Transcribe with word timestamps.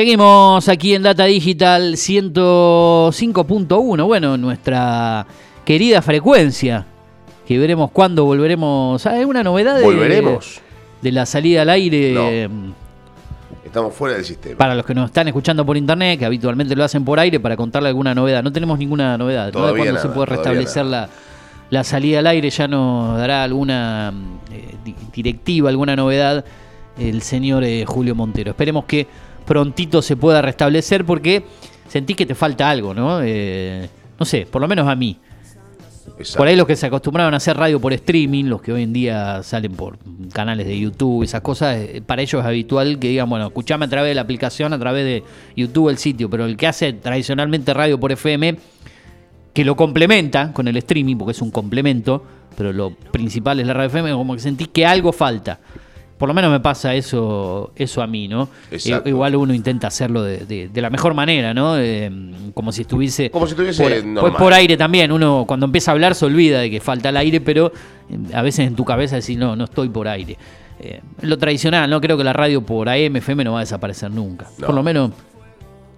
Seguimos 0.00 0.66
aquí 0.70 0.94
en 0.94 1.02
Data 1.02 1.26
Digital 1.26 1.92
105.1. 1.92 4.06
Bueno, 4.06 4.38
nuestra 4.38 5.26
querida 5.62 6.00
frecuencia. 6.00 6.86
Que 7.46 7.58
veremos 7.58 7.90
cuándo 7.90 8.24
volveremos. 8.24 9.04
¿Hay 9.04 9.24
una 9.24 9.42
novedad 9.42 9.76
de, 9.76 9.84
Volveremos. 9.84 10.62
de 11.02 11.12
la 11.12 11.26
salida 11.26 11.60
al 11.60 11.68
aire? 11.68 12.48
Estamos 13.62 13.92
fuera 13.92 14.16
del 14.16 14.24
sistema. 14.24 14.56
Para 14.56 14.74
los 14.74 14.86
que 14.86 14.94
nos 14.94 15.04
están 15.04 15.28
escuchando 15.28 15.66
por 15.66 15.76
internet, 15.76 16.18
que 16.18 16.24
habitualmente 16.24 16.74
lo 16.74 16.82
hacen 16.82 17.04
por 17.04 17.20
aire, 17.20 17.38
para 17.38 17.54
contarle 17.54 17.90
alguna 17.90 18.14
novedad. 18.14 18.42
No 18.42 18.50
tenemos 18.50 18.78
ninguna 18.78 19.18
novedad. 19.18 19.48
¿no? 19.48 19.52
Todavía 19.52 19.84
cuándo 19.84 19.92
nada, 20.00 20.02
se 20.02 20.08
puede 20.14 20.26
restablecer 20.28 20.86
la, 20.86 21.10
la 21.68 21.84
salida 21.84 22.20
al 22.20 22.26
aire, 22.26 22.48
ya 22.48 22.66
nos 22.66 23.18
dará 23.18 23.44
alguna 23.44 24.14
eh, 24.50 24.76
di- 24.82 24.94
directiva, 25.12 25.68
alguna 25.68 25.94
novedad 25.94 26.42
el 26.98 27.20
señor 27.20 27.64
eh, 27.64 27.84
Julio 27.86 28.14
Montero. 28.14 28.52
Esperemos 28.52 28.86
que 28.86 29.06
prontito 29.50 30.00
se 30.00 30.14
pueda 30.14 30.40
restablecer 30.40 31.04
porque 31.04 31.42
sentí 31.88 32.14
que 32.14 32.24
te 32.24 32.36
falta 32.36 32.70
algo, 32.70 32.94
¿no? 32.94 33.18
Eh, 33.20 33.88
no 34.16 34.24
sé, 34.24 34.46
por 34.48 34.62
lo 34.62 34.68
menos 34.68 34.86
a 34.86 34.94
mí. 34.94 35.18
Exacto. 36.06 36.38
Por 36.38 36.46
ahí 36.46 36.54
los 36.54 36.68
que 36.68 36.76
se 36.76 36.86
acostumbraron 36.86 37.34
a 37.34 37.38
hacer 37.38 37.56
radio 37.56 37.80
por 37.80 37.92
streaming, 37.92 38.44
los 38.44 38.62
que 38.62 38.72
hoy 38.72 38.84
en 38.84 38.92
día 38.92 39.42
salen 39.42 39.72
por 39.72 39.98
canales 40.32 40.68
de 40.68 40.78
YouTube, 40.78 41.24
esas 41.24 41.40
cosas, 41.40 41.78
eh, 41.78 42.00
para 42.06 42.22
ellos 42.22 42.40
es 42.40 42.46
habitual 42.46 43.00
que 43.00 43.08
digan, 43.08 43.28
bueno, 43.28 43.48
escuchame 43.48 43.86
a 43.86 43.88
través 43.88 44.12
de 44.12 44.14
la 44.14 44.20
aplicación, 44.20 44.72
a 44.72 44.78
través 44.78 45.04
de 45.04 45.24
YouTube 45.56 45.88
el 45.88 45.98
sitio, 45.98 46.30
pero 46.30 46.44
el 46.44 46.56
que 46.56 46.68
hace 46.68 46.92
tradicionalmente 46.92 47.74
radio 47.74 47.98
por 47.98 48.12
FM, 48.12 48.56
que 49.52 49.64
lo 49.64 49.74
complementa 49.74 50.52
con 50.52 50.68
el 50.68 50.76
streaming, 50.76 51.16
porque 51.16 51.32
es 51.32 51.42
un 51.42 51.50
complemento, 51.50 52.24
pero 52.56 52.72
lo 52.72 52.94
principal 52.94 53.58
es 53.58 53.66
la 53.66 53.74
radio 53.74 53.88
FM, 53.88 54.12
como 54.12 54.34
que 54.34 54.40
sentí 54.40 54.66
que 54.66 54.86
algo 54.86 55.12
falta. 55.12 55.58
Por 56.20 56.28
lo 56.28 56.34
menos 56.34 56.52
me 56.52 56.60
pasa 56.60 56.94
eso, 56.94 57.72
eso 57.74 58.00
a 58.02 58.06
mí, 58.06 58.28
¿no? 58.28 58.48
Exacto. 58.70 59.08
I- 59.08 59.10
Igual 59.12 59.34
uno 59.34 59.52
intenta 59.54 59.88
hacerlo 59.88 60.22
de, 60.22 60.44
de- 60.44 60.68
de 60.68 60.80
la 60.82 60.90
mejor 60.90 61.14
manera, 61.14 61.52
¿no? 61.54 61.76
Eh, 61.78 62.08
como 62.54 62.70
si 62.70 62.82
estuviese. 62.82 63.30
Como 63.30 63.46
si 63.46 63.52
estuviese 63.52 63.82
por, 63.82 63.90
normal. 64.04 64.20
pues 64.20 64.34
por 64.34 64.52
aire 64.52 64.76
también. 64.76 65.10
Uno 65.10 65.44
cuando 65.48 65.64
empieza 65.66 65.90
a 65.90 65.94
hablar 65.94 66.14
se 66.14 66.26
olvida 66.26 66.60
de 66.60 66.70
que 66.70 66.80
falta 66.80 67.08
el 67.08 67.16
aire, 67.16 67.40
pero 67.40 67.72
eh, 68.08 68.18
a 68.34 68.42
veces 68.42 68.68
en 68.68 68.76
tu 68.76 68.84
cabeza 68.84 69.16
decís, 69.16 69.36
no, 69.38 69.56
no 69.56 69.64
estoy 69.64 69.88
por 69.88 70.06
aire. 70.06 70.36
Eh, 70.78 71.00
lo 71.22 71.36
tradicional, 71.38 71.90
no 71.90 72.00
creo 72.00 72.16
que 72.16 72.24
la 72.24 72.32
radio 72.32 72.62
por 72.64 72.88
AM, 72.88 73.16
FM 73.16 73.42
no 73.44 73.52
va 73.54 73.58
a 73.58 73.62
desaparecer 73.62 74.10
nunca. 74.10 74.46
No. 74.58 74.66
Por 74.66 74.74
lo 74.74 74.82
menos 74.82 75.10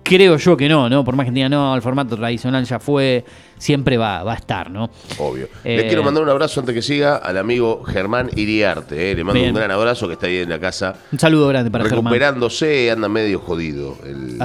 creo 0.03 0.37
yo 0.37 0.57
que 0.57 0.69
no, 0.69 0.89
¿no? 0.89 1.05
Por 1.05 1.15
más 1.17 1.27
que 1.27 1.33
diga, 1.33 1.49
no, 1.49 1.75
el 1.75 1.83
formato 1.83 2.17
tradicional 2.17 2.65
ya 2.65 2.79
fue, 2.79 3.25
siempre 3.63 3.97
va, 3.97 4.23
va 4.25 4.33
a 4.33 4.37
estar, 4.37 4.71
¿no? 4.71 4.91
Obvio. 5.19 5.47
Eh, 5.65 5.77
Le 5.77 5.87
quiero 5.87 6.03
mandar 6.03 6.23
un 6.23 6.29
abrazo 6.29 6.61
antes 6.61 6.75
que 6.75 6.83
siga 6.83 7.17
al 7.17 7.39
amigo 7.39 7.83
Germán 7.85 8.29
Iriarte. 8.35 9.13
eh. 9.13 9.15
Le 9.15 9.25
mando 9.25 9.41
Bien. 9.41 9.51
un 9.55 9.57
gran 9.57 9.71
abrazo 9.71 10.07
que 10.09 10.15
está 10.15 10.27
ahí 10.27 10.39
en 10.39 10.51
la 10.51 10.59
casa. 10.59 10.97
Un 11.13 11.19
saludo 11.19 11.49
grande 11.49 11.71
para 11.71 11.85
Germán. 11.85 12.05
recuperándose, 12.13 12.91
anda 12.91 13.09
medio 13.09 13.39
jodido 13.39 13.97
el, 14.05 14.39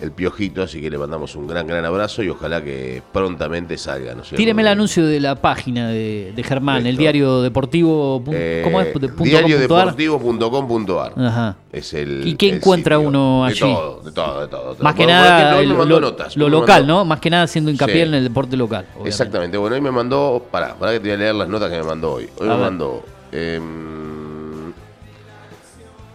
el 0.00 0.12
piojito, 0.12 0.62
así 0.62 0.80
que 0.80 0.88
le 0.90 0.98
mandamos 0.98 1.34
un 1.34 1.46
gran, 1.48 1.66
gran 1.66 1.84
abrazo 1.84 2.22
y 2.22 2.28
ojalá 2.28 2.62
que 2.62 3.02
prontamente 3.12 3.76
salga. 3.76 4.14
¿no? 4.14 4.22
Tíreme 4.22 4.62
el 4.62 4.68
anuncio 4.68 5.04
de 5.06 5.18
la 5.20 5.34
página 5.34 5.88
de, 5.88 6.32
de 6.36 6.42
Germán, 6.44 6.86
el 6.86 6.96
diario 6.96 7.42
deportivo. 7.42 8.22
Eh, 8.32 8.60
¿Cómo 8.64 8.80
es? 8.80 8.94
De. 8.94 9.08
Diariodeportivo.com.ar 9.08 11.12
Ajá. 11.16 11.56
Es 11.72 11.94
el. 11.94 12.26
¿Y 12.26 12.34
qué 12.34 12.48
el 12.50 12.56
encuentra 12.56 12.96
sitio. 12.96 13.08
uno 13.08 13.44
De 13.46 13.50
allí? 13.52 13.60
todo, 13.60 14.00
de 14.02 14.12
todo, 14.12 14.40
de 14.40 14.48
todo. 14.48 14.70
de 14.70 14.74
todo. 14.76 14.84
Más 14.84 14.94
que 14.94 15.06
nada 15.06 15.62
lo, 15.62 16.00
notas, 16.00 16.36
local, 16.36 16.86
¿no? 16.86 17.04
Más 17.04 17.20
que 17.20 17.30
nada 17.30 17.44
haciendo 17.44 17.70
hincapié 17.70 17.90
Sí. 17.90 18.00
en 18.02 18.14
el 18.14 18.22
deporte 18.24 18.56
local. 18.60 18.84
obviamente. 18.90 19.08
Exactamente. 19.08 19.56
Bueno, 19.58 19.74
hoy 19.76 19.82
me 19.82 19.90
mandó. 19.90 20.46
Pará, 20.50 20.74
pará 20.76 20.92
que 20.92 21.00
te 21.00 21.08
voy 21.08 21.14
a 21.14 21.16
leer 21.18 21.34
las 21.34 21.48
notas 21.48 21.70
que 21.70 21.76
me 21.78 21.82
mandó 21.82 22.12
hoy. 22.14 22.28
Hoy 22.38 22.46
A 22.48 22.50
me 22.52 22.56
ver. 22.56 22.58
mandó. 22.60 23.02
em, 23.32 24.72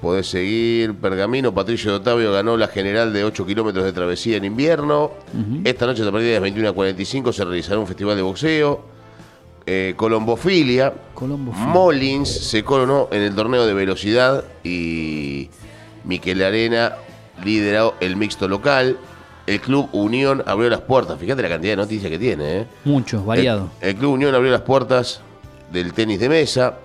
podés 0.01 0.27
seguir. 0.27 0.93
Pergamino, 0.95 1.53
Patricio 1.53 1.91
de 1.91 1.97
Otavio 1.97 2.31
ganó 2.31 2.57
la 2.57 2.67
general 2.67 3.11
de 3.13 3.23
8 3.23 3.45
kilómetros 3.45 3.85
de 3.85 3.91
travesía 3.93 4.37
en 4.37 4.45
invierno. 4.45 5.11
Esta 5.63 5.85
noche, 5.87 6.03
a 6.07 6.11
partir 6.11 6.29
de 6.29 6.39
las 6.39 6.49
21.45, 6.49 7.33
se 7.33 7.43
realizará 7.43 7.79
un 7.79 7.87
festival 7.87 8.15
de 8.15 8.21
boxeo. 8.21 8.81
Eh, 9.67 9.93
Colombofilia. 9.97 10.93
Colombofilia. 11.15 11.67
Molins 11.69 12.29
se 12.29 12.63
coronó 12.63 13.07
en 13.11 13.23
el 13.23 13.33
torneo 13.33 13.65
de 13.65 13.73
velocidad 13.73 14.43
y 14.63 15.49
Miquel 16.03 16.43
Arena 16.43 16.93
lideró 17.43 17.95
el 17.99 18.15
mixto 18.15 18.47
local. 18.47 18.97
El 19.47 19.61
Club 19.61 19.89
Unión 19.91 20.43
abrió 20.45 20.69
las 20.69 20.81
puertas. 20.81 21.19
Fíjate 21.19 21.41
la 21.41 21.49
cantidad 21.49 21.73
de 21.73 21.77
noticias 21.77 22.11
que 22.11 22.17
tiene. 22.17 22.57
¿eh? 22.61 22.65
Mucho, 22.83 23.23
variado. 23.23 23.69
El, 23.81 23.89
el 23.89 23.95
Club 23.95 24.13
Unión 24.13 24.33
abrió 24.33 24.51
las 24.51 24.61
puertas 24.61 25.21
del 25.71 25.93
tenis 25.93 26.19
de 26.19 26.29
mesa. 26.29 26.77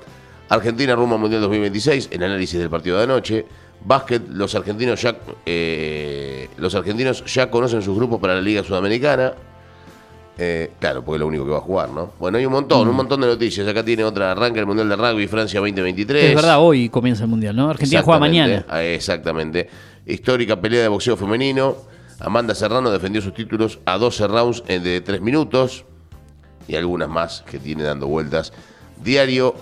Argentina 0.48 0.94
rumbo 0.94 1.14
al 1.14 1.20
Mundial 1.20 1.40
2026, 1.42 2.08
en 2.10 2.22
análisis 2.24 2.58
del 2.58 2.68
partido 2.68 2.98
de 2.98 3.04
anoche. 3.04 3.46
Básquet, 3.82 4.28
los 4.28 4.54
argentinos 4.54 5.00
ya 5.00 5.16
eh, 5.46 6.48
los 6.58 6.74
argentinos 6.74 7.24
ya 7.32 7.50
conocen 7.50 7.80
sus 7.80 7.96
grupos 7.96 8.20
para 8.20 8.34
la 8.34 8.40
Liga 8.42 8.62
Sudamericana. 8.62 9.32
Eh, 10.36 10.72
claro, 10.78 11.04
porque 11.04 11.16
es 11.16 11.20
lo 11.20 11.26
único 11.26 11.44
que 11.44 11.50
va 11.50 11.58
a 11.58 11.62
jugar, 11.62 11.90
¿no? 11.90 12.12
Bueno, 12.18 12.38
hay 12.38 12.46
un 12.46 12.52
montón, 12.52 12.88
un 12.88 12.96
montón 12.96 13.20
de 13.20 13.26
noticias. 13.26 13.66
Acá 13.68 13.84
tiene 13.84 14.04
otra, 14.04 14.32
arranca 14.32 14.60
el 14.60 14.66
Mundial 14.66 14.88
de 14.88 14.96
Rugby 14.96 15.26
Francia 15.28 15.60
2023. 15.60 16.24
es 16.24 16.34
verdad, 16.34 16.60
hoy 16.60 16.88
comienza 16.88 17.24
el 17.24 17.30
mundial, 17.30 17.54
¿no? 17.56 17.70
Argentina 17.70 18.02
juega 18.02 18.20
mañana. 18.20 18.64
Exactamente. 18.82 19.68
Histórica 20.06 20.60
pelea 20.60 20.82
de 20.82 20.88
boxeo 20.88 21.16
femenino. 21.16 21.76
Amanda 22.20 22.54
Serrano 22.54 22.90
defendió 22.90 23.20
sus 23.22 23.34
títulos 23.34 23.78
a 23.86 23.98
12 23.98 24.28
rounds 24.28 24.62
en 24.68 24.82
de 24.82 25.00
3 25.00 25.20
minutos. 25.20 25.84
Y 26.68 26.76
algunas 26.76 27.08
más 27.08 27.42
que 27.50 27.58
tiene 27.58 27.82
dando 27.82 28.06
vueltas. 28.06 28.52
Diario 29.02 29.54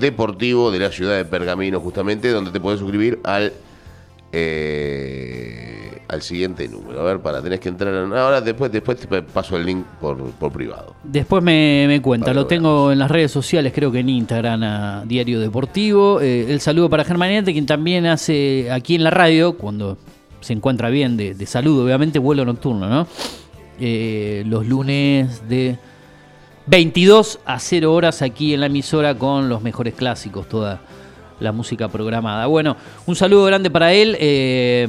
deportivo 0.00 0.70
de 0.70 0.78
la 0.80 0.90
ciudad 0.90 1.16
de 1.16 1.24
Pergamino, 1.24 1.78
justamente, 1.80 2.30
donde 2.30 2.50
te 2.50 2.58
puedes 2.60 2.80
suscribir 2.80 3.20
al 3.24 3.52
eh, 4.32 6.02
al 6.08 6.22
siguiente 6.22 6.66
número. 6.68 7.00
A 7.00 7.04
ver, 7.04 7.20
para, 7.20 7.42
tenés 7.42 7.60
que 7.60 7.68
entrar. 7.68 7.92
en- 7.92 8.12
Ahora 8.14 8.40
después, 8.40 8.72
después 8.72 8.98
te 8.98 9.22
paso 9.22 9.56
el 9.56 9.66
link 9.66 9.84
por, 10.00 10.16
por 10.32 10.50
privado. 10.52 10.94
Después 11.04 11.42
me, 11.42 11.84
me 11.86 12.00
cuenta, 12.00 12.26
Para 12.26 12.40
lo 12.40 12.46
tengo 12.46 12.90
en 12.92 12.98
las 12.98 13.10
redes 13.10 13.30
sociales, 13.30 13.72
creo 13.74 13.92
que 13.92 14.00
en 14.00 14.08
Instagram, 14.08 14.62
a 14.62 15.04
Diario 15.06 15.38
Deportivo. 15.40 16.20
Eh, 16.20 16.50
el 16.50 16.60
saludo 16.60 16.88
para 16.88 17.04
Germán 17.04 17.44
quien 17.44 17.66
también 17.66 18.06
hace 18.06 18.70
aquí 18.70 18.94
en 18.94 19.04
la 19.04 19.10
radio, 19.10 19.56
cuando 19.58 19.98
se 20.48 20.54
encuentra 20.54 20.88
bien 20.88 21.18
de, 21.18 21.34
de 21.34 21.44
salud, 21.44 21.84
obviamente, 21.84 22.18
vuelo 22.18 22.42
nocturno, 22.46 22.88
¿no? 22.88 23.06
Eh, 23.78 24.44
los 24.46 24.66
lunes 24.66 25.46
de 25.46 25.76
22 26.64 27.40
a 27.44 27.58
0 27.58 27.92
horas 27.92 28.22
aquí 28.22 28.54
en 28.54 28.60
la 28.60 28.66
emisora 28.66 29.14
con 29.14 29.50
los 29.50 29.60
mejores 29.60 29.92
clásicos, 29.92 30.48
toda 30.48 30.80
la 31.38 31.52
música 31.52 31.88
programada. 31.88 32.46
Bueno, 32.46 32.78
un 33.04 33.14
saludo 33.14 33.44
grande 33.44 33.70
para 33.70 33.92
él 33.92 34.16
eh, 34.18 34.88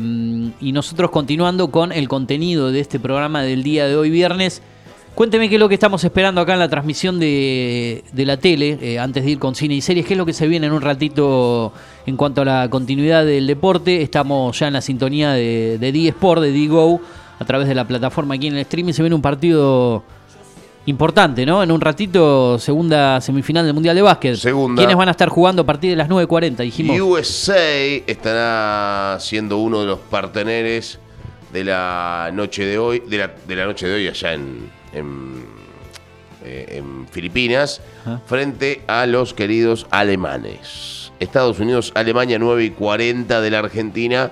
y 0.62 0.72
nosotros 0.72 1.12
continuando 1.12 1.70
con 1.70 1.92
el 1.92 2.08
contenido 2.08 2.72
de 2.72 2.80
este 2.80 2.98
programa 2.98 3.42
del 3.44 3.62
día 3.62 3.86
de 3.86 3.98
hoy 3.98 4.10
viernes. 4.10 4.62
Cuénteme 5.20 5.50
qué 5.50 5.56
es 5.56 5.60
lo 5.60 5.68
que 5.68 5.74
estamos 5.74 6.02
esperando 6.02 6.40
acá 6.40 6.54
en 6.54 6.60
la 6.60 6.70
transmisión 6.70 7.20
de, 7.20 8.06
de 8.14 8.26
la 8.26 8.38
tele, 8.38 8.80
eh, 8.82 9.00
antes 9.00 9.26
de 9.26 9.32
ir 9.32 9.38
con 9.38 9.54
cine 9.54 9.74
y 9.74 9.82
series, 9.82 10.06
qué 10.06 10.14
es 10.14 10.18
lo 10.18 10.26
que 10.26 10.32
se 10.32 10.48
viene 10.48 10.68
en 10.68 10.72
un 10.72 10.82
ratito 10.82 11.74
en 12.06 12.16
cuanto 12.16 12.44
a 12.44 12.46
la 12.46 12.70
continuidad 12.70 13.26
del 13.26 13.46
deporte. 13.46 14.02
Estamos 14.02 14.58
ya 14.58 14.68
en 14.68 14.74
la 14.76 14.82
sintonía 14.82 15.34
de, 15.34 15.78
de 15.78 15.92
D-Sport, 15.92 16.42
de 16.42 16.54
D-Go, 16.54 17.02
a 17.38 17.44
través 17.44 17.68
de 17.68 17.76
la 17.76 17.86
plataforma 17.86 18.36
aquí 18.36 18.48
en 18.48 18.54
el 18.54 18.60
streaming. 18.62 18.94
Se 18.94 19.02
viene 19.02 19.14
un 19.14 19.22
partido 19.22 20.06
importante, 20.86 21.46
¿no? 21.46 21.62
En 21.64 21.72
un 21.74 21.82
ratito, 21.82 22.58
segunda 22.58 23.20
semifinal 23.20 23.66
del 23.66 23.74
Mundial 23.74 23.98
de 23.98 24.02
Básquet. 24.02 24.38
Segunda. 24.38 24.80
¿Quiénes 24.80 24.96
van 24.96 25.10
a 25.10 25.12
estar 25.12 25.28
jugando 25.28 25.64
a 25.64 25.66
partir 25.66 25.90
de 25.90 25.98
las 25.98 26.08
9.40? 26.08 26.56
Dijimos. 26.60 26.98
USA 26.98 27.58
estará 28.08 29.18
siendo 29.20 29.58
uno 29.58 29.82
de 29.82 29.86
los 29.86 30.00
parteneres 30.00 30.98
de 31.52 31.66
la 31.66 32.32
noche 32.34 32.64
de 32.64 32.78
hoy, 32.78 33.04
de 33.06 33.18
la, 33.18 33.32
de 33.46 33.56
la 33.58 33.66
noche 33.66 33.86
de 33.86 33.96
hoy 33.96 34.08
allá 34.08 34.34
en, 34.34 34.79
en, 34.94 35.44
eh, 36.44 36.78
en 36.78 37.08
Filipinas, 37.10 37.82
Ajá. 38.02 38.22
frente 38.26 38.82
a 38.88 39.06
los 39.06 39.34
queridos 39.34 39.88
alemanes. 39.92 41.12
Estados 41.20 41.60
Unidos, 41.60 41.92
Alemania 41.96 42.40
9 42.40 42.66
y 42.66 42.70
40 42.72 43.42
de 43.42 43.52
la 43.52 43.60
Argentina, 43.60 44.32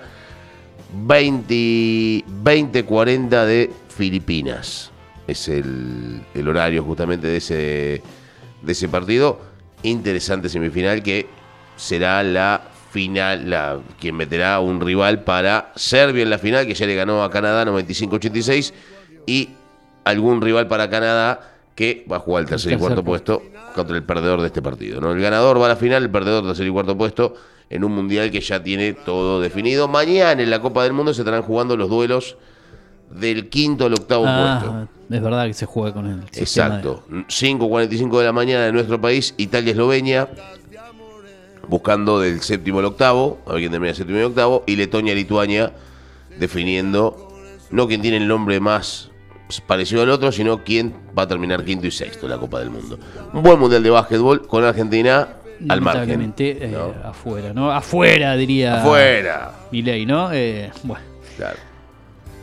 20, 0.93 2.23
20 2.27 2.83
40 2.85 3.45
de 3.45 3.71
Filipinas. 3.89 4.91
Es 5.27 5.49
el, 5.49 6.21
el 6.33 6.47
horario 6.47 6.83
justamente 6.83 7.27
de 7.27 7.37
ese, 7.37 8.01
de 8.61 8.71
ese 8.71 8.87
partido. 8.87 9.41
Interesante 9.83 10.47
semifinal 10.47 11.03
que 11.03 11.27
será 11.75 12.23
la 12.23 12.61
final, 12.91 13.49
la, 13.49 13.79
quien 13.99 14.15
meterá 14.15 14.59
un 14.59 14.79
rival 14.79 15.23
para 15.23 15.71
Serbia 15.75 16.23
en 16.23 16.29
la 16.29 16.39
final, 16.39 16.65
que 16.65 16.73
ya 16.73 16.85
le 16.85 16.95
ganó 16.95 17.23
a 17.23 17.29
Canadá 17.29 17.65
95-86, 17.65 18.73
y 19.25 19.49
algún 20.09 20.41
rival 20.41 20.67
para 20.67 20.89
Canadá 20.89 21.53
que 21.75 22.05
va 22.11 22.17
a 22.17 22.19
jugar 22.19 22.43
el 22.43 22.49
tercer 22.49 22.73
y 22.73 22.77
cuarto 22.77 23.03
puesto. 23.03 23.39
puesto 23.39 23.73
contra 23.75 23.95
el 23.95 24.03
perdedor 24.03 24.41
de 24.41 24.47
este 24.47 24.61
partido. 24.61 24.99
¿no? 24.99 25.11
El 25.11 25.21
ganador 25.21 25.61
va 25.61 25.65
a 25.65 25.69
la 25.69 25.75
final, 25.75 26.03
el 26.03 26.09
perdedor 26.09 26.45
tercer 26.45 26.65
y 26.65 26.71
cuarto 26.71 26.97
puesto 26.97 27.35
en 27.69 27.83
un 27.83 27.91
mundial 27.93 28.31
que 28.31 28.39
ya 28.41 28.63
tiene 28.63 28.93
todo 28.93 29.39
definido. 29.41 29.87
Mañana 29.87 30.41
en 30.41 30.49
la 30.49 30.61
Copa 30.61 30.83
del 30.83 30.93
Mundo 30.93 31.13
se 31.13 31.21
estarán 31.21 31.43
jugando 31.43 31.77
los 31.77 31.89
duelos 31.89 32.37
del 33.11 33.49
quinto 33.49 33.85
al 33.85 33.93
octavo 33.93 34.23
puesto. 34.23 34.71
Ah, 34.73 34.87
es 35.09 35.21
verdad 35.21 35.45
que 35.47 35.53
se 35.53 35.65
juega 35.65 35.93
con 35.93 36.19
de- 36.21 36.25
Exacto. 36.41 37.03
5.45 37.09 38.17
de 38.19 38.25
la 38.25 38.33
mañana 38.33 38.65
de 38.65 38.71
nuestro 38.73 38.99
país, 38.99 39.33
Italia-Eslovenia, 39.37 40.27
buscando 41.67 42.19
del 42.19 42.41
séptimo 42.41 42.79
al 42.79 42.85
octavo, 42.85 43.39
a 43.45 43.51
ver 43.51 43.59
quién 43.59 43.71
termina 43.71 43.91
el 43.91 43.95
séptimo 43.95 44.19
y 44.19 44.23
octavo, 44.23 44.63
y 44.65 44.75
Letonia-Lituania 44.75 45.73
definiendo 46.39 47.27
no 47.71 47.87
quién 47.87 48.01
tiene 48.01 48.17
el 48.17 48.27
nombre 48.27 48.59
más 48.59 49.09
parecido 49.65 50.01
al 50.03 50.09
otro, 50.09 50.31
sino 50.31 50.63
quién 50.63 50.93
va 51.17 51.23
a 51.23 51.27
terminar 51.27 51.63
quinto 51.63 51.87
y 51.87 51.91
sexto 51.91 52.25
en 52.25 52.31
la 52.31 52.37
Copa 52.37 52.59
del 52.59 52.69
Mundo. 52.69 52.99
Un 53.33 53.43
buen 53.43 53.59
mundial 53.59 53.83
de 53.83 53.89
básquetbol 53.89 54.45
con 54.47 54.63
Argentina 54.63 55.27
al 55.69 55.81
margen. 55.81 56.33
Eh, 56.37 56.69
¿no? 56.71 56.93
afuera, 57.07 57.53
¿no? 57.53 57.71
Afuera, 57.71 58.35
diría. 58.35 58.81
Afuera. 58.81 59.51
Milei, 59.71 60.05
¿no? 60.05 60.31
Eh, 60.31 60.71
bueno. 60.83 61.03
Claro. 61.37 61.57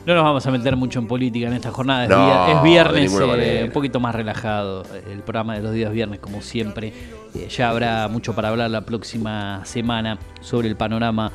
No 0.07 0.15
nos 0.15 0.23
vamos 0.23 0.47
a 0.47 0.51
meter 0.51 0.77
mucho 0.77 0.99
en 0.99 1.07
política 1.07 1.47
en 1.47 1.55
esta 1.55 1.71
jornada. 1.71 2.05
Es, 2.05 2.11
No, 2.11 2.59
es 2.59 2.63
viernes, 2.63 3.13
eh, 3.39 3.63
un 3.65 3.71
poquito 3.71 4.01
más 4.01 4.15
relajado. 4.15 4.85
El 5.11 5.21
programa 5.21 5.55
de 5.55 5.63
los 5.63 5.73
días 5.73 5.91
viernes, 5.93 6.21
como 6.21 6.43
siempre. 6.43 6.93
Eh, 7.35 7.49
ya 7.49 7.71
habrá 7.71 8.07
mucho 8.09 8.35
para 8.35 8.49
hablar 8.49 8.71
la 8.71 8.83
próxima 8.83 9.65
semana 9.65 10.19
sobre 10.43 10.69
el 10.69 10.77
panorama 10.77 11.33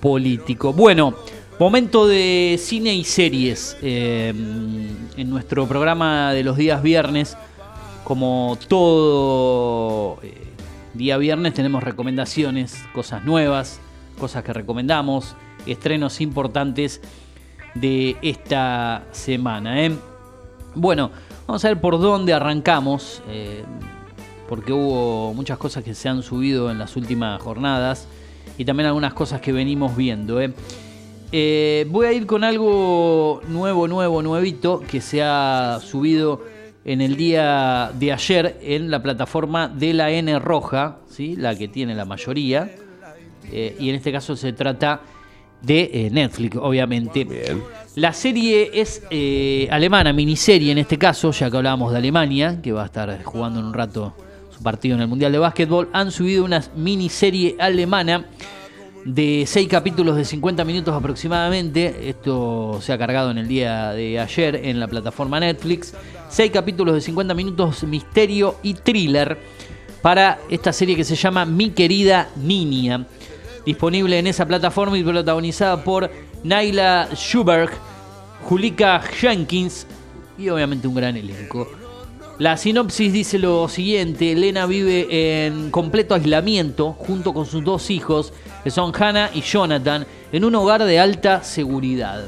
político. 0.00 0.72
Bueno, 0.72 1.14
momento 1.58 2.06
de 2.06 2.56
cine 2.60 2.94
y 2.94 3.04
series. 3.04 3.76
Eh, 3.82 4.32
en 5.16 5.30
nuestro 5.30 5.66
programa 5.66 6.32
de 6.32 6.42
los 6.42 6.56
días 6.56 6.82
viernes, 6.82 7.36
como 8.02 8.58
todo 8.68 10.18
eh, 10.22 10.34
día 10.94 11.16
viernes, 11.16 11.54
tenemos 11.54 11.82
recomendaciones, 11.82 12.84
cosas 12.92 13.24
nuevas, 13.24 13.80
cosas 14.18 14.42
que 14.44 14.52
recomendamos, 14.52 15.36
estrenos 15.66 16.20
importantes 16.20 17.00
de 17.74 18.16
esta 18.22 19.04
semana. 19.12 19.84
¿eh? 19.84 19.92
Bueno, 20.74 21.10
vamos 21.46 21.64
a 21.64 21.68
ver 21.68 21.80
por 21.80 22.00
dónde 22.00 22.32
arrancamos, 22.32 23.22
eh, 23.28 23.64
porque 24.48 24.72
hubo 24.72 25.32
muchas 25.34 25.58
cosas 25.58 25.84
que 25.84 25.94
se 25.94 26.08
han 26.08 26.22
subido 26.22 26.70
en 26.70 26.78
las 26.78 26.96
últimas 26.96 27.40
jornadas 27.40 28.06
y 28.58 28.64
también 28.64 28.88
algunas 28.88 29.14
cosas 29.14 29.40
que 29.40 29.52
venimos 29.52 29.96
viendo. 29.96 30.40
¿eh? 30.40 30.52
Eh, 31.36 31.84
voy 31.88 32.06
a 32.06 32.12
ir 32.12 32.26
con 32.26 32.44
algo 32.44 33.42
nuevo, 33.48 33.88
nuevo, 33.88 34.22
nuevito 34.22 34.78
que 34.78 35.00
se 35.00 35.20
ha 35.20 35.80
subido 35.82 36.44
en 36.84 37.00
el 37.00 37.16
día 37.16 37.90
de 37.92 38.12
ayer 38.12 38.56
en 38.62 38.88
la 38.88 39.02
plataforma 39.02 39.66
de 39.66 39.94
la 39.94 40.12
N 40.12 40.38
Roja, 40.38 40.98
¿sí? 41.08 41.34
la 41.34 41.56
que 41.56 41.66
tiene 41.66 41.96
la 41.96 42.04
mayoría. 42.04 42.70
Eh, 43.50 43.74
y 43.80 43.88
en 43.88 43.96
este 43.96 44.12
caso 44.12 44.36
se 44.36 44.52
trata 44.52 45.00
de 45.60 45.90
eh, 45.92 46.08
Netflix, 46.12 46.56
obviamente. 46.56 47.24
Bien. 47.24 47.64
La 47.96 48.12
serie 48.12 48.70
es 48.72 49.02
eh, 49.10 49.66
alemana, 49.72 50.12
miniserie 50.12 50.70
en 50.70 50.78
este 50.78 50.98
caso, 50.98 51.32
ya 51.32 51.50
que 51.50 51.56
hablábamos 51.56 51.90
de 51.90 51.98
Alemania, 51.98 52.62
que 52.62 52.70
va 52.70 52.84
a 52.84 52.86
estar 52.86 53.24
jugando 53.24 53.58
en 53.58 53.66
un 53.66 53.74
rato 53.74 54.14
su 54.56 54.62
partido 54.62 54.94
en 54.94 55.02
el 55.02 55.08
Mundial 55.08 55.32
de 55.32 55.38
Básquetbol. 55.38 55.88
Han 55.92 56.12
subido 56.12 56.44
una 56.44 56.62
miniserie 56.76 57.56
alemana 57.58 58.24
de 59.04 59.44
6 59.46 59.68
capítulos 59.68 60.16
de 60.16 60.24
50 60.24 60.64
minutos 60.64 60.94
aproximadamente. 60.94 62.08
Esto 62.08 62.78
se 62.80 62.92
ha 62.92 62.98
cargado 62.98 63.30
en 63.30 63.38
el 63.38 63.48
día 63.48 63.90
de 63.90 64.18
ayer 64.18 64.56
en 64.56 64.80
la 64.80 64.88
plataforma 64.88 65.40
Netflix. 65.40 65.94
6 66.28 66.50
capítulos 66.50 66.94
de 66.94 67.00
50 67.00 67.34
minutos, 67.34 67.84
misterio 67.84 68.56
y 68.62 68.74
thriller 68.74 69.38
para 70.02 70.38
esta 70.50 70.72
serie 70.72 70.96
que 70.96 71.04
se 71.04 71.16
llama 71.16 71.44
Mi 71.44 71.70
querida 71.70 72.28
niña. 72.36 73.06
Disponible 73.64 74.18
en 74.18 74.26
esa 74.26 74.46
plataforma 74.46 74.98
y 74.98 75.02
protagonizada 75.02 75.82
por 75.82 76.10
Naila 76.42 77.08
Schuberg, 77.14 77.70
Julika 78.42 79.00
Jenkins 79.00 79.86
y 80.38 80.48
obviamente 80.48 80.88
un 80.88 80.94
gran 80.94 81.16
elenco. 81.16 81.66
La 82.38 82.56
sinopsis 82.56 83.12
dice 83.12 83.38
lo 83.38 83.68
siguiente, 83.68 84.32
Elena 84.32 84.66
vive 84.66 85.46
en 85.46 85.70
completo 85.70 86.14
aislamiento 86.14 86.92
junto 86.92 87.32
con 87.32 87.46
sus 87.46 87.62
dos 87.62 87.90
hijos, 87.90 88.32
que 88.64 88.70
son 88.70 88.92
Hannah 88.98 89.30
y 89.34 89.42
Jonathan, 89.42 90.06
en 90.32 90.44
un 90.44 90.54
hogar 90.54 90.82
de 90.82 90.98
alta 90.98 91.44
seguridad. 91.44 92.24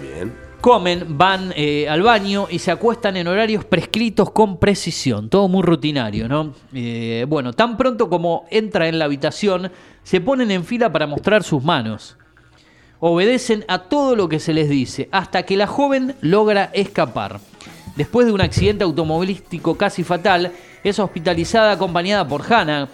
Bien. 0.00 0.32
Comen, 0.62 1.18
van 1.18 1.52
eh, 1.56 1.88
al 1.88 2.02
baño 2.02 2.46
y 2.48 2.60
se 2.60 2.70
acuestan 2.70 3.16
en 3.16 3.26
horarios 3.26 3.64
prescritos 3.64 4.30
con 4.30 4.58
precisión. 4.58 5.28
Todo 5.28 5.48
muy 5.48 5.64
rutinario, 5.64 6.28
¿no? 6.28 6.54
Eh, 6.72 7.26
bueno, 7.28 7.52
tan 7.52 7.76
pronto 7.76 8.08
como 8.08 8.46
entra 8.48 8.86
en 8.86 9.00
la 9.00 9.06
habitación, 9.06 9.72
se 10.04 10.20
ponen 10.20 10.52
en 10.52 10.64
fila 10.64 10.92
para 10.92 11.08
mostrar 11.08 11.42
sus 11.42 11.64
manos. 11.64 12.16
Obedecen 13.00 13.64
a 13.66 13.80
todo 13.80 14.14
lo 14.14 14.28
que 14.28 14.38
se 14.38 14.54
les 14.54 14.68
dice, 14.68 15.08
hasta 15.10 15.42
que 15.42 15.56
la 15.56 15.66
joven 15.66 16.14
logra 16.20 16.70
escapar. 16.72 17.40
Después 17.96 18.28
de 18.28 18.32
un 18.32 18.40
accidente 18.40 18.84
automovilístico 18.84 19.76
casi 19.76 20.04
fatal, 20.04 20.52
es 20.84 20.98
hospitalizada 21.00 21.72
acompañada 21.72 22.26
por 22.28 22.42
Hannah, 22.50 22.88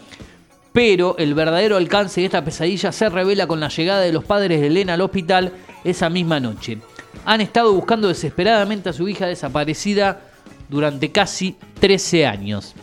pero 0.73 1.17
el 1.19 1.35
verdadero 1.35 1.77
alcance 1.77 2.21
de 2.21 2.27
esta 2.27 2.45
pesadilla 2.45 2.93
se 2.93 3.09
revela 3.09 3.47
con 3.47 3.61
la 3.61 3.69
llegada 3.69 4.01
de 4.01 4.13
los 4.13 4.25
padres 4.25 4.61
de 4.61 4.67
Elena 4.67 4.95
al 4.95 5.01
hospital 5.01 5.53
esa 5.85 6.11
misma 6.11 6.41
noche. 6.41 6.79
Han 7.25 7.41
estado 7.41 7.73
buscando 7.73 8.09
desesperadamente 8.09 8.89
a 8.89 8.93
su 8.93 9.09
hija 9.09 9.27
desaparecida 9.27 10.21
durante 10.69 11.11
casi 11.11 11.57
13 11.81 12.27
años. 12.27 12.75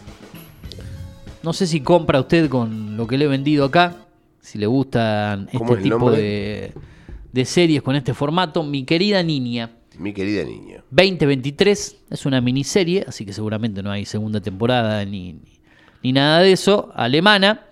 No 1.43 1.53
sé 1.53 1.67
si 1.67 1.81
compra 1.81 2.19
usted 2.19 2.49
con 2.49 2.97
lo 2.97 3.05
que 3.05 3.17
le 3.17 3.25
he 3.25 3.27
vendido 3.27 3.65
acá, 3.65 3.95
si 4.41 4.57
le 4.57 4.65
gustan 4.65 5.47
¿Cómo 5.55 5.73
este 5.73 5.83
tipo 5.83 6.11
de, 6.11 6.73
de 7.31 7.45
series 7.45 7.81
con 7.81 7.95
este 7.95 8.13
formato. 8.13 8.63
Mi 8.63 8.83
querida 8.83 9.21
niña. 9.21 9.71
Mi 9.97 10.13
querida 10.13 10.43
niña. 10.43 10.83
2023 10.89 11.97
es 12.09 12.25
una 12.25 12.41
miniserie, 12.41 13.05
así 13.07 13.25
que 13.25 13.33
seguramente 13.33 13.81
no 13.83 13.91
hay 13.91 14.05
segunda 14.05 14.41
temporada 14.41 15.05
ni, 15.05 15.33
ni, 15.33 15.59
ni 16.01 16.13
nada 16.13 16.39
de 16.39 16.51
eso. 16.51 16.91
Alemana. 16.95 17.67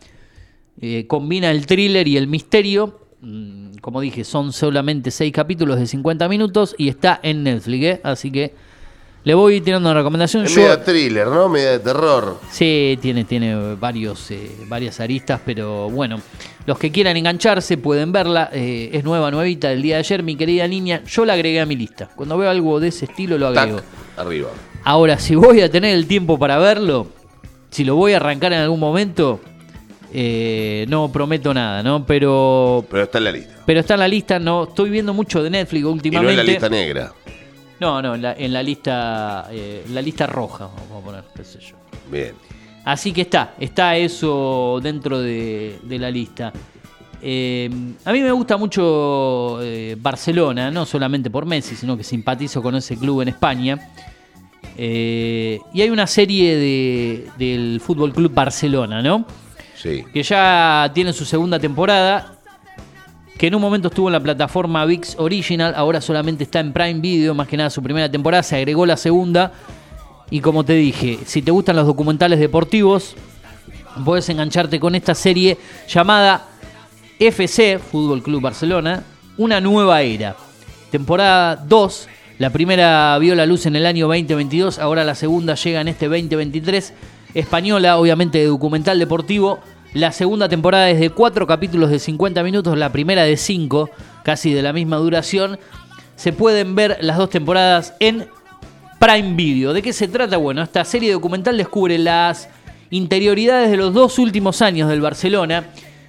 Eh, 0.82 1.06
combina 1.08 1.52
el 1.52 1.66
thriller 1.66 2.08
y 2.08 2.18
el 2.18 2.28
misterio. 2.28 3.00
Mm, 3.22 3.64
Como 3.82 4.00
dije, 4.02 4.24
son 4.24 4.54
solamente 4.54 5.12
6 5.12 5.32
capítulos 5.34 5.78
de 5.80 5.88
50 5.88 6.28
minutos 6.30 6.74
y 6.78 6.88
está 6.90 7.20
en 7.22 7.44
Netflix, 7.44 7.84
¿eh? 7.86 8.02
así 8.04 8.32
que 8.32 8.54
le 9.26 9.34
voy 9.34 9.60
tirando 9.62 9.90
una 9.90 9.98
recomendación. 10.00 10.46
Es 10.46 10.56
Yo- 10.56 10.62
media 10.62 10.84
thriller, 10.84 11.28
¿no? 11.28 11.48
Media 11.50 11.72
de 11.72 11.80
terror. 11.80 12.40
Sí, 12.50 12.98
tiene, 13.02 13.24
tiene 13.26 13.76
varios, 13.76 14.32
eh, 14.32 14.52
varias 14.68 15.00
aristas, 15.02 15.42
pero 15.46 15.90
bueno, 15.90 16.20
los 16.66 16.78
que 16.80 16.92
quieran 16.92 17.16
engancharse 17.18 17.78
pueden 17.78 18.12
verla. 18.14 18.50
eh, 18.54 18.90
es 18.94 19.04
nueva, 19.04 19.32
nuevita 19.32 19.70
del 19.70 19.82
día 19.82 19.96
de 19.96 20.00
ayer, 20.00 20.24
mi 20.24 20.36
querida 20.38 20.66
niña. 20.68 21.02
Yo 21.06 21.26
la 21.26 21.34
agregué 21.34 21.60
a 21.62 21.66
mi 21.66 21.76
lista. 21.76 22.10
Cuando 22.16 22.38
veo 22.38 22.50
algo 22.50 22.80
de 22.80 22.88
ese 22.90 23.06
estilo 23.06 23.38
lo 23.38 23.48
agrego. 23.48 23.78
Tac, 23.78 23.86
arriba. 24.18 24.50
Ahora, 24.86 25.18
si 25.20 25.36
voy 25.36 25.60
a 25.62 25.70
tener 25.70 25.94
el 25.96 26.08
tiempo 26.08 26.38
para 26.40 26.58
verlo, 26.58 27.08
si 27.70 27.84
lo 27.86 27.96
voy 27.96 28.14
a 28.14 28.18
arrancar 28.18 28.52
en 28.54 28.60
algún 28.60 28.80
momento, 28.80 29.40
eh, 30.14 30.86
no 30.90 31.12
prometo 31.12 31.54
nada, 31.54 31.82
¿no? 31.84 32.06
Pero, 32.06 32.86
Pero 32.90 33.04
está 33.04 33.18
en 33.18 33.24
la 33.24 33.32
lista. 33.32 33.54
pero 33.66 33.80
está 33.80 33.94
en 33.96 34.00
la 34.02 34.08
lista. 34.08 34.40
No 34.40 34.64
estoy 34.66 34.90
viendo 34.90 35.14
mucho 35.14 35.42
de 35.42 35.50
Netflix 35.50 35.82
Y 35.82 35.84
no 35.84 35.90
últimamente. 35.92 36.32
en 36.32 36.38
la 36.38 36.44
lista 36.44 36.70
negra. 36.70 37.12
No, 37.80 38.02
no, 38.02 38.16
en 38.16 38.22
la, 38.22 38.34
en 38.34 38.54
la 38.54 38.64
lista, 38.64 39.48
eh, 39.52 39.84
la 39.92 40.02
lista 40.02 40.26
roja, 40.28 40.68
vamos 40.90 41.02
a 41.02 41.06
poner, 41.06 41.24
qué 41.36 41.44
sé 41.44 41.60
yo. 41.60 41.76
Bien. 42.12 42.34
Así 42.86 43.12
que 43.12 43.22
está, 43.22 43.56
está 43.60 43.98
eso 43.98 44.80
dentro 44.82 45.20
de, 45.20 45.80
de 45.84 46.00
la 46.00 46.10
lista. 46.12 46.54
Eh, 47.22 47.70
a 48.06 48.12
mí 48.12 48.20
me 48.22 48.32
gusta 48.32 48.58
mucho 48.58 49.60
eh, 49.62 49.96
Barcelona, 50.00 50.70
no 50.70 50.86
solamente 50.86 51.30
por 51.30 51.46
Messi, 51.46 51.76
sino 51.76 51.96
que 51.98 52.04
simpatizo 52.04 52.62
con 52.62 52.76
ese 52.76 52.98
club 52.98 53.22
en 53.22 53.30
España. 53.30 53.90
Y 54.78 55.82
hay 55.82 55.90
una 55.90 56.08
serie 56.08 56.56
de- 56.58 57.28
del 57.38 57.80
Fútbol 57.82 58.14
Club 58.14 58.34
Barcelona, 58.34 59.02
¿no? 59.02 59.26
Que 59.84 60.24
ya 60.24 60.90
tiene 60.94 61.12
su 61.12 61.26
segunda 61.26 61.60
temporada. 61.60 62.36
Que 63.38 63.48
en 63.48 63.56
un 63.56 63.62
momento 63.62 63.90
estuvo 63.90 64.08
en 64.08 64.14
la 64.14 64.20
plataforma 64.20 64.86
VIX 64.86 65.16
Original, 65.18 65.74
ahora 65.76 66.00
solamente 66.00 66.44
está 66.44 66.60
en 66.60 66.72
Prime 66.72 67.02
Video, 67.02 67.34
más 67.34 67.48
que 67.48 67.58
nada 67.58 67.70
su 67.70 67.82
primera 67.82 68.10
temporada, 68.10 68.44
se 68.44 68.56
agregó 68.56 68.86
la 68.86 68.96
segunda. 68.96 69.52
Y 70.30 70.40
como 70.40 70.64
te 70.64 70.74
dije, 70.74 71.20
si 71.26 71.42
te 71.42 71.52
gustan 71.52 71.76
los 71.76 71.86
documentales 71.86 72.40
deportivos, 72.40 73.16
puedes 74.06 74.30
engancharte 74.30 74.80
con 74.80 74.96
esta 74.96 75.16
serie 75.16 75.58
llamada 75.90 76.46
FC, 77.20 77.80
Fútbol 77.80 78.24
Club 78.24 78.42
Barcelona, 78.42 79.04
una 79.38 79.60
nueva 79.60 80.02
era. 80.04 80.36
Temporada 80.92 81.56
2, 81.56 82.08
la 82.38 82.52
primera 82.52 83.18
vio 83.18 83.36
la 83.36 83.46
luz 83.46 83.66
en 83.66 83.76
el 83.76 83.86
año 83.86 84.08
2022, 84.08 84.80
ahora 84.80 85.04
la 85.04 85.16
segunda 85.16 85.56
llega 85.56 85.82
en 85.82 85.88
este 85.88 86.08
2023. 86.08 86.94
Española, 87.34 87.98
obviamente 87.98 88.38
de 88.38 88.46
documental 88.46 89.00
deportivo. 89.00 89.60
La 89.94 90.12
segunda 90.12 90.50
temporada 90.50 90.90
es 90.90 91.00
de 91.00 91.12
4 91.12 91.46
capítulos 91.46 91.92
de 91.92 92.00
50 92.00 92.42
minutos, 92.42 92.76
la 92.76 92.92
primera 92.92 93.26
de 93.26 93.38
5, 93.38 93.92
casi 94.24 94.52
de 94.52 94.64
la 94.64 94.74
misma 94.74 94.98
duración. 94.98 95.60
Se 96.16 96.34
pueden 96.34 96.74
ver 96.74 96.98
las 97.02 97.18
dos 97.18 97.30
temporadas 97.30 97.94
en 98.00 98.26
Prime 99.00 99.36
Video. 99.36 99.72
¿De 99.72 99.84
qué 99.84 99.94
se 99.94 100.08
trata? 100.08 100.38
Bueno, 100.38 100.64
esta 100.64 100.84
serie 100.84 101.12
documental 101.12 101.58
descubre 101.58 102.00
las 102.00 102.50
interioridades 102.90 103.70
de 103.70 103.78
los 103.78 103.94
dos 103.94 104.18
últimos 104.18 104.64
años 104.64 104.90
del 104.90 105.00
Barcelona, 105.00 105.66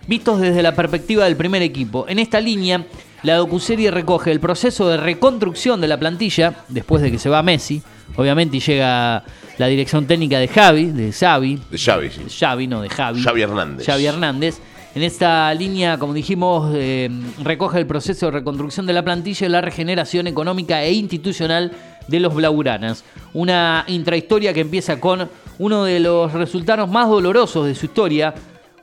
vistos 0.06 0.40
desde 0.40 0.62
la 0.62 0.74
perspectiva 0.74 1.24
del 1.24 1.36
primer 1.36 1.60
equipo. 1.60 2.06
En 2.08 2.18
esta 2.18 2.40
línea, 2.40 2.86
la 3.22 3.36
docuserie 3.36 3.90
recoge 3.90 4.30
el 4.30 4.40
proceso 4.40 4.88
de 4.88 4.96
reconstrucción 4.96 5.82
de 5.82 5.88
la 5.88 5.98
plantilla, 5.98 6.54
después 6.70 7.02
de 7.02 7.10
que 7.10 7.18
se 7.18 7.28
va 7.28 7.42
Messi, 7.42 7.82
obviamente, 8.16 8.56
y 8.56 8.60
llega 8.60 9.24
la 9.58 9.66
dirección 9.66 10.06
técnica 10.06 10.38
de 10.38 10.48
Javi, 10.48 10.86
de 10.86 11.12
Xavi, 11.12 11.60
De 11.70 11.78
Xavi, 11.78 12.10
sí. 12.10 12.20
Xavi, 12.28 12.66
no 12.66 12.82
de 12.82 12.88
Javi. 12.88 13.22
Xavi 13.22 13.42
Hernández. 13.42 13.86
Xavi 13.86 14.06
Hernández. 14.06 14.58
En 14.94 15.02
esta 15.02 15.52
línea, 15.54 15.98
como 15.98 16.14
dijimos, 16.14 16.72
eh, 16.76 17.10
recoge 17.42 17.78
el 17.78 17.86
proceso 17.86 18.26
de 18.26 18.32
reconstrucción 18.32 18.86
de 18.86 18.92
la 18.92 19.02
plantilla 19.02 19.46
y 19.46 19.50
la 19.50 19.60
regeneración 19.60 20.28
económica 20.28 20.82
e 20.84 20.92
institucional 20.92 21.72
de 22.06 22.20
los 22.20 22.32
Blauranas. 22.32 23.04
Una 23.32 23.84
intrahistoria 23.88 24.52
que 24.52 24.60
empieza 24.60 25.00
con 25.00 25.28
uno 25.58 25.84
de 25.84 25.98
los 25.98 26.32
resultados 26.32 26.88
más 26.88 27.08
dolorosos 27.08 27.66
de 27.66 27.74
su 27.74 27.86
historia, 27.86 28.34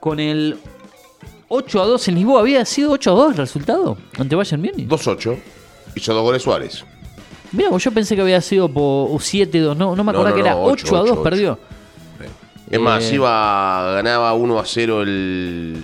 con 0.01 0.19
el 0.19 0.57
8 1.47 1.81
a 1.81 1.85
2 1.85 2.07
en 2.09 2.15
Lisboa. 2.15 2.41
¿Había 2.41 2.65
sido 2.65 2.91
8 2.91 3.11
a 3.11 3.15
2 3.15 3.31
el 3.31 3.37
resultado 3.37 3.97
ante 4.17 4.35
Bayern 4.35 4.61
Múnich? 4.61 4.87
2-8. 4.87 5.37
Hizo 5.95 6.13
dos 6.13 6.23
goles 6.23 6.41
Suárez. 6.41 6.85
Mira, 7.51 7.75
yo 7.77 7.91
pensé 7.91 8.15
que 8.15 8.21
había 8.21 8.39
sido 8.41 8.69
por 8.69 9.09
7-2, 9.09 9.75
no, 9.75 9.95
no 9.95 10.03
me 10.03 10.11
acordaba 10.11 10.29
No, 10.29 10.29
no, 10.29 10.35
que 10.35 10.41
era 10.41 10.51
no, 10.53 10.63
8, 10.63 10.85
ocho, 10.85 10.95
a 10.95 10.99
2, 10.99 11.11
ocho, 11.11 11.23
perdió. 11.23 11.59
Es 12.69 12.79
más, 12.79 13.03
Eh. 13.11 13.15
iba, 13.15 13.91
ganaba 13.95 14.33
1 14.33 14.59
a 14.59 14.65
0 14.65 15.01
el, 15.01 15.83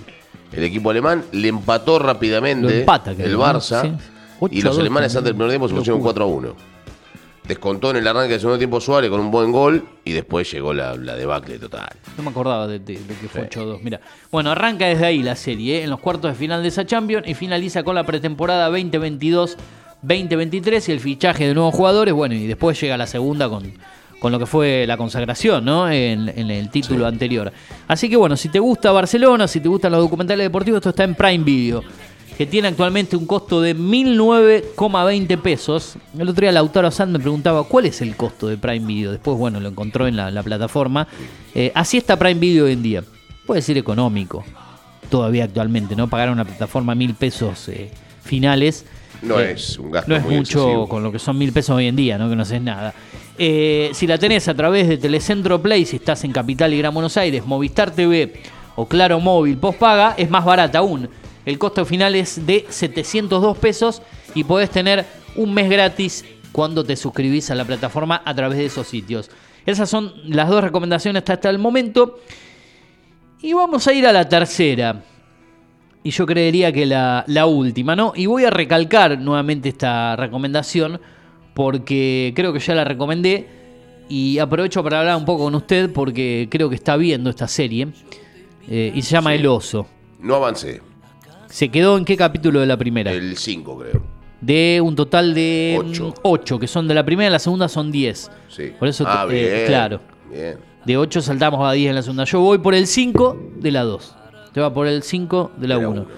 el 0.52 0.64
equipo 0.64 0.90
alemán, 0.90 1.24
le 1.32 1.48
empató 1.48 1.98
rápidamente 1.98 2.80
empata, 2.80 3.10
el. 3.12 3.36
Barça 3.36 3.82
Sí. 3.82 3.92
Ocho 4.40 4.54
y 4.54 4.60
a 4.60 4.64
los 4.64 4.76
dos 4.76 4.80
alemanes 4.80 5.14
antes 5.14 5.24
del 5.24 5.34
primer 5.34 5.50
tiempo 5.50 5.68
se 5.68 5.74
pusieron 5.74 5.98
Locura. 5.98 6.14
4 6.14 6.24
a 6.24 6.26
1. 6.26 6.54
Descontó 7.46 7.90
en 7.90 7.96
el 7.96 8.06
arranque 8.06 8.32
del 8.32 8.40
segundo 8.40 8.58
tiempo 8.58 8.78
Suárez 8.80 9.10
con 9.10 9.20
un 9.20 9.30
buen 9.30 9.50
gol 9.50 9.82
y 10.04 10.12
después 10.12 10.50
llegó 10.52 10.72
la, 10.74 10.94
la 10.96 11.16
debacle 11.16 11.58
total. 11.58 11.88
No 12.16 12.22
me 12.22 12.28
acordaba 12.30 12.66
de, 12.66 12.78
de- 12.78 12.98
de 12.98 13.14
que 13.14 13.26
fue 13.28 13.48
Sí. 13.50 13.58
8-2. 13.58 13.80
Mira, 13.82 14.00
bueno, 14.30 14.50
arranca 14.50 14.86
desde 14.86 15.06
ahí 15.06 15.22
la 15.22 15.34
serie, 15.34 15.78
¿eh? 15.80 15.84
en 15.84 15.90
los 15.90 15.98
cuartos 16.00 16.30
de 16.30 16.36
final 16.38 16.62
de 16.62 16.68
esa 16.68 16.84
Champions 16.86 17.26
y 17.26 17.32
finaliza 17.34 17.82
con 17.82 17.94
la 17.94 18.04
pretemporada 18.04 18.68
2022-2023 20.06 20.88
y 20.88 20.92
el 20.92 21.00
fichaje 21.00 21.46
de 21.48 21.54
nuevos 21.54 21.74
jugadores. 21.74 22.14
Bueno, 22.14 22.34
y 22.34 22.46
después 22.46 22.80
llega 22.80 22.96
la 22.96 23.06
segunda 23.06 23.48
con, 23.48 23.72
con 24.20 24.32
lo 24.32 24.38
que 24.38 24.46
fue 24.46 24.84
la 24.86 24.96
consagración, 24.96 25.64
¿no? 25.64 25.90
En, 25.90 26.28
en 26.28 26.50
el 26.50 26.70
título 26.70 27.00
Sí. 27.00 27.12
anterior. 27.12 27.52
Así 27.86 28.08
que 28.08 28.16
bueno, 28.16 28.36
si 28.36 28.48
te 28.48 28.58
gusta 28.58 28.90
Barcelona, 28.92 29.48
si 29.48 29.60
te 29.60 29.68
gustan 29.68 29.92
los 29.92 30.00
documentales 30.00 30.44
deportivos, 30.44 30.78
esto 30.78 30.90
está 30.90 31.04
en 31.04 31.14
Prime 31.14 31.44
Video. 31.44 31.82
Que 32.36 32.46
tiene 32.46 32.68
actualmente 32.68 33.16
un 33.16 33.26
costo 33.26 33.60
de 33.60 33.74
1.009,20 33.76 35.38
pesos. 35.42 35.96
El 36.16 36.28
otro 36.28 36.42
día 36.42 36.52
Lautaro 36.52 36.88
Sand 36.90 37.12
me 37.12 37.18
preguntaba 37.18 37.64
cuál 37.64 37.86
es 37.86 38.00
el 38.00 38.14
costo 38.16 38.46
de 38.46 38.56
Prime 38.56 38.86
Video. 38.86 39.10
Después, 39.10 39.36
bueno, 39.36 39.58
lo 39.58 39.68
encontró 39.68 40.06
en 40.06 40.14
la, 40.16 40.30
la 40.30 40.44
plataforma. 40.44 41.08
Eh, 41.54 41.72
así 41.74 41.96
está 41.98 42.16
Prime 42.16 42.38
Video 42.38 42.66
hoy 42.66 42.72
en 42.74 42.82
día. 42.82 43.02
Puede 43.44 43.60
ser 43.62 43.76
económico, 43.76 44.44
todavía 45.10 45.44
actualmente, 45.44 45.96
¿no? 45.96 46.06
Pagar 46.08 46.30
una 46.30 46.44
plataforma 46.44 46.94
mil 46.94 47.14
pesos 47.14 47.68
eh, 47.70 47.90
finales. 48.22 48.84
No 49.22 49.40
eh, 49.40 49.52
es 49.52 49.78
un 49.78 49.90
gasto 49.90 50.10
No 50.10 50.16
es 50.16 50.24
muy 50.24 50.36
mucho 50.36 50.60
excesivo. 50.60 50.88
con 50.88 51.02
lo 51.02 51.12
que 51.12 51.18
son 51.18 51.36
mil 51.36 51.52
pesos 51.52 51.76
hoy 51.76 51.86
en 51.86 51.96
día, 51.96 52.18
¿no? 52.18 52.28
Que 52.28 52.36
no 52.36 52.42
haces 52.42 52.62
nada. 52.62 52.94
Eh, 53.36 53.90
si 53.92 54.06
la 54.06 54.18
tenés 54.18 54.48
a 54.48 54.54
través 54.54 54.88
de 54.88 54.96
Telecentro 54.96 55.60
Play, 55.60 55.84
si 55.84 55.96
estás 55.96 56.24
en 56.24 56.32
Capital 56.32 56.72
y 56.74 56.78
Gran 56.78 56.92
Buenos 56.94 57.16
Aires, 57.16 57.44
Movistar 57.44 57.90
TV 57.90 58.32
o 58.76 58.86
Claro 58.86 59.20
Móvil 59.20 59.56
postpaga, 59.56 60.14
es 60.16 60.28
más 60.30 60.44
barata 60.44 60.78
aún. 60.78 61.08
El 61.44 61.58
costo 61.58 61.84
final 61.84 62.14
es 62.14 62.44
de 62.46 62.66
702 62.68 63.56
pesos 63.58 64.02
y 64.34 64.44
podés 64.44 64.70
tener 64.70 65.06
un 65.36 65.54
mes 65.54 65.70
gratis 65.70 66.24
cuando 66.52 66.84
te 66.84 66.96
suscribís 66.96 67.50
a 67.50 67.54
la 67.54 67.64
plataforma 67.64 68.22
a 68.24 68.34
través 68.34 68.58
de 68.58 68.66
esos 68.66 68.86
sitios. 68.86 69.30
Esas 69.64 69.88
son 69.88 70.12
las 70.24 70.48
dos 70.48 70.62
recomendaciones 70.62 71.22
hasta 71.26 71.50
el 71.50 71.58
momento. 71.58 72.20
Y 73.40 73.52
vamos 73.52 73.86
a 73.86 73.92
ir 73.92 74.06
a 74.06 74.12
la 74.12 74.28
tercera. 74.28 75.02
Y 76.08 76.10
yo 76.10 76.24
creería 76.24 76.72
que 76.72 76.86
la, 76.86 77.22
la 77.26 77.44
última, 77.44 77.94
¿no? 77.94 78.14
Y 78.16 78.24
voy 78.24 78.42
a 78.46 78.48
recalcar 78.48 79.18
nuevamente 79.18 79.68
esta 79.68 80.16
recomendación 80.16 80.98
porque 81.52 82.32
creo 82.34 82.50
que 82.50 82.60
ya 82.60 82.74
la 82.74 82.84
recomendé 82.84 83.46
y 84.08 84.38
aprovecho 84.38 84.82
para 84.82 85.00
hablar 85.00 85.18
un 85.18 85.26
poco 85.26 85.44
con 85.44 85.54
usted 85.54 85.92
porque 85.92 86.48
creo 86.50 86.70
que 86.70 86.76
está 86.76 86.96
viendo 86.96 87.28
esta 87.28 87.46
serie 87.46 87.88
eh, 88.70 88.90
y 88.94 89.02
se 89.02 89.10
llama 89.10 89.34
El 89.34 89.46
Oso. 89.48 89.86
No 90.18 90.36
avancé. 90.36 90.80
¿Se 91.50 91.68
quedó 91.68 91.98
en 91.98 92.06
qué 92.06 92.16
capítulo 92.16 92.60
de 92.60 92.66
la 92.66 92.78
primera? 92.78 93.12
El 93.12 93.36
5 93.36 93.78
creo. 93.78 94.02
De 94.40 94.80
un 94.82 94.96
total 94.96 95.34
de 95.34 95.76
Ocho. 95.78 96.14
8, 96.22 96.58
que 96.58 96.68
son 96.68 96.88
de 96.88 96.94
la 96.94 97.04
primera 97.04 97.28
y 97.28 97.32
la 97.32 97.38
segunda 97.38 97.68
son 97.68 97.92
10. 97.92 98.30
Sí. 98.48 98.72
Por 98.78 98.88
eso, 98.88 99.04
ah, 99.06 99.26
eh, 99.28 99.34
bien. 99.34 99.66
claro. 99.66 100.00
Bien. 100.30 100.56
De 100.86 100.96
8 100.96 101.20
saltamos 101.20 101.68
a 101.68 101.72
10 101.72 101.90
en 101.90 101.96
la 101.96 102.02
segunda. 102.02 102.24
Yo 102.24 102.40
voy 102.40 102.56
por 102.56 102.74
el 102.74 102.86
5 102.86 103.50
de 103.56 103.70
la 103.72 103.82
2. 103.82 104.14
Te 104.58 104.62
va 104.62 104.74
por 104.74 104.88
el 104.88 105.04
5 105.04 105.52
de 105.56 105.68
la 105.68 105.76
De 105.76 105.82
la 105.82 105.88
1. 105.88 106.00
uno. 106.00 106.10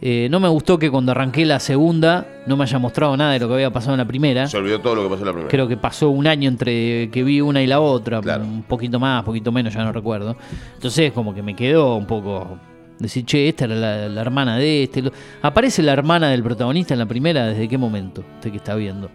Eh, 0.00 0.26
no 0.32 0.40
me 0.40 0.48
gustó 0.48 0.80
que 0.80 0.90
cuando 0.90 1.12
arranqué 1.12 1.46
la 1.46 1.60
segunda 1.60 2.26
no 2.44 2.56
me 2.56 2.64
haya 2.64 2.76
mostrado 2.80 3.16
nada 3.16 3.34
de 3.34 3.38
lo 3.38 3.46
que 3.46 3.54
había 3.54 3.70
pasado 3.72 3.92
en 3.94 3.98
la 3.98 4.04
primera. 4.04 4.48
Se 4.48 4.56
olvidó 4.56 4.80
todo 4.80 4.96
lo 4.96 5.04
que 5.04 5.10
pasó 5.10 5.20
en 5.20 5.26
la 5.26 5.32
primera. 5.32 5.48
Creo 5.48 5.68
que 5.68 5.76
pasó 5.76 6.08
un 6.10 6.26
año 6.26 6.48
entre 6.48 7.08
que 7.12 7.22
vi 7.22 7.40
una 7.40 7.62
y 7.62 7.68
la 7.68 7.78
otra, 7.78 8.20
Claro. 8.20 8.42
un 8.42 8.64
poquito 8.64 8.98
más, 8.98 9.22
poquito 9.22 9.52
menos, 9.52 9.72
ya 9.72 9.84
no 9.84 9.92
recuerdo. 9.92 10.36
Entonces 10.74 11.12
como 11.12 11.32
que 11.32 11.40
me 11.40 11.54
quedó 11.54 11.94
un 11.94 12.06
poco 12.08 12.58
decir, 12.98 13.24
che, 13.24 13.48
esta 13.48 13.66
era 13.66 13.76
la, 13.76 14.08
la 14.08 14.20
hermana 14.20 14.56
de 14.56 14.82
este. 14.82 15.04
¿Aparece 15.40 15.80
la 15.84 15.92
hermana 15.92 16.30
del 16.30 16.42
protagonista 16.42 16.94
en 16.94 16.98
la 16.98 17.06
primera? 17.06 17.46
¿Desde 17.46 17.68
qué 17.68 17.78
momento? 17.78 18.24
Usted 18.38 18.50
que 18.50 18.56
está 18.56 18.74
viendo. 18.74 19.08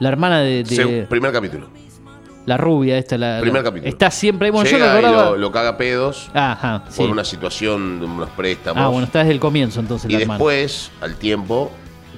La 0.00 0.08
hermana 0.08 0.40
de, 0.40 1.06
primer 1.08 1.30
capítulo. 1.30 1.68
La 2.46 2.56
rubia, 2.56 2.98
esta, 2.98 3.16
la, 3.18 3.38
Primer 3.40 3.62
la- 3.62 3.68
capítulo. 3.70 3.88
está 3.88 4.10
siempre. 4.10 4.50
Bueno, 4.50 4.68
yo 4.68 4.76
Llega 4.76 4.92
y 4.92 4.96
recordaba. 4.96 5.30
lo, 5.30 5.36
lo 5.36 5.52
caga 5.52 5.76
pedos 5.76 6.30
Ajá, 6.34 6.84
sí. 6.88 6.96
por 7.00 7.10
una 7.10 7.24
situación 7.24 8.00
de 8.00 8.06
unos 8.06 8.30
préstamos. 8.30 8.82
Ah, 8.82 8.88
bueno, 8.88 9.04
está 9.06 9.20
desde 9.20 9.32
el 9.32 9.40
comienzo 9.40 9.80
entonces 9.80 10.10
y 10.10 10.14
la 10.14 10.20
hermana. 10.22 10.38
después, 10.38 10.90
al 11.00 11.16
tiempo, 11.16 11.70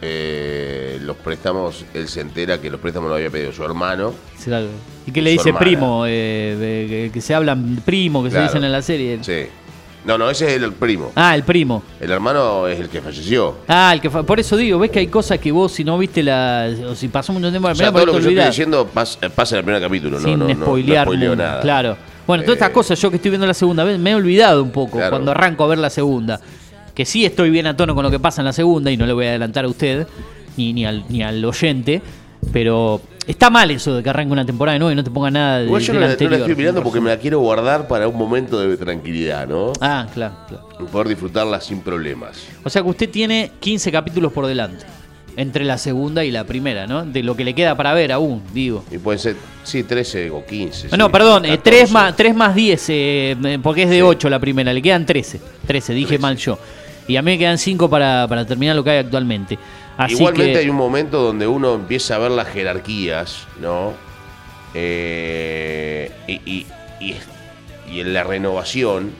eh, 0.06 0.98
los 1.02 1.16
préstamos, 1.16 1.84
él 1.94 2.08
se 2.08 2.20
entera 2.20 2.60
que 2.60 2.70
los 2.70 2.80
préstamos 2.80 3.08
lo 3.10 3.16
había 3.16 3.30
pedido 3.30 3.52
su 3.52 3.64
hermano. 3.64 4.12
¿Y 5.06 5.10
qué 5.12 5.22
le 5.22 5.30
dice 5.30 5.48
hermana. 5.50 5.64
primo? 5.64 6.04
Eh, 6.06 6.56
de- 6.58 6.86
que, 6.88 7.10
que 7.12 7.20
se 7.20 7.34
hablan 7.34 7.80
primo, 7.84 8.22
que 8.22 8.30
Claro. 8.30 8.46
se 8.46 8.52
dicen 8.52 8.64
en 8.64 8.72
la 8.72 8.82
serie. 8.82 9.18
Sí. 9.22 9.46
No, 10.04 10.18
no, 10.18 10.28
ese 10.28 10.54
es 10.54 10.62
el 10.62 10.72
primo. 10.72 11.12
Ah, 11.16 11.34
el 11.34 11.44
primo. 11.44 11.82
El 11.98 12.10
hermano 12.10 12.66
es 12.68 12.78
el 12.78 12.88
que 12.90 13.00
falleció. 13.00 13.56
Ah, 13.68 13.90
el 13.94 14.00
que 14.02 14.10
fa- 14.10 14.22
por 14.22 14.38
eso 14.38 14.54
digo, 14.56 14.78
ves 14.78 14.90
que 14.90 14.98
hay 14.98 15.06
cosas 15.06 15.38
que 15.38 15.50
vos 15.50 15.72
si 15.72 15.82
no 15.82 15.96
viste 15.96 16.22
la 16.22 16.68
o 16.90 16.94
si 16.94 17.08
pasó 17.08 17.32
mucho 17.32 17.48
tiempo 17.50 17.68
la 17.68 17.72
O 17.72 17.74
sea, 17.74 17.86
primera, 17.90 18.04
todo 18.04 18.06
lo 18.06 18.12
que 18.12 18.18
te 18.18 18.34
yo 18.34 18.40
estoy 18.40 18.50
diciendo 18.50 18.90
pas- 18.94 19.30
pasa 19.30 19.54
en 19.54 19.58
el 19.60 19.64
primer 19.64 19.80
capítulo, 19.82 20.20
no, 20.20 20.28
sin 20.28 20.38
no, 20.38 20.46
no, 20.48 20.54
no 20.54 20.64
spoilear 20.66 21.06
spoileo 21.06 21.30
mucho. 21.30 21.42
nada. 21.42 21.60
Claro. 21.62 21.96
Bueno, 22.26 22.42
todas 22.44 22.56
Eh, 22.56 22.58
estas 22.60 22.70
cosas 22.70 23.00
yo 23.00 23.10
que 23.10 23.16
estoy 23.16 23.30
viendo 23.30 23.46
la 23.46 23.54
segunda 23.54 23.82
vez 23.84 23.98
me 23.98 24.10
he 24.10 24.14
olvidado 24.14 24.62
un 24.62 24.70
poco 24.72 24.96
Claro. 24.98 25.10
cuando 25.10 25.30
arranco 25.30 25.64
a 25.64 25.68
ver 25.68 25.78
la 25.78 25.90
segunda. 25.90 26.38
Que 26.94 27.04
sí 27.06 27.24
estoy 27.24 27.50
bien 27.50 27.66
a 27.66 27.76
tono 27.76 27.94
con 27.94 28.04
lo 28.04 28.10
que 28.10 28.20
pasa 28.20 28.40
en 28.42 28.44
la 28.44 28.52
segunda 28.52 28.90
y 28.90 28.96
no 28.96 29.06
le 29.06 29.12
voy 29.14 29.26
a 29.26 29.30
adelantar 29.30 29.64
a 29.64 29.68
usted 29.68 30.06
ni, 30.56 30.72
ni, 30.74 30.84
al, 30.86 31.04
ni 31.08 31.22
al 31.22 31.44
oyente, 31.44 32.00
pero 32.52 33.00
está 33.26 33.50
mal 33.50 33.70
eso 33.70 33.94
de 33.96 34.02
que 34.02 34.10
arranque 34.10 34.32
una 34.32 34.44
temporada 34.44 34.74
de 34.74 34.78
nuevo 34.80 34.92
y 34.92 34.96
no 34.96 35.04
te 35.04 35.10
ponga 35.10 35.30
nada 35.30 35.58
de, 35.60 35.66
Igual 35.66 35.82
yo 35.82 35.94
no 35.94 36.00
la, 36.00 36.06
no 36.08 36.28
la 36.30 36.36
estoy 36.38 36.54
mirando 36.56 36.82
porque 36.82 37.00
me 37.00 37.10
la 37.10 37.18
quiero 37.18 37.40
guardar 37.40 37.88
para 37.88 38.06
un 38.08 38.16
momento 38.16 38.60
de 38.60 38.76
tranquilidad, 38.76 39.46
¿no? 39.48 39.72
Ah, 39.80 40.06
claro, 40.12 40.34
claro. 40.48 40.68
Poder 40.90 41.08
disfrutarla 41.08 41.60
sin 41.60 41.80
problemas. 41.80 42.46
O 42.62 42.70
sea 42.70 42.82
que 42.82 42.88
usted 42.88 43.10
tiene 43.10 43.52
15 43.60 43.90
capítulos 43.92 44.32
por 44.32 44.46
delante. 44.46 44.84
Entre 45.36 45.64
la 45.64 45.78
segunda 45.78 46.24
y 46.24 46.30
la 46.30 46.44
primera, 46.44 46.86
¿no? 46.86 47.04
De 47.04 47.24
lo 47.24 47.34
que 47.34 47.42
le 47.44 47.54
queda 47.54 47.76
para 47.76 47.92
ver 47.92 48.12
aún, 48.12 48.40
digo. 48.52 48.84
Y 48.92 48.98
pueden 48.98 49.18
ser, 49.18 49.34
sí, 49.64 49.82
13 49.82 50.30
o 50.30 50.46
15. 50.46 50.96
no, 50.96 51.06
sí, 51.06 51.12
perdón, 51.12 51.44
eh, 51.44 51.56
14. 51.56 51.70
3, 51.70 51.90
más, 51.90 52.14
3 52.16 52.34
más 52.36 52.54
10, 52.54 52.84
eh, 52.90 53.58
porque 53.60 53.82
es 53.82 53.90
de 53.90 53.96
Sí. 53.96 54.02
8 54.02 54.30
la 54.30 54.38
primera, 54.38 54.72
le 54.72 54.80
quedan 54.80 55.04
13. 55.04 55.40
13, 55.66 55.92
dije 55.92 56.06
13. 56.10 56.22
mal 56.22 56.36
yo. 56.36 56.56
Y 57.08 57.16
a 57.16 57.22
mí 57.22 57.32
me 57.32 57.38
quedan 57.38 57.58
5 57.58 57.90
para, 57.90 58.28
para 58.28 58.46
terminar 58.46 58.76
lo 58.76 58.84
que 58.84 58.90
hay 58.90 58.98
actualmente. 58.98 59.58
Así 59.96 60.14
Igualmente 60.14 60.52
que, 60.54 60.58
hay 60.58 60.68
un 60.68 60.76
momento 60.76 61.22
donde 61.22 61.46
uno 61.46 61.74
empieza 61.74 62.16
a 62.16 62.18
ver 62.18 62.32
las 62.32 62.48
jerarquías, 62.48 63.46
¿no? 63.60 63.92
Eh, 64.74 66.10
y, 66.26 66.32
y- 66.44 66.66
y- 67.00 67.16
y 67.90 68.00
en 68.00 68.12
la 68.12 68.24
renovación. 68.24 69.12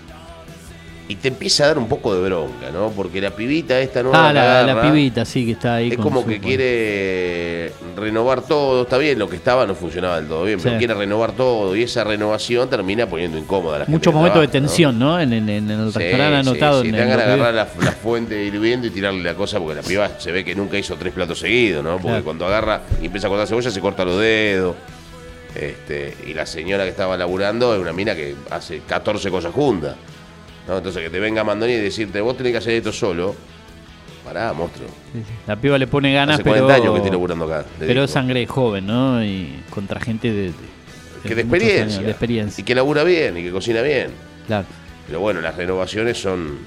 Y 1.06 1.16
te 1.16 1.28
empieza 1.28 1.64
a 1.64 1.66
dar 1.68 1.78
un 1.78 1.86
poco 1.86 2.14
de 2.14 2.22
bronca, 2.22 2.70
¿no? 2.72 2.88
Porque 2.88 3.20
la 3.20 3.30
pibita 3.30 3.78
esta 3.78 4.02
nueva 4.02 4.30
Ah, 4.30 4.32
la, 4.32 4.62
la 4.62 4.72
agarra, 4.72 4.90
pibita, 4.90 5.26
sí, 5.26 5.44
que 5.44 5.52
está 5.52 5.74
ahí. 5.74 5.90
Es 5.90 5.96
con 5.96 6.04
como 6.04 6.22
su- 6.22 6.28
que 6.28 6.40
quiere 6.40 7.72
renovar 7.94 8.40
todo. 8.40 8.82
Está 8.84 8.96
bien, 8.96 9.18
lo 9.18 9.28
que 9.28 9.36
estaba 9.36 9.66
no 9.66 9.74
funcionaba 9.74 10.16
del 10.16 10.28
todo 10.28 10.44
bien, 10.44 10.58
pero 10.62 10.78
quiere 10.78 10.94
renovar 10.94 11.32
todo. 11.32 11.76
Y 11.76 11.82
esa 11.82 12.04
renovación 12.04 12.70
termina 12.70 13.06
poniendo 13.06 13.36
incómoda 13.36 13.76
a 13.76 13.78
la 13.80 13.84
Muchos 13.86 14.14
momentos 14.14 14.40
de 14.40 14.48
tensión, 14.48 14.98
¿no? 14.98 15.20
En, 15.20 15.30
en- 15.34 15.46
en 15.50 15.70
el 15.70 15.92
Sí, 15.92 15.98
restaurante 15.98 16.42
sí, 16.42 16.48
anotado. 16.48 16.80
sí, 16.82 16.88
en- 16.88 16.94
te 16.94 16.98
dan 17.00 17.08
ganas 17.10 17.26
de 17.26 17.32
agarrar 17.34 17.54
la, 17.54 17.68
la 17.84 17.92
fuente 17.92 18.42
hirviendo 18.42 18.86
y 18.86 18.90
tirarle 18.90 19.22
la 19.22 19.34
cosa 19.34 19.58
porque 19.58 19.74
la 19.74 19.82
piba 19.82 20.08
se 20.18 20.32
ve 20.32 20.42
que 20.42 20.54
nunca 20.54 20.78
hizo 20.78 20.96
tres 20.96 21.12
platos 21.12 21.38
seguidos, 21.38 21.84
¿no? 21.84 21.92
Porque 21.92 22.08
Claro. 22.08 22.24
cuando 22.24 22.46
agarra 22.46 22.80
y 23.02 23.06
empieza 23.06 23.26
a 23.26 23.30
cortar 23.30 23.46
cebolla 23.46 23.70
se 23.70 23.80
corta 23.82 24.06
los 24.06 24.18
dedos. 24.18 24.74
Este, 25.54 26.16
y 26.26 26.32
la 26.34 26.46
señora 26.46 26.82
que 26.84 26.90
estaba 26.90 27.16
laburando 27.16 27.74
es 27.74 27.80
una 27.80 27.92
mina 27.92 28.14
que 28.16 28.34
hace 28.50 28.80
14 28.88 29.30
cosas 29.30 29.52
juntas. 29.52 29.96
¿No? 30.68 30.78
Entonces 30.78 31.02
que 31.02 31.10
te 31.10 31.20
venga 31.20 31.44
Mandoni 31.44 31.72
y 31.72 31.76
decirte, 31.76 32.20
vos 32.20 32.36
tenés 32.36 32.52
que 32.52 32.58
hacer 32.58 32.74
esto 32.74 32.92
solo. 32.92 33.34
Pará, 34.24 34.52
monstruo. 34.54 34.88
La 35.46 35.56
piba 35.56 35.76
le 35.78 35.86
pone 35.86 36.12
ganas, 36.12 36.36
Hace 36.36 36.44
pero. 36.44 36.64
40 36.66 36.74
años 36.74 36.90
que 36.92 36.96
estoy 36.98 37.10
laburando 37.10 37.44
acá. 37.44 37.64
Pero 37.78 37.92
digo. 37.92 38.04
es 38.04 38.10
sangre 38.10 38.46
joven, 38.46 38.86
¿no? 38.86 39.22
Y 39.22 39.60
contra 39.70 40.00
gente 40.00 40.32
de. 40.32 40.42
de- 40.46 40.52
que 41.22 41.34
de 41.34 41.40
experiencia. 41.42 41.84
años, 41.96 42.04
de 42.04 42.10
experiencia. 42.10 42.60
Y 42.62 42.64
que 42.64 42.74
labura 42.74 43.02
bien 43.04 43.36
y 43.38 43.42
que 43.42 43.50
cocina 43.50 43.80
bien. 43.82 44.08
Claro. 44.46 44.66
Pero 45.06 45.20
bueno, 45.20 45.40
las 45.42 45.54
renovaciones 45.56 46.18
son, 46.20 46.58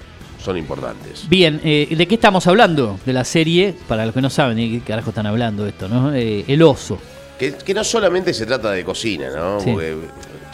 son 0.43 0.57
importantes. 0.57 1.27
Bien, 1.29 1.59
eh, 1.63 1.87
¿de 1.95 2.07
qué 2.07 2.15
estamos 2.15 2.45
hablando? 2.47 2.99
De 3.05 3.13
la 3.13 3.23
serie, 3.23 3.73
para 3.87 4.05
los 4.05 4.13
que 4.13 4.21
no 4.21 4.29
saben 4.29 4.57
de 4.57 4.69
qué 4.69 4.81
carajo 4.81 5.09
están 5.09 5.25
hablando 5.27 5.65
esto, 5.67 5.87
¿no? 5.87 6.13
Eh, 6.13 6.43
el 6.47 6.61
oso. 6.63 6.99
Que, 7.39 7.53
que 7.53 7.73
no 7.73 7.83
solamente 7.83 8.33
se 8.33 8.45
trata 8.47 8.71
de 8.71 8.83
cocina, 8.83 9.29
¿no? 9.35 9.59
Sí. 9.59 9.71
Porque 9.71 9.95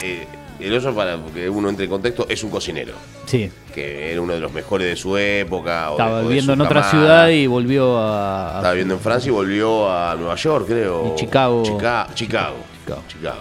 eh, 0.02 0.26
El 0.60 0.72
oso, 0.74 0.94
para 0.94 1.18
que 1.34 1.48
uno 1.50 1.68
entre 1.68 1.84
en 1.86 1.90
contexto, 1.90 2.26
es 2.28 2.42
un 2.44 2.50
cocinero. 2.50 2.94
Sí. 3.26 3.50
Que 3.74 4.12
era 4.12 4.20
uno 4.20 4.34
de 4.34 4.40
los 4.40 4.52
mejores 4.52 4.86
de 4.88 4.96
su 4.96 5.16
época. 5.16 5.90
o 5.90 5.92
Estaba 5.94 6.10
de- 6.10 6.16
o 6.16 6.22
de 6.22 6.28
viviendo 6.28 6.52
en 6.52 6.60
otra 6.60 6.90
ciudad 6.90 7.28
y 7.28 7.46
volvió 7.46 7.98
a. 7.98 8.52
a- 8.54 8.56
Estaba 8.58 8.72
viviendo 8.72 8.94
en 8.94 9.00
Francia 9.00 9.28
y 9.28 9.32
volvió 9.32 9.90
a 9.92 10.14
Nueva 10.14 10.36
York, 10.36 10.66
creo. 10.68 11.12
Y 11.12 11.18
Chicago. 11.18 11.62
Chica- 11.64 12.06
Chicago. 12.14 12.56
Chicago. 12.84 13.02
Chicago. 13.08 13.38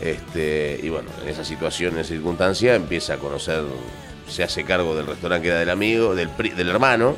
Este, 0.00 0.80
y 0.82 0.88
bueno, 0.88 1.08
en 1.22 1.28
esa 1.28 1.44
situación, 1.44 1.94
en 1.94 2.00
esa 2.00 2.10
circunstancia, 2.10 2.74
empieza 2.74 3.14
a 3.14 3.16
conocer, 3.18 3.62
se 4.28 4.42
hace 4.42 4.64
cargo 4.64 4.94
del 4.96 5.06
restaurante 5.06 5.44
que 5.44 5.50
era 5.50 5.60
del 5.60 5.70
amigo, 5.70 6.14
del, 6.14 6.28
pri- 6.30 6.50
del 6.50 6.68
hermano, 6.68 7.14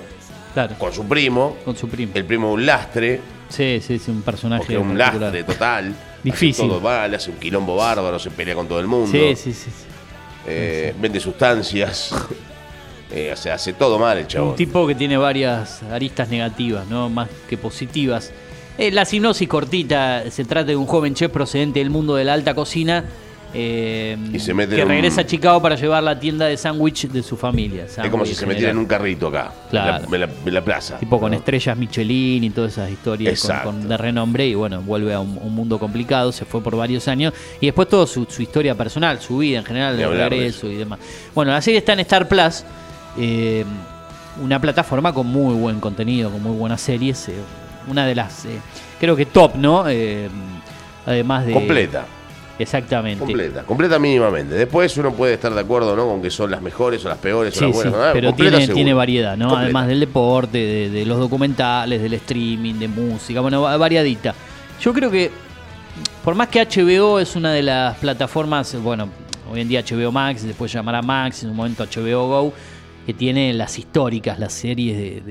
Claro, 0.54 0.74
con 0.78 0.92
su 0.92 1.06
primo. 1.06 1.56
con 1.64 1.76
su 1.76 1.88
primo. 1.88 2.12
El 2.14 2.24
primo 2.24 2.52
un 2.52 2.64
lastre, 2.66 3.20
Sí, 3.48 3.80
sí, 3.80 3.98
sí, 3.98 4.10
un 4.10 4.22
personaje. 4.22 4.60
porque 4.60 4.74
es 4.74 4.80
un 4.80 4.96
lastre 4.98 5.42
total. 5.44 5.94
Difícil. 6.26 6.64
Hace 6.64 6.72
todo 6.72 6.80
mal, 6.80 7.14
hace 7.14 7.30
un 7.30 7.36
quilombo 7.38 7.76
bárbaro, 7.76 8.18
se 8.18 8.30
pelea 8.30 8.54
con 8.54 8.66
todo 8.66 8.80
el 8.80 8.86
mundo. 8.86 9.10
Sí, 9.12 9.36
sí, 9.36 9.52
sí. 9.52 9.70
sí. 9.70 9.86
eh, 10.46 10.94
Vende 11.00 11.20
sustancias. 11.20 12.12
eh, 13.12 13.30
o 13.32 13.36
sea, 13.36 13.54
hace 13.54 13.72
todo 13.72 13.98
mal 13.98 14.18
el 14.18 14.26
chabón. 14.26 14.50
Un 14.50 14.56
tipo 14.56 14.86
que 14.86 14.94
tiene 14.94 15.16
varias 15.16 15.82
aristas 15.84 16.28
negativas, 16.28 16.86
¿no? 16.88 17.08
Más 17.08 17.28
que 17.48 17.56
positivas. 17.56 18.32
Eh, 18.78 18.90
la 18.90 19.04
sinopsis 19.04 19.48
cortita, 19.48 20.30
se 20.30 20.44
trata 20.44 20.66
de 20.66 20.76
un 20.76 20.86
joven 20.86 21.14
chef 21.14 21.30
procedente 21.30 21.78
del 21.78 21.90
mundo 21.90 22.16
de 22.16 22.24
la 22.24 22.34
alta 22.34 22.54
cocina 22.54 23.04
eh, 23.54 24.16
Y 24.32 24.38
se 24.38 24.52
mete 24.52 24.74
que 24.76 24.82
en 24.82 24.88
un- 24.88 24.94
regresa 24.94 25.22
a 25.22 25.26
Chicago 25.26 25.62
para 25.62 25.76
llevar 25.76 26.02
la 26.02 26.18
tienda 26.18 26.46
de 26.46 26.56
sándwich 26.56 27.08
de 27.08 27.22
su 27.22 27.36
familia. 27.36 27.84
es 27.86 27.96
como 28.10 28.26
si 28.26 28.34
se 28.34 28.44
metiera 28.46 28.70
en 28.70 28.78
un 28.78 28.86
carrito 28.86 29.28
acá, 29.28 29.52
Claro. 29.70 30.04
en, 30.04 30.10
la, 30.10 30.16
en 30.16 30.20
la- 30.32 30.48
en 30.48 30.54
la 30.54 30.64
plaza. 30.64 30.98
Tipo 30.98 31.18
con 31.20 31.30
¿no? 31.30 31.36
estrellas 31.38 31.76
Michelin 31.76 32.44
y 32.44 32.50
todas 32.50 32.72
esas 32.72 32.90
historias 32.90 33.40
con, 33.40 33.50
Exacto. 33.50 33.70
con 33.70 33.88
de 33.88 33.96
renombre 33.96 34.46
y 34.46 34.54
bueno, 34.54 34.82
vuelve 34.82 35.14
a 35.14 35.20
un, 35.20 35.38
un 35.40 35.54
mundo 35.54 35.78
complicado, 35.78 36.32
se 36.32 36.44
fue 36.44 36.62
por 36.62 36.76
varios 36.76 37.08
años 37.08 37.32
y 37.60 37.66
después 37.66 37.88
todo 37.88 38.06
su, 38.06 38.26
su 38.26 38.42
historia 38.42 38.74
personal, 38.74 39.20
su 39.20 39.38
vida 39.38 39.58
en 39.58 39.64
general, 39.64 39.94
el 39.98 40.04
hablar 40.04 40.24
de 40.30 40.36
regreso 40.36 40.66
y 40.68 40.74
demás. 40.76 40.98
Bueno, 41.34 41.52
la 41.52 41.62
serie 41.62 41.78
está 41.78 41.92
en 41.94 42.00
Star 42.00 42.28
Plus, 42.28 42.64
eh, 43.18 43.64
una 44.42 44.60
plataforma 44.60 45.14
con 45.14 45.26
muy 45.28 45.54
buen 45.54 45.80
contenido, 45.80 46.30
con 46.30 46.42
muy 46.42 46.56
buenas 46.56 46.80
series, 46.80 47.28
eh, 47.28 47.34
una 47.88 48.04
de 48.04 48.14
las, 48.14 48.44
creo 49.00 49.16
que 49.16 49.24
top, 49.26 49.54
¿no? 49.56 49.84
Además 51.06 51.46
de... 51.46 51.52
Completa. 51.52 52.04
Exactamente. 52.58 53.18
Completa, 53.22 53.62
completa 53.64 53.98
mínimamente. 53.98 54.54
Después 54.54 54.96
uno 54.96 55.12
puede 55.12 55.34
estar 55.34 55.52
de 55.52 55.60
acuerdo, 55.60 55.94
¿no? 55.94 56.06
Con 56.06 56.22
que 56.22 56.30
son 56.30 56.50
las 56.50 56.62
mejores 56.62 57.04
o 57.04 57.08
las 57.08 57.18
peores 57.18 57.54
o 57.56 57.58
Sí, 57.58 57.66
las 57.66 57.76
sí, 57.76 57.88
buenas. 57.88 58.06
¿no? 58.06 58.12
pero 58.14 58.28
Completa, 58.28 58.58
tiene, 58.58 58.74
tiene 58.74 58.94
variedad, 58.94 59.36
¿no? 59.36 59.46
Completa. 59.48 59.64
Además 59.64 59.88
del 59.88 60.00
deporte, 60.00 60.58
de, 60.58 60.90
de 60.90 61.04
los 61.04 61.18
documentales, 61.18 62.00
del 62.00 62.14
streaming, 62.14 62.74
de 62.74 62.88
música, 62.88 63.40
bueno, 63.40 63.62
va- 63.62 63.76
variadita. 63.76 64.34
Yo 64.80 64.92
creo 64.94 65.10
que, 65.10 65.30
por 66.24 66.34
más 66.34 66.48
que 66.48 66.60
HBO 66.64 67.20
es 67.20 67.36
una 67.36 67.52
de 67.52 67.62
las 67.62 67.98
plataformas, 67.98 68.74
bueno, 68.82 69.10
hoy 69.52 69.60
en 69.60 69.68
día 69.68 69.82
HBO 69.82 70.10
Max, 70.10 70.42
después 70.42 70.72
llamará 70.72 71.02
Max, 71.02 71.42
en 71.42 71.50
un 71.50 71.56
momento 71.56 71.84
HBO 71.84 72.28
Go, 72.28 72.52
que 73.04 73.12
tiene 73.14 73.52
las 73.52 73.78
históricas, 73.78 74.38
las 74.38 74.52
series 74.52 74.96
de- 74.96 75.22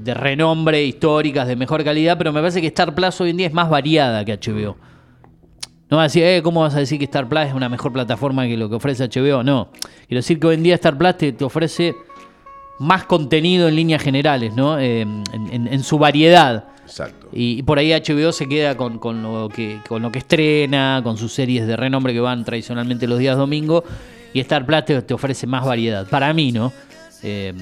de 0.00 0.14
renombre, 0.14 0.82
históricas, 0.84 1.46
de 1.46 1.54
mejor 1.54 1.84
calidad, 1.84 2.18
pero 2.18 2.32
me 2.32 2.40
parece 2.40 2.60
que 2.60 2.66
Star 2.66 2.92
Plus 2.94 3.20
hoy 3.20 3.30
en 3.30 3.36
día 3.36 3.46
es 3.46 3.52
más 3.52 3.70
variada 3.70 4.24
que 4.24 4.32
HBO. 4.36 4.76
No 5.88 5.98
vas 5.98 6.04
a 6.04 6.06
decir, 6.06 6.24
eh, 6.24 6.42
¿cómo 6.42 6.62
vas 6.62 6.74
a 6.74 6.78
decir 6.80 6.98
que 6.98 7.04
Star 7.04 7.28
Plus 7.28 7.42
es 7.46 7.54
una 7.54 7.68
mejor 7.68 7.92
plataforma 7.92 8.44
que 8.46 8.56
lo 8.56 8.68
que 8.68 8.74
ofrece 8.76 9.04
HBO? 9.08 9.42
No. 9.44 9.68
Quiero 10.08 10.18
decir 10.18 10.40
que 10.40 10.46
hoy 10.48 10.54
en 10.56 10.62
día 10.64 10.74
Star 10.74 10.98
Plus 10.98 11.16
te, 11.16 11.32
te 11.32 11.44
ofrece 11.44 11.94
más 12.78 13.04
contenido 13.04 13.68
en 13.68 13.76
líneas 13.76 14.02
generales, 14.02 14.54
¿no? 14.54 14.78
Eh, 14.78 15.02
en, 15.02 15.22
en- 15.52 15.68
en 15.72 15.82
su 15.82 15.98
variedad. 15.98 16.64
Exacto. 16.84 17.28
Y, 17.32 17.58
y 17.58 17.62
por 17.62 17.78
ahí 17.78 17.92
HBO 17.92 18.32
se 18.32 18.48
queda 18.48 18.76
con, 18.76 18.98
con 18.98 19.22
lo 19.22 19.48
que, 19.48 19.80
con 19.88 20.02
lo 20.02 20.10
que 20.12 20.18
estrena, 20.18 21.00
con 21.02 21.16
sus 21.16 21.32
series 21.32 21.66
de 21.66 21.76
renombre 21.76 22.12
que 22.12 22.20
van 22.20 22.44
tradicionalmente 22.44 23.06
los 23.06 23.18
días 23.18 23.36
domingo. 23.36 23.82
Y 24.34 24.40
Star 24.40 24.66
Plus 24.66 24.84
te, 24.84 25.00
te 25.02 25.14
ofrece 25.14 25.46
más 25.46 25.64
variedad. 25.64 26.06
Para 26.08 26.32
mí, 26.34 26.52
¿no? 26.52 26.72
Eh, 27.22 27.54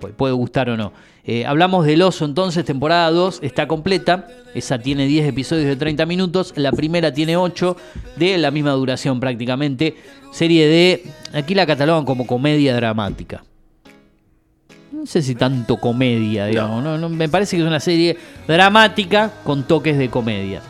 pu- 0.00 0.12
puede 0.12 0.32
gustar 0.34 0.70
o 0.70 0.76
no. 0.76 0.92
Eh, 1.26 1.46
hablamos 1.46 1.86
del 1.86 2.02
Oso 2.02 2.26
entonces, 2.26 2.64
temporada 2.64 3.10
2 3.10 3.40
está 3.42 3.66
completa. 3.66 4.28
Esa 4.54 4.78
tiene 4.78 5.06
10 5.06 5.28
episodios 5.28 5.66
de 5.66 5.76
30 5.76 6.04
minutos. 6.06 6.52
La 6.56 6.70
primera 6.70 7.12
tiene 7.12 7.36
8 7.36 7.76
de 8.16 8.36
la 8.38 8.50
misma 8.50 8.72
duración 8.72 9.20
prácticamente. 9.20 9.96
Serie 10.32 10.66
de, 10.66 11.04
aquí 11.32 11.54
la 11.54 11.66
catalogan 11.66 12.04
como 12.04 12.26
comedia 12.26 12.76
dramática. 12.76 13.42
No 14.92 15.06
sé 15.06 15.22
si 15.22 15.34
tanto 15.34 15.78
comedia, 15.78 16.46
digamos. 16.46 16.82
No. 16.82 16.98
no, 16.98 17.08
me 17.08 17.28
parece 17.28 17.56
que 17.56 17.62
es 17.62 17.68
una 17.68 17.80
serie 17.80 18.16
dramática 18.46 19.32
con 19.44 19.64
toques 19.64 19.96
de 19.98 20.08
comedia. 20.08 20.60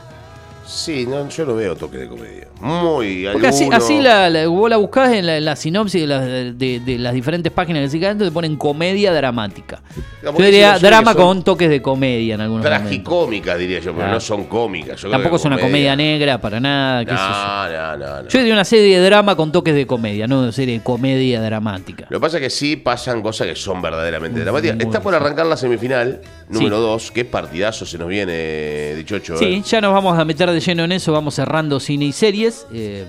Sí, 0.66 1.07
no, 1.07 1.29
yo 1.29 1.44
no 1.44 1.55
veo 1.55 1.77
toque 1.77 1.98
de 1.98 2.09
comedia. 2.09 2.46
Muy 2.61 3.27
Porque 3.31 3.48
así, 3.48 3.68
así 3.70 4.00
la, 4.00 4.31
la- 4.31 4.46
vos 4.48 4.70
la 4.70 4.79
buscás 4.79 5.12
en 5.12 5.27
la, 5.27 5.37
en 5.37 5.44
la 5.44 5.57
sinopsis 5.57 6.00
de, 6.00 6.07
las- 6.07 6.24
de- 6.27 6.81
de 6.85 6.98
las 6.98 7.12
diferentes 7.12 7.53
páginas 7.53 7.83
que 7.83 7.90
se 7.90 8.00
caen, 8.00 8.16
te 8.18 8.31
ponen 8.31 8.57
comedia 8.57 9.12
dramática. 9.12 9.83
No, 10.22 10.33
Yo 10.38 10.44
diría 10.44 10.72
no 10.74 10.79
drama 10.79 11.14
con 11.14 11.42
toques 11.42 11.68
de 11.68 11.83
comedia 11.83 12.37
en 12.37 12.40
algunos 12.40 12.64
momentos. 12.64 12.88
Tragicómicas, 12.88 13.59
diría 13.59 13.81
yo, 13.81 13.92
pero 13.94 14.07
Ah. 14.09 14.12
no 14.12 14.20
son 14.20 14.44
cómicas. 14.44 15.00
Yo 15.03 15.11
Tampoco 15.11 15.37
que 15.37 15.40
es 15.40 15.44
una 15.44 15.59
comedia 15.59 15.94
negra 15.96 16.40
para 16.40 16.59
nada. 16.61 17.05
qué 17.05 17.11
sé 17.11 17.16
yo. 17.16 17.22
No, 17.22 17.68
no, 17.68 17.96
no, 17.98 18.22
no. 18.22 18.29
Yo 18.29 18.38
diría 18.38 18.55
una 18.55 18.64
serie 18.64 18.98
de 18.98 19.05
drama 19.05 19.37
con 19.37 19.53
toques 19.53 19.74
de 19.74 19.87
comedia, 19.87 20.27
no 20.27 20.40
una 20.40 20.53
serie 20.53 20.79
de 20.79 20.83
comedia 20.85 21.42
dramática. 21.42 22.07
Lo 22.09 22.18
que 22.18 22.20
pasa 22.22 22.38
es 22.38 22.42
que 22.44 22.50
sí 22.50 22.77
pasan 22.77 23.20
cosas 23.20 23.46
que 23.48 23.55
son 23.57 23.83
verdaderamente 23.83 24.40
dramáticas. 24.40 24.79
Está 24.81 25.03
por 25.03 25.14
arrancar 25.14 25.44
la 25.44 25.59
semifinal, 25.59 26.22
número 26.55 26.77
Sí. 26.77 26.83
2. 26.83 27.11
Qué 27.12 27.25
partidazo 27.25 27.85
se 27.85 27.99
nos 27.99 28.09
viene, 28.09 28.95
dichocho. 28.95 29.37
Sí, 29.37 29.45
¿eh? 29.45 29.62
ya 29.64 29.81
nos 29.81 29.93
vamos 29.93 30.19
a 30.19 30.25
meter 30.25 30.51
de 30.51 30.61
lleno 30.61 30.85
en 30.85 30.93
eso, 30.93 31.12
vamos 31.12 31.35
cerrando 31.35 31.79
cine 31.81 32.07
y 32.07 32.12
series. 32.12 32.67
Eh, 32.73 33.07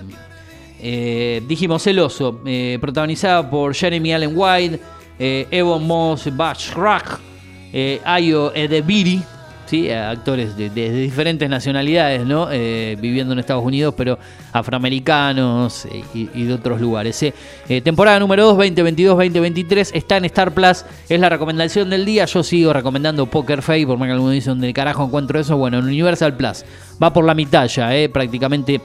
eh, 0.80 1.42
dijimos 1.48 1.86
El 1.86 1.98
Oso, 2.00 2.40
protagonizada 2.80 3.48
por 3.48 3.74
Jeremy 3.74 4.12
Allen 4.12 4.32
White, 4.34 4.80
Evan 5.18 5.86
Moss 5.86 6.28
Bachrach, 6.36 7.18
Ayo 8.04 8.54
Edebiri, 8.54 9.22
¿sí? 9.66 9.90
Actores 9.90 10.56
de, 10.56 10.70
de- 10.70 10.90
de 10.90 11.00
diferentes 11.00 11.48
nacionalidades, 11.48 12.24
¿no? 12.24 12.48
Eh, 12.50 12.96
viviendo 13.00 13.32
en 13.32 13.38
Estados 13.40 13.64
Unidos, 13.64 13.94
pero 13.96 14.18
afroamericanos 14.52 15.86
eh, 15.86 16.02
y, 16.14 16.44
de 16.44 16.54
otros 16.54 16.80
lugares. 16.80 17.22
¿eh? 17.22 17.34
Eh, 17.68 17.80
temporada 17.80 18.18
número 18.18 18.46
2, 18.54 18.58
2022-2023, 18.58 19.90
está 19.94 20.16
en 20.16 20.24
Star 20.26 20.52
Plus, 20.52 20.84
es 21.08 21.20
la 21.20 21.28
recomendación 21.28 21.90
del 21.90 22.04
día. 22.04 22.24
Yo 22.26 22.42
sigo 22.42 22.72
recomendando 22.72 23.26
Poker 23.26 23.62
Face, 23.62 23.86
por 23.86 23.98
más 23.98 24.06
que 24.06 24.12
algunos 24.12 24.32
dicen 24.34 24.52
dónde 24.54 24.72
carajo 24.72 25.04
encuentro 25.04 25.38
eso. 25.40 25.56
Bueno, 25.56 25.78
en 25.78 25.84
Universal 25.84 26.36
Plus 26.36 26.64
va 27.02 27.12
por 27.12 27.24
la 27.24 27.34
mitad 27.34 27.66
ya, 27.66 27.90
prácticamente. 28.12 28.80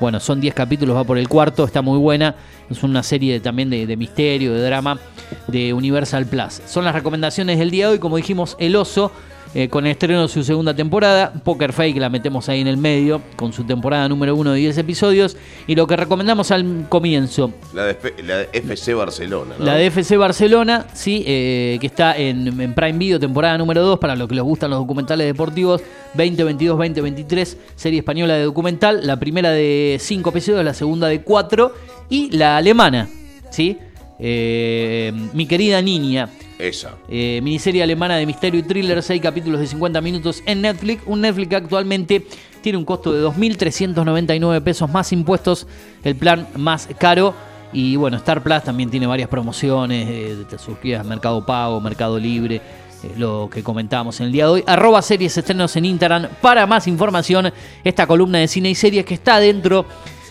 Bueno, 0.00 0.18
son 0.18 0.40
10 0.40 0.54
capítulos, 0.54 0.96
va 0.96 1.04
por 1.04 1.18
el 1.18 1.28
cuarto, 1.28 1.64
está 1.64 1.80
muy 1.80 1.98
buena. 1.98 2.34
Es 2.68 2.82
una 2.82 3.02
serie 3.02 3.38
también 3.40 3.70
de, 3.70 3.86
de 3.86 3.96
misterio, 3.96 4.52
de 4.52 4.60
drama 4.64 4.98
de 5.46 5.72
Universal 5.72 6.26
Plus. 6.26 6.60
Son 6.66 6.84
las 6.84 6.94
recomendaciones 6.94 7.58
del 7.58 7.70
día 7.70 7.86
de 7.86 7.92
hoy, 7.92 7.98
como 8.00 8.16
dijimos, 8.16 8.56
El 8.58 8.74
Oso, 8.74 9.12
eh, 9.54 9.68
con 9.68 9.86
el 9.86 9.92
estreno 9.92 10.22
de 10.22 10.28
su 10.28 10.42
segunda 10.44 10.74
temporada. 10.74 11.32
Poker 11.32 11.72
que 11.72 12.00
la 12.00 12.10
metemos 12.10 12.48
ahí 12.48 12.60
en 12.60 12.66
el 12.66 12.76
medio, 12.76 13.22
con 13.36 13.52
su 13.52 13.64
temporada 13.64 14.08
número 14.08 14.34
1 14.36 14.52
de 14.52 14.58
10 14.58 14.78
episodios. 14.78 15.36
Y 15.66 15.74
lo 15.74 15.86
que 15.86 15.96
recomendamos 15.96 16.50
al 16.50 16.86
comienzo, 16.88 17.52
La, 17.72 17.84
de, 17.84 17.92
F- 17.92 18.14
la 18.22 18.38
de 18.38 18.48
FC 18.52 18.94
Barcelona, 18.94 19.54
¿no? 19.58 19.64
la 19.64 19.74
de 19.74 19.86
FC 19.86 20.16
Barcelona, 20.16 20.86
sí, 20.92 21.22
eh, 21.26 21.78
que 21.80 21.86
está 21.86 22.16
en, 22.16 22.60
en 22.60 22.74
Prime 22.74 22.98
Video, 22.98 23.18
temporada 23.20 23.56
número 23.58 23.82
2, 23.82 23.98
para 23.98 24.16
los 24.16 24.28
que 24.28 24.34
les 24.34 24.44
gustan 24.44 24.70
los 24.70 24.78
documentales 24.80 25.26
deportivos, 25.26 25.80
2022-2023, 26.16 27.56
serie 27.76 27.98
española 28.00 28.34
de 28.34 28.44
documental, 28.44 29.06
la 29.06 29.18
primera 29.18 29.50
de 29.50 29.98
5 30.00 30.30
episodios, 30.30 30.64
la 30.64 30.74
segunda 30.74 31.08
de 31.08 31.22
4, 31.22 31.72
y 32.10 32.30
la 32.36 32.56
alemana, 32.56 33.08
¿sí? 33.50 33.78
Eh, 34.18 35.12
mi 35.32 35.46
querida 35.46 35.82
niña, 35.82 36.28
Esa. 36.58 36.94
eh, 37.08 37.40
miniserie 37.42 37.82
alemana 37.82 38.16
de 38.16 38.26
misterio 38.26 38.60
y 38.60 38.62
thriller, 38.62 39.02
6 39.02 39.20
capítulos 39.20 39.60
de 39.60 39.66
50 39.66 40.00
minutos 40.00 40.42
en 40.46 40.62
Netflix. 40.62 41.02
Un 41.06 41.20
Netflix 41.20 41.48
que 41.48 41.56
actualmente 41.56 42.26
tiene 42.62 42.78
un 42.78 42.84
costo 42.84 43.12
de 43.12 43.26
2.399 43.26 44.62
pesos 44.62 44.88
más 44.90 45.12
impuestos, 45.12 45.66
el 46.02 46.16
plan 46.16 46.46
más 46.56 46.88
caro. 46.98 47.34
Y 47.72 47.96
bueno, 47.96 48.16
Star 48.18 48.42
Plus 48.42 48.62
también 48.62 48.88
tiene 48.88 49.06
varias 49.06 49.28
promociones, 49.28 50.08
eh, 50.08 50.44
te 50.48 50.58
suscribes 50.58 51.00
a 51.00 51.04
Mercado 51.04 51.44
Pago, 51.44 51.80
Mercado 51.80 52.18
Libre, 52.20 52.56
eh, 52.56 53.12
lo 53.16 53.50
que 53.52 53.64
comentábamos 53.64 54.20
en 54.20 54.26
el 54.26 54.32
día 54.32 54.44
de 54.44 54.50
hoy. 54.50 54.64
Arroba 54.66 55.02
series 55.02 55.36
estrenos 55.36 55.74
en 55.74 55.84
Instagram 55.86 56.28
para 56.40 56.66
más 56.66 56.86
información. 56.86 57.52
Esta 57.82 58.06
columna 58.06 58.38
de 58.38 58.46
cine 58.46 58.70
y 58.70 58.76
series 58.76 59.04
que 59.04 59.14
está 59.14 59.40
dentro 59.40 59.86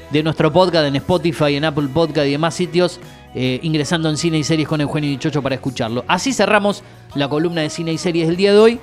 de 0.10 0.24
nuestro 0.24 0.54
podcast 0.54 0.88
en 0.88 0.96
Spotify, 0.96 1.56
en 1.56 1.66
Apple 1.66 1.90
Podcast 1.94 2.28
y 2.28 2.32
demás 2.32 2.54
sitios, 2.54 3.00
eh, 3.36 3.60
ingresando 3.64 4.10
en 4.10 4.18
Cine 4.18 4.38
y 4.38 4.44
Series 4.44 4.68
con 4.68 4.82
Eugenio 4.82 5.12
y 5.12 5.18
Chocho 5.18 5.42
para 5.42 5.56
escucharlo. 5.56 6.04
Así 6.08 6.34
cerramos 6.34 6.84
la 7.16 7.28
columna 7.28 7.62
de 7.62 7.70
Cine 7.70 7.94
y 7.94 7.98
Series 7.98 8.28
del 8.28 8.38
día 8.38 8.52
de 8.52 8.60
hoy 8.60 8.80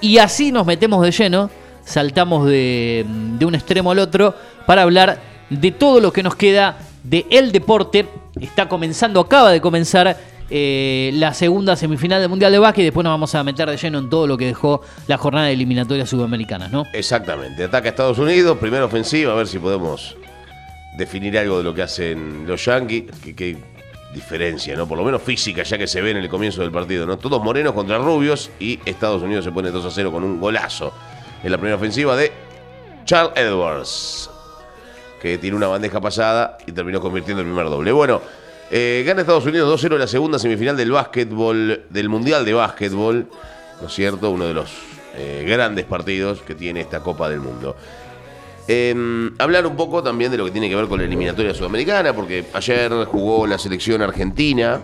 y 0.00 0.18
así 0.18 0.52
nos 0.52 0.66
metemos 0.66 1.02
de 1.04 1.10
lleno, 1.10 1.50
saltamos 1.84 2.46
de, 2.46 3.04
de 3.38 3.46
un 3.46 3.54
extremo 3.54 3.90
al 3.90 3.98
otro 3.98 4.34
para 4.66 4.82
hablar 4.82 5.20
de 5.50 5.70
todo 5.70 6.00
lo 6.00 6.12
que 6.12 6.22
nos 6.22 6.36
queda 6.36 6.78
de 7.02 7.26
el 7.30 7.52
deporte. 7.52 8.08
Está 8.40 8.68
comenzando, 8.68 9.20
acaba 9.20 9.52
de 9.52 9.60
comenzar 9.60 10.16
eh, 10.50 11.10
la 11.14 11.32
segunda 11.32 11.74
semifinal 11.74 12.20
del 12.20 12.28
Mundial 12.28 12.52
de 12.52 12.58
Básquet 12.58 12.82
y 12.82 12.84
después 12.84 13.02
nos 13.04 13.12
vamos 13.12 13.34
a 13.34 13.42
meter 13.42 13.70
de 13.70 13.76
lleno 13.76 13.98
en 13.98 14.10
todo 14.10 14.26
lo 14.26 14.36
que 14.36 14.46
dejó 14.46 14.82
la 15.06 15.16
jornada 15.16 15.46
de 15.46 15.54
eliminatorias 15.54 16.08
sudamericanas, 16.08 16.70
¿no? 16.70 16.84
Exactamente. 16.92 17.64
Ataca 17.64 17.88
a 17.88 17.90
Estados 17.90 18.18
Unidos, 18.18 18.58
primera 18.58 18.84
ofensiva, 18.84 19.32
a 19.32 19.36
ver 19.36 19.46
si 19.46 19.58
podemos 19.58 20.16
definir 20.98 21.38
algo 21.38 21.58
de 21.58 21.64
lo 21.64 21.74
que 21.74 21.82
hacen 21.82 22.46
los 22.46 22.64
Yankees. 22.64 23.04
Diferencia, 24.14 24.76
¿no? 24.76 24.86
Por 24.86 24.96
lo 24.96 25.04
menos 25.04 25.20
física, 25.20 25.62
ya 25.64 25.76
que 25.76 25.86
se 25.86 26.00
ve 26.00 26.12
en 26.12 26.18
el 26.18 26.28
comienzo 26.28 26.62
del 26.62 26.70
partido, 26.70 27.04
¿no? 27.04 27.18
Todos 27.18 27.42
morenos 27.42 27.74
contra 27.74 27.98
rubios 27.98 28.50
y 28.60 28.78
Estados 28.84 29.22
Unidos 29.22 29.44
se 29.44 29.52
pone 29.52 29.70
2 29.70 29.84
a 29.84 29.90
0 29.90 30.12
con 30.12 30.24
un 30.24 30.40
golazo 30.40 30.94
en 31.42 31.50
la 31.50 31.58
primera 31.58 31.76
ofensiva 31.76 32.16
de 32.16 32.32
Charles 33.04 33.32
Edwards, 33.36 34.30
que 35.20 35.36
tiene 35.36 35.56
una 35.56 35.66
bandeja 35.66 36.00
pasada 36.00 36.56
y 36.66 36.72
terminó 36.72 37.00
convirtiendo 37.00 37.42
el 37.42 37.48
primer 37.48 37.66
doble. 37.66 37.92
Bueno, 37.92 38.22
eh, 38.70 39.02
gana 39.06 39.20
Estados 39.20 39.44
Unidos 39.44 39.82
2-0 39.82 39.92
en 39.94 39.98
la 39.98 40.06
segunda 40.06 40.38
semifinal 40.38 40.76
del 40.76 40.90
básquetbol, 40.90 41.84
del 41.90 42.08
Mundial 42.08 42.44
de 42.44 42.54
Básquetbol, 42.54 43.28
¿no 43.80 43.86
es 43.86 43.92
cierto? 43.92 44.30
Uno 44.30 44.46
de 44.46 44.54
los 44.54 44.70
eh, 45.16 45.44
grandes 45.46 45.84
partidos 45.84 46.40
que 46.40 46.54
tiene 46.54 46.80
esta 46.80 47.00
Copa 47.00 47.28
del 47.28 47.40
Mundo. 47.40 47.76
Eh, 48.66 49.30
hablar 49.38 49.66
un 49.66 49.76
poco 49.76 50.02
también 50.02 50.30
de 50.30 50.38
lo 50.38 50.46
que 50.46 50.50
tiene 50.50 50.68
que 50.68 50.76
ver 50.76 50.86
con 50.86 50.98
la 50.98 51.04
eliminatoria 51.04 51.52
sudamericana, 51.52 52.14
porque 52.14 52.46
ayer 52.52 52.92
jugó 53.04 53.46
la 53.46 53.58
selección 53.58 54.00
argentina, 54.00 54.80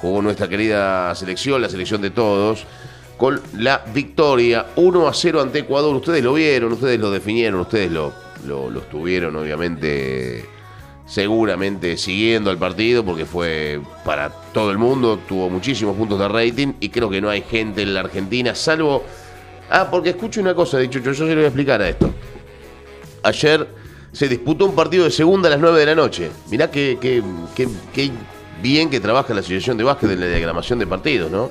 jugó 0.00 0.22
nuestra 0.22 0.48
querida 0.48 1.14
selección, 1.14 1.60
la 1.60 1.68
selección 1.68 2.00
de 2.00 2.10
todos, 2.10 2.66
con 3.16 3.40
la 3.58 3.84
victoria 3.92 4.66
1 4.76 5.08
a 5.08 5.14
0 5.14 5.40
ante 5.40 5.60
Ecuador. 5.60 5.94
Ustedes 5.94 6.24
lo 6.24 6.34
vieron, 6.34 6.72
ustedes 6.72 6.98
lo 6.98 7.10
definieron, 7.10 7.60
ustedes 7.60 7.90
lo, 7.90 8.12
lo, 8.46 8.78
estuvieron 8.78 9.36
obviamente 9.36 10.46
seguramente 11.06 11.98
siguiendo 11.98 12.50
al 12.50 12.56
partido 12.56 13.04
porque 13.04 13.26
fue 13.26 13.78
para 14.06 14.30
todo 14.30 14.70
el 14.70 14.78
mundo, 14.78 15.18
tuvo 15.28 15.50
muchísimos 15.50 15.94
puntos 15.96 16.18
de 16.18 16.28
rating 16.28 16.72
y 16.80 16.88
creo 16.88 17.10
que 17.10 17.20
no 17.20 17.28
hay 17.28 17.42
gente 17.42 17.82
en 17.82 17.92
la 17.94 18.00
Argentina, 18.00 18.54
salvo... 18.54 19.04
Ah, 19.70 19.88
porque 19.90 20.10
escucho 20.10 20.40
una 20.40 20.54
cosa, 20.54 20.78
dicho 20.78 21.00
yo, 21.00 21.12
yo 21.12 21.26
voy 21.26 21.44
a 21.44 21.46
explicar 21.46 21.80
a 21.80 21.88
esto. 21.88 22.12
Ayer 23.24 23.66
se 24.12 24.28
disputó 24.28 24.66
un 24.66 24.74
partido 24.74 25.04
de 25.04 25.10
segunda 25.10 25.48
a 25.48 25.50
las 25.50 25.60
9 25.60 25.80
de 25.80 25.86
la 25.86 25.94
noche. 25.94 26.30
Mirá 26.50 26.70
qué, 26.70 26.98
qué, 27.00 27.22
qué- 27.56 27.68
qué 27.92 28.10
bien 28.62 28.88
que 28.90 29.00
trabaja 29.00 29.34
la 29.34 29.40
Asociación 29.40 29.76
de 29.76 29.84
Básquet 29.84 30.10
en 30.10 30.20
la 30.20 30.26
diagramación 30.26 30.78
de 30.78 30.86
partidos, 30.86 31.30
¿no? 31.30 31.50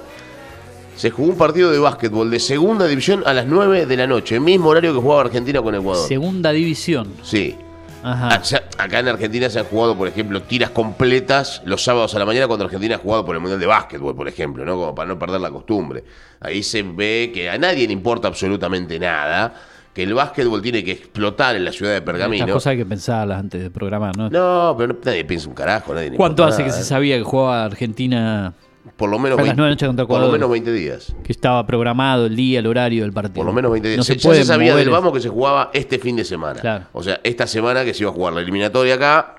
Se 0.96 1.10
jugó 1.10 1.30
un 1.32 1.38
partido 1.38 1.72
de 1.72 1.80
básquetbol 1.80 2.30
de 2.30 2.40
segunda 2.40 2.86
división 2.86 3.24
a 3.26 3.34
las 3.34 3.48
9 3.48 3.86
de 3.88 3.98
la 3.98 4.06
noche, 4.08 4.40
mismo 4.40 4.70
horario 4.70 4.94
que 4.94 5.02
jugaba 5.02 5.22
Argentina 5.22 5.62
con 5.62 5.74
Ecuador. 5.76 6.08
Segunda 6.08 6.52
división. 6.52 7.12
Sí. 7.24 7.56
Ajá. 8.04 8.28
Allá- 8.36 8.64
acá 8.78 9.00
en 9.00 9.08
Argentina 9.08 9.50
se 9.50 9.60
han 9.60 9.66
jugado, 9.66 9.98
por 9.98 10.08
ejemplo, 10.08 10.42
tiras 10.44 10.70
completas 10.70 11.62
los 11.66 11.84
sábados 11.84 12.14
a 12.16 12.20
la 12.20 12.26
mañana 12.26 12.48
cuando 12.48 12.66
Argentina 12.66 12.96
ha 12.96 13.00
jugado 13.00 13.26
por 13.26 13.34
el 13.36 13.42
Mundial 13.42 13.60
de 13.60 13.66
Básquetbol, 13.66 14.16
por 14.16 14.28
ejemplo, 14.28 14.64
¿no? 14.66 14.76
Como 14.76 14.94
para 14.94 15.08
no 15.08 15.18
perder 15.18 15.42
la 15.42 15.50
costumbre. 15.50 16.04
Ahí 16.40 16.62
se 16.62 16.84
ve 16.84 17.32
que 17.34 17.50
a 17.50 17.58
nadie 17.58 17.88
le 17.88 17.94
importa 17.94 18.28
absolutamente 18.28 19.00
nada, 19.00 19.54
que 19.94 20.04
el 20.04 20.14
básquetbol 20.14 20.62
tiene 20.62 20.84
que 20.84 20.92
explotar 20.92 21.56
en 21.56 21.66
la 21.66 21.72
ciudad 21.72 21.92
de 21.92 21.98
Estas 21.98 22.14
Pergamino. 22.14 22.48
cosas 22.52 22.72
hay 22.72 22.78
que 22.78 22.86
pensarlas 22.86 23.40
antes 23.40 23.62
de 23.62 23.70
programar, 23.70 24.18
¿no? 24.18 24.30
No, 24.30 24.74
pero 24.78 24.94
no- 24.94 25.00
nadie 25.04 25.24
piensa 25.26 25.48
un 25.48 25.54
carajo, 25.56 25.94
nadie 25.94 26.12
¿Cuánto 26.16 26.44
hace 26.44 26.64
que 26.64 26.72
se 26.72 26.82
¿eh? 26.82 26.84
sabía 26.84 27.18
que 27.18 27.24
jugaba 27.24 27.64
Argentina, 27.66 28.54
Por 28.98 29.10
lo 29.10 29.20
menos 29.20 29.38
a 29.38 29.42
las 29.42 29.46
20, 29.50 29.56
nueve 29.58 29.68
de 29.70 29.70
la 29.70 29.76
noche 29.76 29.86
contra 29.88 30.06
por 30.08 30.20
lo 30.20 30.30
menos 30.32 30.50
20 30.50 30.72
días. 30.74 31.16
que 31.24 31.32
estaba 31.32 31.66
programado 31.68 32.26
el 32.26 32.36
día, 32.36 32.60
el 32.60 32.68
horario 32.68 33.04
del 33.04 33.14
partido? 33.14 33.36
Por 33.36 33.46
lo 33.46 33.54
menos 33.54 33.72
20 33.72 33.88
días. 33.88 33.98
No 33.98 34.04
se, 34.04 34.14
se 34.14 34.20
ya 34.20 34.28
puede 34.30 34.40
se 34.42 34.46
sabía 34.46 34.72
mover 34.72 34.86
del 34.86 34.94
vamos 34.94 35.14
que 35.14 35.20
se 35.22 35.30
jugaba 35.30 35.70
este 35.74 36.00
fin 36.00 36.16
de 36.16 36.24
semana. 36.26 36.60
Claro. 36.60 36.86
O 36.92 37.04
sea, 37.04 37.20
esta 37.24 37.46
semana 37.48 37.86
que 37.86 37.94
se 37.94 38.02
iba 38.04 38.10
a 38.12 38.14
jugar 38.14 38.34
la 38.34 38.42
eliminatoria 38.42 38.96
acá 38.96 39.36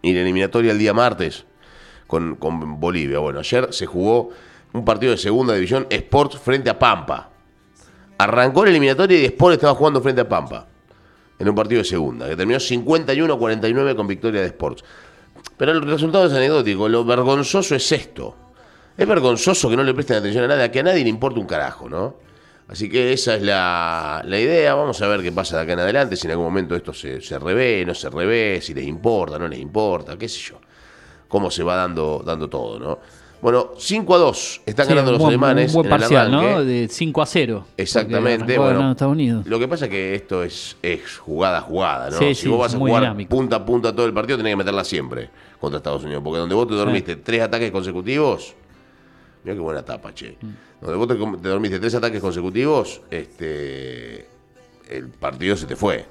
y 0.00 0.12
la 0.14 0.20
eliminatoria 0.22 0.72
el 0.72 0.78
día 0.78 0.94
martes 0.94 1.44
con, 2.06 2.36
con 2.36 2.80
Bolivia. 2.80 3.18
Bueno, 3.18 3.38
ayer 3.40 3.68
se 3.70 3.84
jugó 3.86 4.30
un 4.72 4.84
partido 4.84 5.12
de 5.12 5.18
segunda 5.18 5.54
división, 5.54 5.86
Sports 5.90 6.38
frente 6.38 6.70
a 6.70 6.78
Pampa. 6.78 7.28
Arrancó 8.22 8.64
la 8.64 8.70
eliminatoria 8.70 9.18
y 9.18 9.24
Sport 9.24 9.54
estaba 9.54 9.74
jugando 9.74 10.00
frente 10.00 10.20
a 10.20 10.28
Pampa. 10.28 10.66
En 11.38 11.48
un 11.48 11.54
partido 11.56 11.80
de 11.80 11.84
segunda, 11.84 12.28
que 12.28 12.36
terminó 12.36 12.60
51-49 12.60 13.96
con 13.96 14.06
victoria 14.06 14.42
de 14.42 14.46
Sports. 14.46 14.84
Pero 15.56 15.72
el 15.72 15.82
resultado 15.82 16.26
es 16.26 16.32
anecdótico. 16.32 16.88
Lo 16.88 17.04
vergonzoso 17.04 17.74
es 17.74 17.90
esto. 17.90 18.36
Es 18.96 19.08
vergonzoso 19.08 19.68
que 19.68 19.76
no 19.76 19.82
le 19.82 19.92
presten 19.92 20.18
atención 20.18 20.44
a 20.44 20.48
nada, 20.48 20.70
que 20.70 20.80
a 20.80 20.82
nadie 20.84 21.02
le 21.02 21.08
importa 21.08 21.40
un 21.40 21.46
carajo, 21.46 21.88
¿no? 21.88 22.16
Así 22.68 22.88
que 22.88 23.12
esa 23.12 23.34
es 23.34 23.42
la, 23.42 24.22
la 24.24 24.38
idea. 24.38 24.74
Vamos 24.74 25.02
a 25.02 25.08
ver 25.08 25.20
qué 25.20 25.32
pasa 25.32 25.56
de 25.56 25.62
acá 25.62 25.72
en 25.72 25.80
adelante, 25.80 26.14
si 26.14 26.28
en 26.28 26.32
algún 26.32 26.46
momento 26.46 26.76
esto 26.76 26.94
se, 26.94 27.20
se 27.20 27.38
revé, 27.40 27.84
no 27.84 27.94
se 27.94 28.08
revé, 28.08 28.60
si 28.60 28.72
les 28.72 28.86
importa, 28.86 29.36
no 29.36 29.48
les 29.48 29.58
importa, 29.58 30.16
qué 30.16 30.28
sé 30.28 30.38
yo. 30.38 30.60
Cómo 31.26 31.50
se 31.50 31.64
va 31.64 31.74
dando, 31.74 32.22
dando 32.24 32.48
todo, 32.48 32.78
¿no? 32.78 32.98
Bueno, 33.42 33.72
5 33.76 34.14
a 34.14 34.18
2 34.18 34.60
están 34.64 34.86
Sí, 34.86 34.90
ganando 34.90 35.10
los 35.12 35.18
buen- 35.20 35.30
alemanes. 35.30 35.70
Un 35.74 35.82
buen 35.82 35.86
en 35.88 35.92
el 35.92 35.98
parcial. 35.98 36.30
¿no? 36.30 36.64
De 36.64 36.86
5 36.88 37.20
a 37.22 37.26
0. 37.26 37.66
Exactamente, 37.76 38.56
bueno. 38.56 38.92
Estados 38.92 39.12
Unidos. 39.12 39.44
Lo 39.46 39.58
que 39.58 39.66
pasa 39.66 39.86
es 39.86 39.90
que 39.90 40.14
esto 40.14 40.44
es, 40.44 40.76
es 40.80 41.18
jugada 41.18 41.58
a 41.58 41.60
jugada, 41.62 42.08
¿no? 42.10 42.18
Sí, 42.18 42.34
si 42.36 42.42
sí, 42.42 42.48
vos 42.48 42.60
vas 42.60 42.74
a 42.74 42.78
jugar 42.78 43.02
dinámico. 43.02 43.28
punta 43.34 43.56
a 43.56 43.64
punta 43.66 43.92
todo 43.92 44.06
el 44.06 44.12
partido, 44.14 44.36
tenés 44.38 44.52
que 44.52 44.56
meterla 44.56 44.84
siempre 44.84 45.28
contra 45.60 45.78
Estados 45.78 46.04
Unidos. 46.04 46.22
Porque 46.22 46.38
donde 46.38 46.54
vos 46.54 46.68
te 46.68 46.74
dormiste 46.74 47.16
tres 47.16 47.42
ataques 47.42 47.72
consecutivos, 47.72 48.54
mira 49.42 49.56
qué 49.56 49.60
buena 49.60 49.82
tapa, 49.84 50.14
che. 50.14 50.36
Mm. 50.40 50.48
Donde 50.80 50.96
vos 50.96 51.08
te, 51.08 51.14
te 51.42 51.48
dormiste 51.48 51.80
tres 51.80 51.94
ataques 51.96 52.20
consecutivos, 52.20 53.00
este 53.10 54.28
el 54.88 55.08
partido 55.08 55.56
se 55.56 55.66
te 55.66 55.74
fue. 55.74 56.04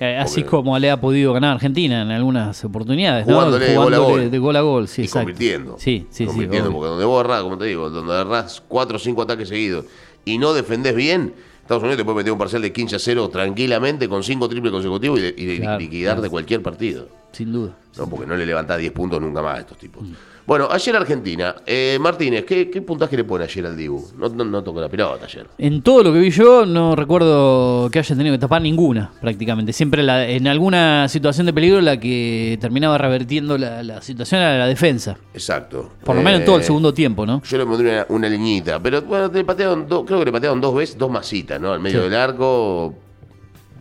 Eh, 0.00 0.16
así 0.16 0.42
como 0.44 0.78
le 0.78 0.90
ha 0.90 0.98
podido 1.00 1.32
ganar 1.34 1.52
Argentina 1.54 2.02
en 2.02 2.10
algunas 2.10 2.64
oportunidades, 2.64 3.26
¿no? 3.26 3.34
Jugándole 3.34 3.66
de 3.66 3.76
gol 3.76 3.94
a 3.94 3.98
gol. 3.98 4.30
de 4.30 4.38
gol 4.38 4.56
a 4.56 4.60
gol, 4.62 4.88
sí, 4.88 5.02
y 5.02 5.04
exacto. 5.04 5.26
convirtiendo. 5.26 5.76
Sí, 5.78 6.06
sí, 6.10 6.24
sí. 6.24 6.26
convirtiendo, 6.26 6.68
obvio. 6.70 6.78
porque 6.78 6.88
donde 6.90 7.04
vos 7.04 7.24
errás, 7.24 7.42
como 7.42 7.58
te 7.58 7.64
digo, 7.66 7.90
donde 7.90 8.18
errás 8.18 8.62
cuatro 8.66 8.96
o 8.96 8.98
cinco 8.98 9.22
ataques 9.22 9.48
seguidos 9.48 9.84
y 10.24 10.38
no 10.38 10.54
defendés 10.54 10.94
bien, 10.94 11.34
Estados 11.60 11.82
Unidos 11.82 11.98
te 11.98 12.04
puede 12.04 12.16
meter 12.16 12.32
un 12.32 12.38
parcial 12.38 12.62
de 12.62 12.72
15 12.72 12.96
a 12.96 12.98
0 12.98 13.28
tranquilamente 13.28 14.08
con 14.08 14.22
cinco 14.24 14.48
triples 14.48 14.72
consecutivos 14.72 15.18
y, 15.18 15.22
de- 15.22 15.34
y 15.36 15.44
de- 15.44 15.58
Claro, 15.60 15.78
liquidar 15.78 16.12
claro. 16.14 16.22
de 16.22 16.30
cualquier 16.30 16.62
partido. 16.62 17.08
Sin 17.32 17.52
duda. 17.52 17.76
¿no? 17.96 18.08
Porque 18.08 18.26
no 18.26 18.34
le 18.36 18.44
levantás 18.46 18.78
10 18.78 18.90
puntos 18.92 19.20
nunca 19.20 19.40
más 19.42 19.58
a 19.58 19.60
estos 19.60 19.78
tipos. 19.78 20.02
Mm. 20.02 20.12
Bueno, 20.50 20.66
ayer 20.68 20.96
Argentina. 20.96 21.54
Eh, 21.64 21.96
Martínez, 22.00 22.44
¿qué, 22.44 22.68
¿qué 22.68 22.82
puntaje 22.82 23.16
le 23.16 23.22
pone 23.22 23.44
ayer 23.44 23.64
al 23.66 23.76
Dibu? 23.76 24.04
No, 24.18 24.28
no, 24.30 24.44
no 24.44 24.64
tocó 24.64 24.80
la 24.80 24.88
pelota 24.88 25.24
ayer. 25.26 25.46
En 25.58 25.80
todo 25.80 26.02
lo 26.02 26.12
que 26.12 26.18
vi 26.18 26.30
yo, 26.30 26.66
no 26.66 26.96
recuerdo 26.96 27.88
que 27.88 28.00
haya 28.00 28.16
tenido 28.16 28.34
que 28.34 28.40
tapar 28.40 28.60
ninguna, 28.60 29.12
prácticamente. 29.20 29.72
Siempre 29.72 30.02
la- 30.02 30.26
en 30.26 30.48
alguna 30.48 31.06
situación 31.06 31.46
de 31.46 31.52
peligro 31.52 31.80
la 31.80 32.00
que 32.00 32.58
terminaba 32.60 32.98
revertiendo 32.98 33.56
la, 33.56 33.84
la 33.84 34.02
situación 34.02 34.40
era 34.40 34.58
la 34.58 34.66
defensa. 34.66 35.16
Exacto. 35.32 35.92
Por 36.04 36.16
lo 36.16 36.22
menos 36.22 36.40
en 36.40 36.46
todo 36.46 36.56
el 36.56 36.62
Eh, 36.62 36.64
segundo 36.64 36.92
tiempo, 36.92 37.24
¿no? 37.24 37.40
Yo 37.44 37.56
le 37.56 37.64
pondría 37.64 38.06
una, 38.08 38.16
una 38.16 38.28
liñita, 38.28 38.80
pero 38.82 39.02
bueno, 39.02 39.28
le 39.32 39.44
patearon 39.44 39.86
dos- 39.86 40.04
creo 40.04 40.18
que 40.18 40.24
le 40.24 40.32
patearon 40.32 40.60
dos 40.60 40.74
veces, 40.74 40.98
dos 40.98 41.12
masitas, 41.12 41.60
¿no? 41.60 41.72
Al 41.72 41.78
medio 41.78 42.02
Sí. 42.02 42.08
del 42.10 42.18
arco. 42.18 42.92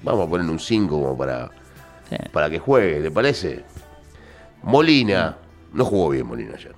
Vamos 0.04 0.28
a 0.28 0.30
poner 0.30 0.48
un 0.48 0.60
5 0.60 1.02
como 1.02 1.18
para, 1.18 1.50
Sí. 2.12 2.16
para 2.32 2.48
que 2.48 2.60
juegue, 2.60 3.00
¿le 3.00 3.10
parece? 3.10 3.64
Molina, 4.62 5.36
no 5.74 5.86
jugó 5.86 6.10
bien 6.10 6.26
Molina 6.26 6.56
ayer. 6.56 6.76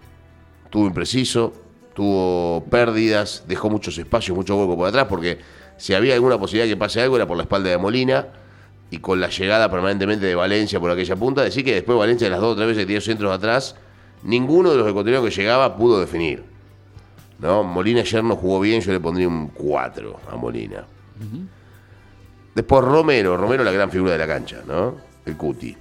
Tuvo 0.69 0.87
impreciso, 0.87 1.53
tuvo 1.93 2.65
pérdidas, 2.69 3.43
dejó 3.47 3.69
muchos 3.69 3.97
espacios, 3.97 4.35
mucho 4.35 4.57
hueco 4.57 4.75
por 4.77 4.87
atrás, 4.87 5.07
porque 5.09 5.39
si 5.77 5.93
había 5.93 6.13
alguna 6.13 6.37
posibilidad 6.37 6.71
que 6.71 6.77
pase 6.77 7.01
algo 7.01 7.15
era 7.15 7.27
por 7.27 7.37
la 7.37 7.43
espalda 7.43 7.69
de 7.69 7.77
Molina 7.77 8.27
y 8.89 8.99
con 8.99 9.19
la 9.19 9.29
llegada 9.29 9.69
permanentemente 9.69 10.25
de 10.25 10.35
Valencia 10.35 10.79
por 10.79 10.91
aquella 10.91 11.15
punta. 11.15 11.43
Decir 11.43 11.65
que 11.65 11.73
después 11.73 11.97
Valencia, 11.97 12.29
las 12.29 12.39
dos 12.39 12.53
o 12.53 12.55
tres 12.55 12.67
veces 12.67 12.83
que 12.83 12.87
tiró 12.87 13.01
centros 13.01 13.33
atrás, 13.33 13.75
ninguno 14.23 14.71
de 14.71 14.77
los 14.77 14.87
ecuatorianos 14.87 15.29
que 15.29 15.35
llegaba 15.35 15.75
pudo 15.75 15.99
definir. 15.99 16.43
¿no? 17.39 17.63
Molina 17.63 18.01
ayer 18.01 18.23
no 18.23 18.35
jugó 18.35 18.59
bien, 18.59 18.81
yo 18.81 18.91
le 18.91 18.99
pondría 18.99 19.27
un 19.27 19.47
4 19.47 20.19
a 20.31 20.35
Molina. 20.35 20.85
Después 22.53 22.83
Romero, 22.83 23.37
Romero 23.37 23.63
la 23.63 23.71
gran 23.71 23.89
figura 23.89 24.11
de 24.11 24.17
la 24.17 24.27
cancha, 24.27 24.61
¿no? 24.67 24.97
El 25.25 25.37
Cuti. 25.37 25.75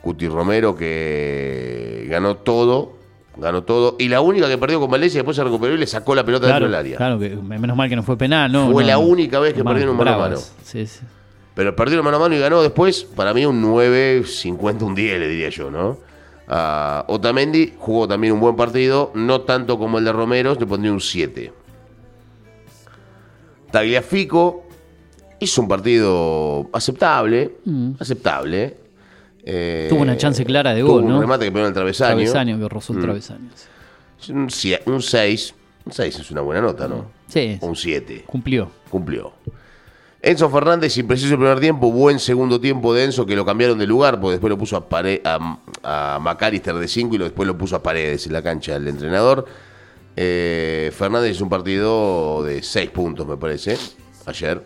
Cuti 0.00 0.28
Romero 0.28 0.74
que 0.74 1.81
ganó 2.12 2.36
todo, 2.36 2.92
ganó 3.36 3.62
todo. 3.64 3.96
Y 3.98 4.08
la 4.08 4.20
única 4.20 4.46
que 4.48 4.58
perdió 4.58 4.78
con 4.78 4.90
Valencia 4.90 5.18
después 5.20 5.34
se 5.36 5.42
recuperó 5.42 5.74
y 5.74 5.78
le 5.78 5.86
sacó 5.86 6.14
la 6.14 6.22
pelota 6.24 6.46
Claro, 6.46 6.66
dentro 6.66 6.78
del 6.78 6.86
área. 6.86 6.96
claro, 6.98 7.18
que 7.18 7.30
menos 7.30 7.76
mal 7.76 7.88
que 7.88 7.96
no 7.96 8.02
fue 8.02 8.16
penal, 8.18 8.52
¿no? 8.52 8.70
Fue 8.70 8.82
No, 8.84 8.88
la 8.88 8.98
única 8.98 9.40
vez 9.40 9.54
que 9.54 9.64
perdieron 9.64 9.96
mano 9.96 10.12
a 10.12 10.18
mano. 10.18 10.36
Sí, 10.62 10.86
sí. 10.86 11.00
Pero 11.54 11.74
perdió 11.74 12.02
mano 12.02 12.16
a 12.18 12.20
mano 12.20 12.34
y 12.34 12.38
ganó 12.38 12.62
después, 12.62 13.04
para 13.04 13.32
mí 13.34 13.44
un 13.46 13.60
9, 13.60 14.24
50, 14.26 14.84
un 14.84 14.94
10, 14.94 15.18
le 15.20 15.28
diría 15.28 15.48
yo, 15.50 15.70
¿no? 15.70 15.98
Otamendi 17.08 17.74
jugó 17.78 18.06
también 18.06 18.34
un 18.34 18.40
buen 18.40 18.56
partido, 18.56 19.10
no 19.14 19.40
tanto 19.42 19.78
como 19.78 19.98
el 19.98 20.04
de 20.04 20.12
Romero, 20.12 20.54
le 20.58 20.66
pondría 20.66 20.92
un 20.92 21.00
7. 21.00 21.52
Tagliafico 23.70 24.64
hizo 25.40 25.62
un 25.62 25.68
partido 25.68 26.68
aceptable, 26.72 27.52
aceptable. 27.98 28.76
Eh. 29.44 29.86
Tuvo 29.88 30.02
una 30.02 30.16
chance 30.16 30.44
clara 30.44 30.72
de 30.74 30.82
tuvo 30.82 30.94
gol, 30.94 31.04
un 31.04 31.08
¿no? 31.10 31.20
remate 31.20 31.44
que 31.46 31.50
pegó 31.52 31.64
en 31.64 31.68
el 31.68 31.74
travesaño. 31.74 32.10
Travesaño, 32.16 32.58
que 32.58 32.68
rozó 32.68 32.92
el 32.92 32.98
Mm. 32.98 33.02
travesaño. 33.02 33.50
sí. 34.48 34.74
Un 34.86 35.00
6, 35.02 35.54
un 35.84 35.92
6 35.92 36.18
es 36.20 36.30
una 36.30 36.40
buena 36.42 36.60
nota, 36.60 36.86
¿no? 36.86 37.10
Sí, 37.28 37.58
un 37.60 37.74
7. 37.74 38.24
cumplió. 38.26 38.70
Cumplió. 38.90 39.32
Enzo 40.24 40.48
Fernández, 40.48 40.96
impreciso 40.98 41.32
el 41.34 41.40
primer 41.40 41.58
tiempo, 41.58 41.90
buen 41.90 42.20
segundo 42.20 42.60
tiempo 42.60 42.94
de 42.94 43.04
Enzo, 43.06 43.26
que 43.26 43.34
lo 43.34 43.44
cambiaron 43.44 43.76
de 43.78 43.88
lugar, 43.88 44.20
porque 44.20 44.32
después 44.34 44.50
lo 44.50 44.56
puso 44.58 44.76
a, 44.76 44.88
Pare- 44.88 45.20
a, 45.24 45.58
a 45.82 46.18
Macalister 46.20 46.76
de 46.76 46.86
5 46.86 47.16
y 47.16 47.18
lo- 47.18 47.24
después 47.24 47.44
lo 47.48 47.58
puso 47.58 47.74
a 47.74 47.82
Paredes 47.82 48.26
en 48.28 48.32
la 48.34 48.42
cancha 48.42 48.74
del 48.74 48.86
entrenador. 48.86 49.44
Eh, 50.14 50.92
Fernández 50.96 51.32
hizo 51.32 51.42
un 51.42 51.50
partido 51.50 52.44
de 52.44 52.62
6 52.62 52.90
puntos, 52.90 53.26
me 53.26 53.36
parece, 53.36 53.76
ayer. 54.26 54.62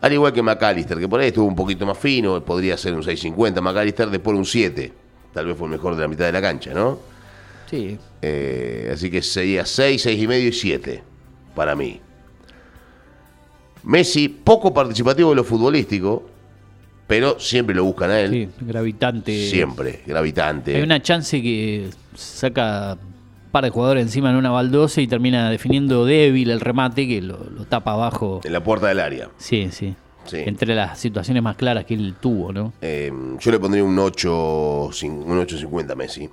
Al 0.00 0.12
igual 0.12 0.32
que 0.32 0.42
McAllister, 0.42 0.98
que 0.98 1.08
por 1.08 1.20
ahí 1.20 1.28
estuvo 1.28 1.46
un 1.46 1.56
poquito 1.56 1.84
más 1.84 1.98
fino, 1.98 2.42
podría 2.44 2.76
ser 2.76 2.94
un 2.94 3.02
6.50. 3.02 3.60
McAllister 3.60 4.08
después 4.10 4.36
un 4.36 4.44
7. 4.44 4.92
Tal 5.32 5.46
vez 5.46 5.56
fue 5.56 5.66
el 5.66 5.72
mejor 5.72 5.96
de 5.96 6.02
la 6.02 6.08
mitad 6.08 6.24
de 6.26 6.32
la 6.32 6.40
cancha, 6.40 6.72
¿no? 6.72 6.98
Sí. 7.68 7.98
Eh, 8.22 8.90
así 8.92 9.10
que 9.10 9.22
sería 9.22 9.66
6, 9.66 10.00
6 10.00 10.22
y 10.22 10.26
medio 10.26 10.48
y 10.48 10.52
7 10.52 11.02
para 11.54 11.74
mí. 11.74 12.00
Messi, 13.82 14.28
poco 14.28 14.72
participativo 14.72 15.30
en 15.32 15.36
lo 15.36 15.44
futbolístico, 15.44 16.24
pero 17.06 17.40
siempre 17.40 17.74
lo 17.74 17.84
buscan 17.84 18.10
a 18.10 18.20
él. 18.20 18.30
Sí, 18.30 18.48
gravitante. 18.60 19.48
Siempre, 19.48 20.02
gravitante. 20.06 20.76
Hay 20.76 20.82
una 20.82 21.02
chance 21.02 21.40
que 21.42 21.88
saca 22.14 22.96
par 23.48 23.64
de 23.64 23.70
jugadores 23.70 24.02
encima 24.02 24.30
en 24.30 24.36
una 24.36 24.50
baldosa 24.50 25.00
y 25.00 25.06
termina 25.06 25.50
definiendo 25.50 26.04
débil 26.04 26.50
el 26.50 26.60
remate 26.60 27.06
que 27.08 27.20
lo, 27.22 27.38
lo 27.50 27.64
tapa 27.64 27.92
abajo. 27.92 28.40
En 28.44 28.52
la 28.52 28.62
puerta 28.62 28.88
del 28.88 29.00
área. 29.00 29.28
Sí, 29.38 29.68
sí, 29.72 29.94
Sí. 30.26 30.42
Entre 30.44 30.74
las 30.74 30.98
situaciones 30.98 31.42
más 31.42 31.56
claras 31.56 31.86
que 31.86 31.94
él 31.94 32.14
tuvo, 32.20 32.52
¿no? 32.52 32.74
Eh, 32.82 33.10
yo 33.40 33.50
le 33.50 33.58
pondría 33.58 33.82
un 33.82 33.98
8, 33.98 34.90
cin- 34.92 35.24
un 35.24 35.38
8.50 35.40 35.92
a 35.92 35.94
Messi, 35.94 36.28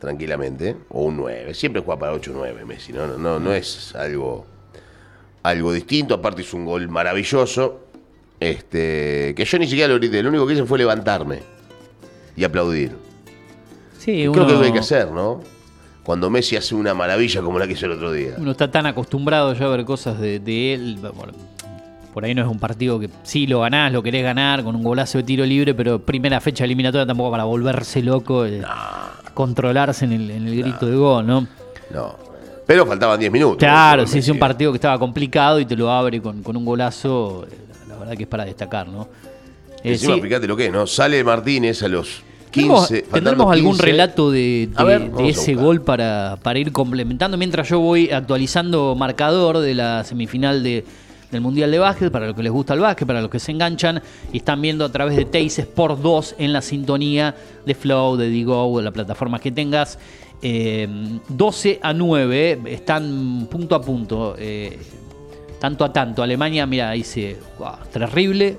tranquilamente. 0.00 0.74
O 0.88 1.04
un 1.04 1.16
9. 1.16 1.54
Siempre 1.54 1.80
juega 1.80 2.00
para 2.00 2.12
8 2.12 2.32
o 2.32 2.34
9 2.38 2.64
Messi, 2.64 2.92
¿no? 2.92 3.06
No, 3.06 3.16
no, 3.16 3.38
no 3.38 3.52
es 3.52 3.94
algo, 3.94 4.46
algo 5.44 5.72
distinto. 5.72 6.14
Aparte 6.16 6.42
es 6.42 6.52
un 6.54 6.64
gol 6.64 6.88
maravilloso. 6.88 7.82
Este, 8.40 9.32
que 9.36 9.44
yo 9.44 9.58
ni 9.60 9.66
siquiera 9.68 9.92
lo 9.92 9.98
grité. 10.00 10.22
Lo 10.24 10.30
único 10.30 10.44
que 10.44 10.54
hice 10.54 10.64
fue 10.64 10.78
levantarme 10.78 11.38
y 12.36 12.42
aplaudir. 12.42 12.96
Sí, 13.98 14.12
Creo 14.28 14.32
uno, 14.32 14.40
que 14.46 14.46
es 14.48 14.52
lo 14.54 14.60
que 14.60 14.66
hay 14.66 14.72
que 14.72 14.78
hacer, 14.80 15.12
¿no? 15.12 15.40
Cuando 16.06 16.30
Messi 16.30 16.54
hace 16.54 16.76
una 16.76 16.94
maravilla 16.94 17.42
como 17.42 17.58
la 17.58 17.66
que 17.66 17.72
hizo 17.72 17.86
el 17.86 17.92
otro 17.92 18.12
día. 18.12 18.34
uno 18.38 18.52
está 18.52 18.70
tan 18.70 18.86
acostumbrado 18.86 19.52
ya 19.54 19.64
a 19.64 19.68
ver 19.68 19.84
cosas 19.84 20.20
de, 20.20 20.38
de 20.38 20.72
él. 20.72 20.98
bueno, 21.00 21.32
por 22.14 22.24
ahí 22.24 22.32
no 22.32 22.42
es 22.42 22.48
un 22.48 22.60
partido 22.60 23.00
que 23.00 23.10
sí 23.24 23.48
lo 23.48 23.62
ganás, 23.62 23.90
lo 23.92 24.04
querés 24.04 24.22
ganar 24.22 24.62
con 24.62 24.76
un 24.76 24.84
golazo 24.84 25.18
de 25.18 25.24
tiro 25.24 25.44
libre, 25.44 25.74
pero 25.74 25.98
primera 25.98 26.40
fecha 26.40 26.62
eliminatoria 26.62 27.04
tampoco 27.04 27.32
para 27.32 27.42
volverse 27.42 28.02
loco, 28.04 28.46
eh, 28.46 28.62
controlarse 29.34 30.04
en 30.04 30.12
el, 30.12 30.30
en 30.30 30.46
el 30.46 30.56
grito 30.56 30.86
de 30.86 30.94
gol, 30.96 31.26
¿no? 31.26 31.44
No. 31.90 32.14
Pero 32.64 32.86
faltaban 32.86 33.18
10 33.18 33.32
minutos. 33.32 33.58
Claro, 33.58 34.06
sí, 34.06 34.20
es 34.20 34.28
un 34.28 34.38
partido 34.38 34.70
que 34.70 34.76
estaba 34.76 35.00
complicado 35.00 35.58
y 35.58 35.66
te 35.66 35.74
lo 35.74 35.90
abre 35.90 36.22
con, 36.22 36.40
con 36.44 36.56
un 36.56 36.64
golazo, 36.64 37.48
eh, 37.50 37.56
la 37.88 37.96
verdad 37.96 38.16
que 38.16 38.22
es 38.22 38.28
para 38.28 38.44
destacar, 38.44 38.86
¿no? 38.86 39.08
Eh, 39.82 39.94
Encima, 39.94 40.14
sí, 40.14 40.20
fíjate 40.20 40.46
lo 40.46 40.56
que 40.56 40.66
es, 40.66 40.72
¿no? 40.72 40.86
Sale 40.86 41.24
Martínez 41.24 41.82
a 41.82 41.88
los 41.88 42.06
15. 42.08 42.25
¿Tendremos, 43.12 43.52
algún 43.52 43.72
15. 43.72 43.82
relato 43.86 44.30
de, 44.30 44.68
ver, 44.84 45.10
ese 45.20 45.54
gol 45.54 45.82
para, 45.82 46.38
para 46.42 46.58
ir 46.58 46.72
complementando? 46.72 47.36
Mientras 47.36 47.68
yo 47.68 47.80
voy 47.80 48.10
actualizando 48.10 48.94
marcador 48.94 49.58
de 49.58 49.74
la 49.74 50.04
semifinal 50.04 50.62
de- 50.62 50.84
del 51.30 51.40
Mundial 51.40 51.70
de 51.72 51.78
Básquet, 51.80 52.10
para 52.12 52.26
los 52.26 52.36
que 52.36 52.42
les 52.44 52.52
gusta 52.52 52.72
el 52.74 52.80
básquet, 52.80 53.04
para 53.06 53.20
los 53.20 53.28
que 53.30 53.40
se 53.40 53.50
enganchan 53.50 54.00
y 54.32 54.36
están 54.38 54.62
viendo 54.62 54.84
a 54.84 54.92
través 54.92 55.16
de 55.16 55.24
Teis 55.24 55.60
por 55.74 56.00
2 56.00 56.36
en 56.38 56.52
la 56.52 56.62
sintonía 56.62 57.34
de 57.66 57.74
Flow, 57.74 58.16
de 58.16 58.28
Digo, 58.28 58.78
de 58.78 58.84
la 58.84 58.92
plataforma 58.92 59.38
que 59.40 59.50
tengas. 59.50 59.98
Eh, 60.40 60.86
12 61.28 61.80
a 61.82 61.92
9, 61.92 62.60
están 62.66 63.48
punto 63.50 63.74
a 63.74 63.80
punto. 63.80 64.36
eh, 64.38 64.78
tanto 65.58 65.84
a 65.84 65.92
tanto. 65.92 66.22
Alemania, 66.22 66.66
mira, 66.66 66.90
dice, 66.92 67.38
"Guau, 67.58 67.76
terrible, 67.92 68.58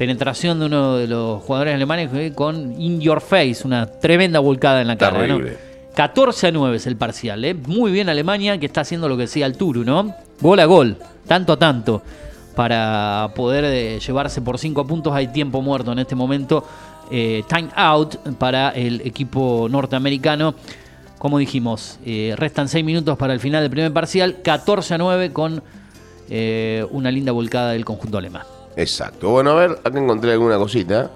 penetración 0.00 0.58
de 0.58 0.64
uno 0.64 0.96
de 0.96 1.06
los 1.06 1.42
jugadores 1.42 1.74
alemanes 1.74 2.08
eh, 2.14 2.32
con 2.34 2.80
In 2.80 3.02
Your 3.02 3.20
Face, 3.20 3.58
una 3.66 3.84
tremenda 3.84 4.40
volcada 4.40 4.80
en 4.80 4.86
la 4.86 4.96
cara. 4.96 5.26
¿no? 5.26 5.36
Terrible. 5.36 5.58
14 5.94 6.46
a 6.46 6.52
9 6.52 6.76
es 6.78 6.86
el 6.86 6.96
parcial. 6.96 7.44
¿eh? 7.44 7.52
Muy 7.52 7.92
bien 7.92 8.08
Alemania 8.08 8.56
que 8.56 8.64
está 8.64 8.80
haciendo 8.80 9.10
lo 9.10 9.18
que 9.18 9.24
decía 9.24 9.44
el 9.44 9.58
Turu, 9.58 9.84
¿no? 9.84 10.14
Gol 10.40 10.58
a 10.60 10.64
gol, 10.64 10.96
tanto 11.26 11.52
a 11.52 11.58
tanto. 11.58 12.02
Para 12.56 13.30
poder 13.36 13.64
eh, 13.66 14.00
llevarse 14.00 14.40
por 14.40 14.56
5 14.58 14.86
puntos 14.86 15.12
hay 15.12 15.28
tiempo 15.28 15.60
muerto 15.60 15.92
en 15.92 15.98
este 15.98 16.14
momento. 16.14 16.64
Eh, 17.10 17.42
time 17.46 17.68
out 17.76 18.16
para 18.38 18.70
el 18.70 19.02
equipo 19.02 19.68
norteamericano. 19.70 20.54
Como 21.18 21.36
dijimos, 21.36 21.98
restan 22.36 22.70
6 22.70 22.82
minutos 22.82 23.18
para 23.18 23.34
el 23.34 23.40
final 23.40 23.60
del 23.60 23.70
primer 23.70 23.92
parcial. 23.92 24.38
14 24.42 24.94
a 24.94 24.96
9 24.96 25.30
con 25.34 25.62
una 26.90 27.10
linda 27.10 27.32
volcada 27.32 27.72
del 27.72 27.84
conjunto 27.84 28.16
alemán. 28.16 28.44
Exacto. 28.76 29.30
Bueno, 29.30 29.50
a 29.50 29.54
ver, 29.54 29.70
acá 29.84 29.98
encontré 29.98 30.32
alguna 30.32 30.56
cosita. 30.58 31.10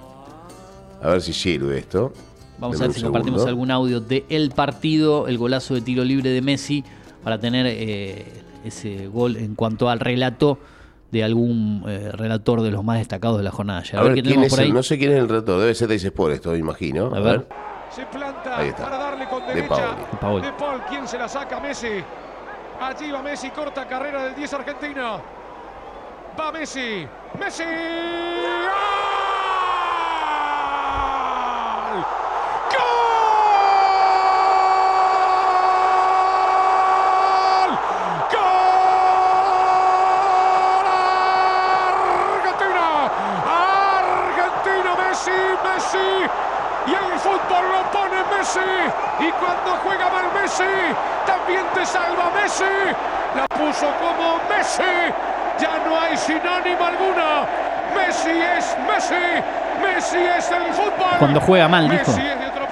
A 1.02 1.08
ver 1.08 1.20
si 1.20 1.32
sirve 1.32 1.78
esto. 1.78 2.12
Vamos 2.58 2.78
Deme 2.78 2.84
a 2.84 2.88
ver 2.88 2.96
si 2.96 3.02
compartimos 3.02 3.40
segundo. 3.42 3.48
algún 3.50 3.70
audio 3.70 4.00
de 4.00 4.24
el 4.28 4.50
partido, 4.50 5.28
el 5.28 5.38
golazo 5.38 5.74
de 5.74 5.80
tiro 5.82 6.04
libre 6.04 6.30
de 6.30 6.40
Messi, 6.40 6.84
para 7.22 7.38
tener 7.38 7.66
eh, 7.68 8.24
ese 8.64 9.08
gol 9.08 9.36
en 9.36 9.54
cuanto 9.54 9.88
al 9.90 10.00
relato 10.00 10.58
de 11.10 11.22
algún 11.24 11.84
eh, 11.86 12.10
relator 12.12 12.62
de 12.62 12.70
los 12.70 12.82
más 12.82 12.98
destacados 12.98 13.38
de 13.38 13.44
la 13.44 13.50
jornada. 13.50 13.82
A 13.92 14.02
ver, 14.02 14.14
qué 14.14 14.22
quién 14.22 14.42
es 14.44 14.50
por 14.50 14.60
ahí. 14.60 14.68
el, 14.68 14.74
no 14.74 14.82
sé 14.82 14.98
quién 14.98 15.12
es 15.12 15.18
el 15.18 15.28
relator, 15.28 15.60
debe 15.60 15.74
ser 15.74 15.88
Dice 15.88 16.08
Sport 16.08 16.34
esto, 16.34 16.56
imagino. 16.56 17.14
A 17.14 17.20
ver. 17.20 17.46
Se 17.94 18.04
planta 18.06 18.58
Ahí 18.58 18.68
está. 18.68 18.84
para 18.84 18.98
darle 18.98 19.28
con 19.28 19.46
De 19.46 19.54
derecha. 19.54 19.96
Paoli. 20.20 20.42
De. 20.46 20.50
De 20.50 20.58
Paul, 20.58 20.80
¿quién 20.88 21.06
se 21.06 21.18
la 21.18 21.28
saca? 21.28 21.60
Messi. 21.60 21.88
Allí 22.80 23.10
va 23.12 23.22
Messi, 23.22 23.50
corta 23.50 23.86
carrera 23.86 24.24
del 24.24 24.34
10 24.34 24.52
argentino. 24.54 25.20
Va 26.38 26.50
Messi. 26.50 27.08
Messi. 27.38 27.62
¡Gol! 27.62 27.70
¡Gol! 32.72 32.90
¡Gol! 38.32 38.48
¡Argentina! 42.34 42.88
¡Argentina! 43.46 44.90
Messi, 44.98 45.38
Messi. 45.62 46.08
Y 46.86 46.94
el 46.94 47.18
fútbol 47.20 47.64
lo 47.70 47.80
pone 47.92 48.18
Messi. 48.36 48.70
Y 49.20 49.30
cuando 49.32 49.70
juega 49.84 50.06
mal 50.10 50.28
Messi, 50.34 50.74
también 51.26 51.64
te 51.74 51.86
salva 51.86 52.30
Messi. 52.34 52.74
La 53.36 53.46
puso 53.46 53.86
como 54.00 54.40
Messi. 54.48 55.12
Ya 55.56 55.70
no 56.28 56.34
hay 56.34 56.62
sinónimo 56.62 56.84
alguno. 56.84 57.46
Messi 57.94 58.30
es 58.30 58.76
Messi. 58.88 59.14
Messi 59.82 60.16
es 60.18 60.50
el 60.50 60.72
fútbol. 60.72 61.18
Cuando 61.18 61.40
juega 61.40 61.68
mal, 61.68 61.88
dijo. 61.90 62.12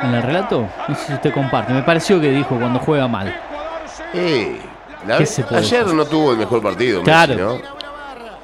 En 0.02 0.14
el 0.14 0.22
relato, 0.22 0.66
no 0.88 0.94
sé 0.96 1.06
si 1.06 1.12
usted 1.14 1.32
comparte. 1.32 1.72
Me 1.72 1.82
pareció 1.82 2.20
que 2.20 2.28
dijo 2.30 2.56
cuando 2.58 2.80
juega 2.80 3.06
mal. 3.06 3.32
Eh, 4.14 4.60
la- 5.06 5.18
¿Qué 5.18 5.26
se 5.26 5.44
puede 5.44 5.58
ayer 5.60 5.82
hacer? 5.82 5.94
no 5.94 6.04
tuvo 6.04 6.32
el 6.32 6.38
mejor 6.38 6.60
partido, 6.60 7.02
Claro. 7.02 7.34
Messi, 7.34 7.42
¿no? 7.42 7.82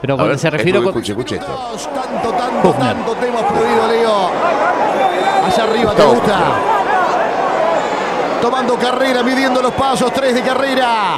Pero 0.00 0.14
cuando 0.14 0.28
ver, 0.30 0.38
se 0.38 0.50
refiere 0.50 0.78
con- 0.78 0.88
escuche, 0.88 1.12
escuche 1.12 1.36
esto. 1.36 1.52
Tanto, 1.92 2.30
tanto, 2.30 2.72
tanto 2.74 3.12
te 3.16 3.26
hemos 3.26 3.42
pedido, 3.42 3.88
Leo. 3.88 4.30
Allá 5.46 5.64
arriba 5.64 5.92
te 5.94 6.02
gusta. 6.04 6.38
Tomando 8.40 8.76
carrera, 8.76 9.22
midiendo 9.24 9.60
los 9.60 9.72
pasos, 9.72 10.12
tres 10.12 10.34
de 10.34 10.42
carrera. 10.42 11.16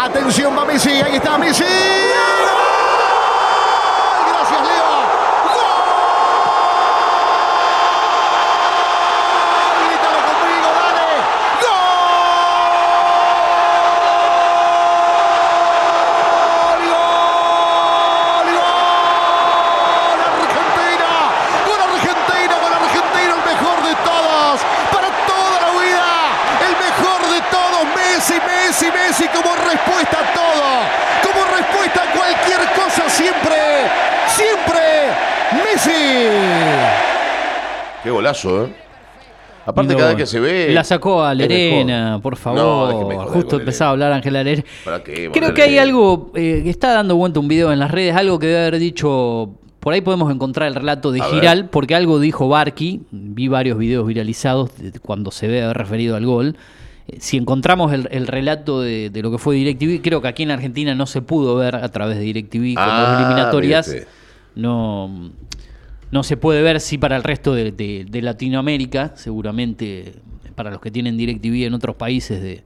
Atención, 0.00 0.56
va 0.56 0.64
Messi, 0.64 0.90
ahí 1.02 1.16
está 1.16 1.36
Messi. 1.36 1.64
Gracias, 4.28 4.60
Leo. 4.62 4.86
¡Gol! 5.54 5.74
Grítalo 9.88 10.18
conmigo, 10.28 10.68
dale. 10.78 11.08
¡Gol! 11.62 11.98
¡Gol! 16.86 18.46
¡Gol! 18.54 20.20
¡Argentina! 20.46 21.10
¡Gol 21.66 21.80
Argentina! 21.82 22.54
¡Gol 22.62 22.72
Argentina! 22.72 23.32
¡El 23.34 23.42
mejor 23.50 23.78
de 23.82 23.94
todos! 24.04 24.54
¡Para 24.92 25.10
toda 25.26 25.56
la 25.60 25.70
vida! 25.82 26.10
¡El 26.68 26.74
mejor 26.86 27.20
de 27.32 27.40
todos! 27.50 27.82
¡Messi, 27.96 28.36
Messi, 28.46 28.86
Messi! 28.92 29.26
Como 29.28 29.50
respuesta 29.56 30.18
a 30.20 30.32
todo. 30.32 30.68
Como 31.22 31.44
respuesta 31.56 32.02
a 32.02 32.06
cualquier 32.16 32.60
cosa 32.72 33.08
siempre. 33.08 33.90
Siempre. 34.28 35.10
Messi. 35.64 36.28
Qué 38.02 38.10
golazo, 38.28 38.66
¿eh? 38.66 38.72
Aparte, 39.66 39.94
cada 39.94 40.08
vez 40.08 40.16
que 40.16 40.26
se 40.26 40.40
ve. 40.40 40.70
La 40.72 40.82
sacó 40.82 41.22
a. 41.22 41.34
Lerena, 41.34 42.18
por 42.22 42.32
No, 42.32 42.36
favor. 42.38 42.92
joder 42.94 43.18
Justo 43.28 43.56
empezaba 43.58 43.90
a 43.90 43.92
hablar 43.92 44.12
Ángela 44.12 44.42
Lerena. 44.42 44.64
¿Para 44.84 45.02
qué? 45.02 45.30
Creo 45.30 45.52
que 45.52 45.62
hay 45.62 45.76
algo 45.76 46.30
eh, 46.34 46.62
que 46.64 46.70
está 46.70 46.94
dando 46.94 47.16
vuelta 47.16 47.38
un 47.40 47.48
video 47.48 47.70
en 47.72 47.78
las 47.78 47.90
redes, 47.90 48.16
algo 48.16 48.38
que 48.38 48.46
debe 48.46 48.60
haber 48.60 48.78
dicho. 48.78 49.50
Por 49.80 49.92
ahí 49.92 50.00
podemos 50.00 50.32
encontrar 50.32 50.68
el 50.68 50.74
relato 50.74 51.12
de 51.12 51.20
A 51.20 51.26
ver. 51.26 51.34
Giral, 51.34 51.68
porque 51.68 51.94
algo 51.94 52.18
dijo 52.18 52.48
Barky. 52.48 53.02
Vi 53.10 53.48
varios 53.48 53.76
videos 53.78 54.06
viralizados 54.06 54.70
cuando 55.02 55.30
se 55.30 55.48
ve 55.48 55.62
haber 55.62 55.76
referido 55.76 56.16
al 56.16 56.24
gol. 56.24 56.56
Eh, 57.06 57.18
Si 57.20 57.36
encontramos 57.36 57.92
el, 57.92 58.08
el 58.10 58.26
relato 58.26 58.80
de, 58.80 59.10
de 59.10 59.22
lo 59.22 59.30
que 59.30 59.36
fue 59.38 59.54
DirecTV, 59.56 60.00
creo 60.02 60.22
que 60.22 60.28
aquí 60.28 60.44
en 60.44 60.50
Argentina 60.50 60.94
no 60.94 61.04
se 61.06 61.20
pudo 61.20 61.56
ver 61.56 61.76
a 61.76 61.88
través 61.90 62.16
de 62.16 62.24
DirecTV 62.24 62.74
con 62.74 62.84
Ah, 62.84 63.02
las 63.02 63.20
eliminatorias. 63.20 63.86
mire 63.88 64.00
usted. 64.00 64.12
No, 64.56 65.30
no 66.10 66.22
se 66.22 66.36
puede 66.36 66.62
ver, 66.62 66.80
sí, 66.80 66.98
para 66.98 67.16
el 67.16 67.22
resto 67.22 67.54
de, 67.54 68.06
Latinoamérica, 68.22 69.12
seguramente 69.16 70.14
para 70.54 70.70
los 70.70 70.80
que 70.80 70.90
tienen 70.90 71.16
DirecTV 71.16 71.66
en 71.66 71.74
otros 71.74 71.96
países 71.96 72.42
de, 72.42 72.64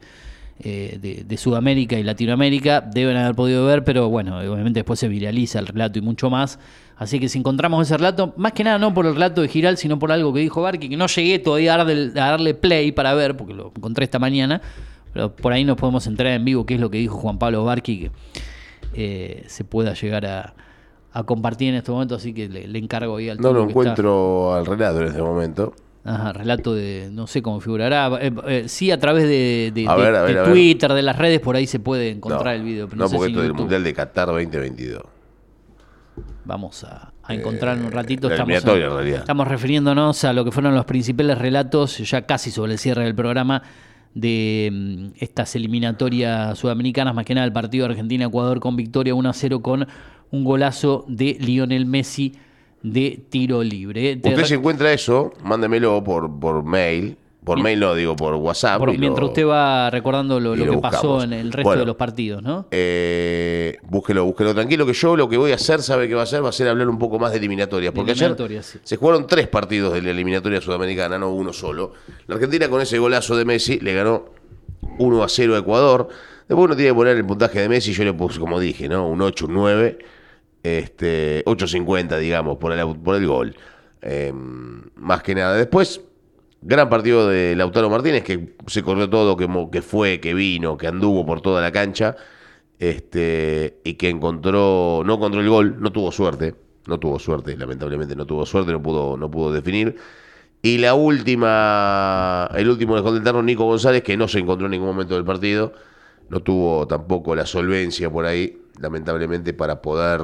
eh, 0.61 1.25
de, 1.27 1.37
Sudamérica 1.37 1.99
y 1.99 2.03
Latinoamérica 2.03 2.81
deben 2.81 3.17
haber 3.17 3.35
podido 3.35 3.67
ver, 3.67 3.85
pero 3.85 4.09
bueno, 4.09 4.39
obviamente 4.39 4.81
después 4.81 5.01
se 5.01 5.09
viraliza 5.09 5.59
el 5.59 5.67
relato 5.67 5.99
y 5.99 6.03
mucho 6.03 6.31
más. 6.31 6.59
Así 6.97 7.19
que 7.19 7.29
si 7.29 7.39
encontramos 7.39 7.87
ese 7.87 7.97
relato, 7.97 8.33
más 8.37 8.53
que 8.53 8.63
nada 8.63 8.79
no 8.79 8.95
por 8.95 9.07
el 9.07 9.15
relato 9.15 9.43
de 9.43 9.49
Giral, 9.49 9.77
sino 9.77 9.99
por 9.99 10.13
algo 10.13 10.33
que 10.33 10.41
dijo 10.41 10.63
Barqui, 10.63 10.89
que 10.89 10.97
no 10.97 11.09
llegué 11.09 11.39
todavía 11.41 11.75
a 11.75 11.79
darle, 11.79 12.13
a 12.21 12.31
darle 12.31 12.55
play 12.55 12.93
para 12.93 13.13
ver, 13.15 13.37
porque 13.37 13.55
lo 13.55 13.73
encontré 13.77 14.05
esta 14.05 14.21
mañana, 14.21 14.63
pero 15.13 15.35
por 15.35 15.53
ahí 15.53 15.65
nos 15.65 15.77
podemos 15.77 16.07
entrar 16.07 16.33
en 16.33 16.45
vivo 16.45 16.65
qué 16.65 16.75
es 16.75 16.81
lo 16.81 16.91
que 16.91 16.99
dijo 16.99 17.17
Juan 17.17 17.39
Pablo 17.39 17.65
Barqui, 17.65 17.99
que 17.99 18.11
eh, 18.95 19.45
se 19.49 19.65
pueda 19.65 19.95
llegar 19.95 20.27
a, 20.27 20.55
a 21.13 21.23
compartir 21.25 21.69
en 21.71 21.75
este 21.77 21.91
momento, 21.93 22.15
así 22.15 22.33
que 22.33 22.49
le, 22.49 22.67
le 22.67 22.79
encargo 22.79 23.17
ahí 23.17 23.29
al 23.29 23.39
No 23.39 23.53
lo 23.53 23.61
está- 23.61 23.71
encuentro 23.71 24.55
al 24.55 24.65
relato 24.67 25.01
en 25.03 25.09
este 25.09 25.23
momento. 25.23 25.75
Ajá, 26.05 26.33
relato 26.33 26.75
de, 26.75 27.11
no 27.13 27.27
sé 27.29 27.43
cómo 27.43 27.61
figurará. 27.61 28.11
Eh, 28.21 28.33
eh, 28.49 28.65
sí, 28.67 28.91
a 28.91 28.99
través 28.99 29.23
de, 29.25 29.71
de- 29.75 29.87
A 29.89 29.95
de- 29.95 30.03
ver, 30.03 30.15
a 30.17 30.23
ver, 30.23 30.35
de 30.35 30.41
a 30.41 30.43
ver. 30.43 30.53
Twitter, 30.53 30.93
de 30.95 31.03
las 31.03 31.17
redes, 31.17 31.39
por 31.41 31.55
ahí 31.55 31.67
se 31.67 31.79
puede 31.79 32.11
encontrar 32.11 32.45
no, 32.47 32.51
el 32.53 32.63
video. 32.63 32.87
Pero 32.89 32.99
no, 32.99 33.05
no, 33.05 33.09
sé 33.09 33.17
porque 33.17 33.29
si 33.29 33.33
esto 33.35 33.43
es 33.45 33.49
el. 33.51 33.55
Mundial 33.55 33.85
de 33.85 33.95
Qatar 33.95 34.27
2022. 34.29 35.03
Vamos 36.45 36.83
a, 36.85 37.13
a 37.23 37.35
encontrar 37.35 37.79
en 37.79 37.85
un 37.85 37.93
ratito. 37.93 38.29
Eh, 38.29 38.33
Estamos, 38.33 38.65
en 38.65 39.07
estamos 39.15 39.47
refiriéndonos 39.49 40.25
a 40.25 40.33
lo 40.33 40.45
que 40.45 40.51
fueron 40.51 40.75
los 40.75 40.85
principales 40.87 41.39
relatos, 41.39 41.99
ya 41.99 42.23
casi 42.23 42.51
sobre 42.51 42.73
el 42.73 42.79
cierre 42.79 43.05
del 43.05 43.15
programa, 43.15 43.63
de 44.15 44.71
mm, 44.73 45.07
estas 45.23 45.55
eliminatorias 45.55 46.59
sudamericanas, 46.59 47.15
más 47.15 47.25
que 47.25 47.35
nada 47.35 47.47
el 47.47 47.53
partido 47.53 47.87
Argentina-Ecuador 47.87 48.59
con 48.59 48.75
victoria 48.77 49.15
1 49.15 49.29
a 49.29 49.33
0 49.33 49.63
con 49.63 49.87
un 50.33 50.45
golazo 50.45 51.05
de 51.09 51.37
Lionel 51.41 51.87
Messi 51.87 52.35
de 52.83 53.25
tiro 53.31 53.63
libre. 53.63 54.17
Te 54.17 54.31
Usted 54.31 54.45
si 54.45 54.55
encuentra 54.55 54.93
eso, 54.93 55.33
mándemelo 55.45 56.03
por, 56.03 56.39
por 56.41 56.65
mail. 56.65 57.17
Por 57.45 57.61
mail 57.61 57.81
no, 57.81 57.93
digo 57.97 58.15
por 58.15 58.35
WhatsApp. 58.37 58.79
por- 58.79 58.91
y 58.91 58.95
lo- 58.95 59.01
mientras 59.01 59.29
usted 59.29 59.45
va 59.47 59.91
recordando 59.91 60.39
lo, 60.39 60.55
y 60.55 60.59
lo 60.59 60.67
lo 60.67 60.73
que 60.75 60.79
pasó 60.79 61.23
en 61.25 61.33
el 61.33 61.53
resto 61.53 61.71
Bueno. 61.71 61.81
de 61.81 61.87
los 61.87 61.97
partidos, 61.97 62.41
¿no? 62.41 62.67
Eh, 62.71 63.79
búsquelo, 63.89 64.25
búsquelo 64.25 64.55
tranquilo, 64.55 64.87
que 64.87 64.93
yo 64.93 65.17
lo 65.17 65.29
que 65.29 65.37
voy 65.37 65.51
a 65.51 65.57
hacer, 65.57 65.83
¿sabe 65.83 66.07
qué 66.07 66.15
va 66.15 66.21
a 66.21 66.25
hacer? 66.25 66.45
Va 66.45 66.51
a 66.51 66.53
ser 66.53 66.69
hablar 66.69 66.89
un 66.89 66.99
poco 67.01 67.19
más 67.19 67.33
de 67.33 67.39
eliminatorias. 67.39 67.93
Porque 67.93 68.13
ayer 68.13 68.23
Eliminatorias, 68.27 68.67
sí. 68.67 68.79
se 68.85 68.97
jugaron 68.97 69.27
tres 69.27 69.49
partidos 69.49 69.93
de 69.93 70.03
la 70.03 70.11
eliminatoria 70.11 70.61
sudamericana, 70.61 71.19
no 71.19 71.31
uno 71.33 71.53
solo. 71.53 71.95
La 72.29 72.37
Argentina 72.37 72.69
con 72.69 72.81
ese 72.81 72.99
golazo 73.01 73.37
de 73.37 73.45
Messi 73.45 73.81
le 73.81 73.93
ganó 73.93 74.25
1 74.99 75.23
a 75.25 75.29
0 75.29 75.57
a 75.57 75.59
Ecuador. 75.59 76.09
Después 76.49 76.65
uno 76.67 76.77
tiene 76.77 76.91
que 76.91 76.95
poner 76.95 77.17
el 77.17 77.25
puntaje 77.27 77.61
de 77.61 77.69
Messi, 77.69 77.93
yo 77.93 78.05
le 78.05 78.13
puse, 78.13 78.39
como 78.39 78.61
dije, 78.61 78.89
¿no? 78.89 79.09
Un 79.09 79.21
8, 79.21 79.47
un 79.47 79.55
9, 79.55 79.99
este, 80.63 81.45
8.50, 81.45 82.19
digamos, 82.19 82.59
por 82.59 82.73
el, 82.73 82.97
por 82.97 83.17
el 83.17 83.27
gol. 83.27 83.57
Eh, 84.03 84.33
más 84.33 85.23
que 85.23 85.35
nada. 85.35 85.57
Después, 85.57 86.01
gran 86.61 86.89
partido 86.89 87.29
de 87.29 87.55
Lautaro 87.57 87.91
Martínez, 87.91 88.23
que 88.23 88.55
se 88.67 88.83
corrió 88.83 89.09
todo, 89.11 89.37
que, 89.37 89.49
que 89.71 89.83
fue, 89.83 90.21
que 90.21 90.35
vino, 90.35 90.77
que 90.77 90.87
anduvo 90.87 91.27
por 91.27 91.41
toda 91.41 91.61
la 91.61 91.73
cancha, 91.73 92.17
este, 92.79 93.81
y 93.85 93.95
que 93.95 94.09
encontró, 94.09 95.03
no 95.05 95.15
encontró 95.15 95.41
el 95.41 95.49
gol, 95.49 95.77
no 95.81 95.93
tuvo 95.93 96.11
suerte, 96.13 96.55
no 96.87 96.99
tuvo 96.99 97.19
suerte, 97.19 97.57
lamentablemente 97.57 98.17
no 98.17 98.27
tuvo 98.27 98.47
suerte, 98.47 98.73
no 98.73 98.83
pudo, 98.83 99.17
no 99.17 99.31
pudo 99.31 99.53
definir. 99.53 99.97
Y 100.63 100.79
la 100.79 100.95
última, 100.95 102.49
el 102.55 102.69
último 102.71 102.95
dejó 102.95 103.13
del 103.13 103.45
Nico 103.45 103.65
González, 103.65 104.03
que 104.03 104.17
no 104.17 104.29
se 104.29 104.39
encontró 104.39 104.67
en 104.67 104.73
ningún 104.73 104.89
momento 104.89 105.15
del 105.15 105.25
partido, 105.25 105.73
no 106.29 106.41
tuvo 106.41 106.87
tampoco 106.87 107.35
la 107.35 107.47
solvencia 107.47 108.11
por 108.11 108.25
ahí, 108.27 108.62
lamentablemente, 108.81 109.53
para 109.53 109.83
poder 109.83 110.21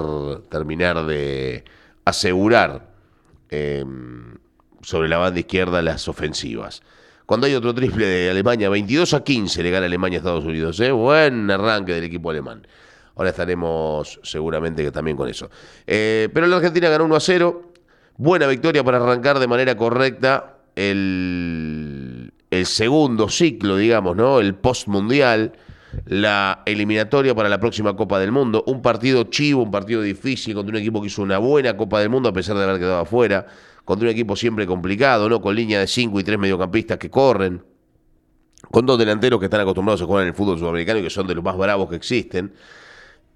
terminar 0.49 1.05
de 1.07 1.65
asegurar 2.05 2.89
eh, 3.51 3.85
sobre 4.83 5.09
la 5.09 5.19
banda 5.19 5.41
izquierda 5.41 5.83
las 5.83 6.09
ofensivas. 6.09 6.83
Cuando 7.27 7.47
hay 7.47 7.55
otro 7.55 7.75
triple 7.75 8.07
de 8.07 8.31
Alemania, 8.31 8.71
22 8.71 9.13
a 9.13 9.23
15 9.23 9.63
le 9.63 9.71
gana 9.71 9.85
Alemania 9.85 10.17
a 10.17 10.21
Estados 10.21 10.45
Unidos. 10.45 10.81
¿eh? 10.81 10.91
Buen 10.91 11.51
arranque 11.51 11.93
del 11.93 12.05
equipo 12.05 12.31
alemán. 12.31 12.67
Ahora 13.17 13.31
estaremos 13.31 14.19
seguramente 14.23 14.91
también 14.91 15.15
con 15.15 15.29
eso. 15.29 15.51
Eh, 15.87 16.31
pero 16.33 16.47
la 16.47 16.57
Argentina 16.57 16.89
ganó 16.89 17.05
1 17.05 17.17
a 17.17 17.21
0. 17.21 17.73
Buena 18.17 18.47
victoria 18.47 18.83
para 18.83 18.97
arrancar 18.97 19.39
de 19.41 19.47
manera 19.47 19.77
correcta 19.77 20.57
el, 20.75 22.33
el 22.51 22.67
segundo 22.67 23.29
ciclo, 23.29 23.77
digamos, 23.77 24.17
¿no? 24.17 24.41
El 24.41 24.55
post-mundial, 24.55 25.53
la 26.05 26.63
eliminatoria 26.67 27.35
para 27.35 27.49
la 27.49 27.59
próxima 27.61 27.97
Copa 27.97 28.19
del 28.19 28.33
Mundo. 28.33 28.65
Un 28.67 28.83
partido 28.83 29.25
chivo, 29.25 29.63
un 29.63 29.71
partido 29.71 30.03
difícil 30.03 30.55
contra 30.55 30.71
un 30.71 30.79
equipo 30.79 31.01
que 31.01 31.09
hizo 31.09 31.23
una 31.23 31.39
buena 31.39 31.77
Copa 31.77 32.01
del 32.01 32.11
Mundo 32.11 32.29
a 32.29 32.33
pesar 32.33 32.57
de 32.57 32.65
haber 32.65 32.79
quedado 32.79 33.01
afuera. 33.01 33.47
Contra 33.85 34.07
un 34.07 34.13
equipo 34.13 34.37
siempre 34.37 34.67
complicado, 34.67 35.29
¿no? 35.29 35.41
Con 35.41 35.55
línea 35.55 35.81
de 35.81 35.87
5 35.87 36.21
y 36.21 36.25
3 36.25 36.39
mediocampistas 36.39 36.99
que 36.99 37.11
corren. 37.11 37.63
Con 38.71 38.85
dos 38.85 38.99
delanteros 38.99 39.39
que 39.39 39.47
están 39.47 39.61
acostumbrados 39.61 40.03
a 40.03 40.05
jugar 40.05 40.23
en 40.23 40.29
el 40.29 40.35
fútbol 40.35 40.59
sudamericano 40.59 40.99
y 40.99 41.03
que 41.03 41.11
son 41.11 41.27
de 41.27 41.35
los 41.35 41.43
más 41.43 41.57
bravos 41.57 41.89
que 41.89 41.97
existen. 41.97 42.53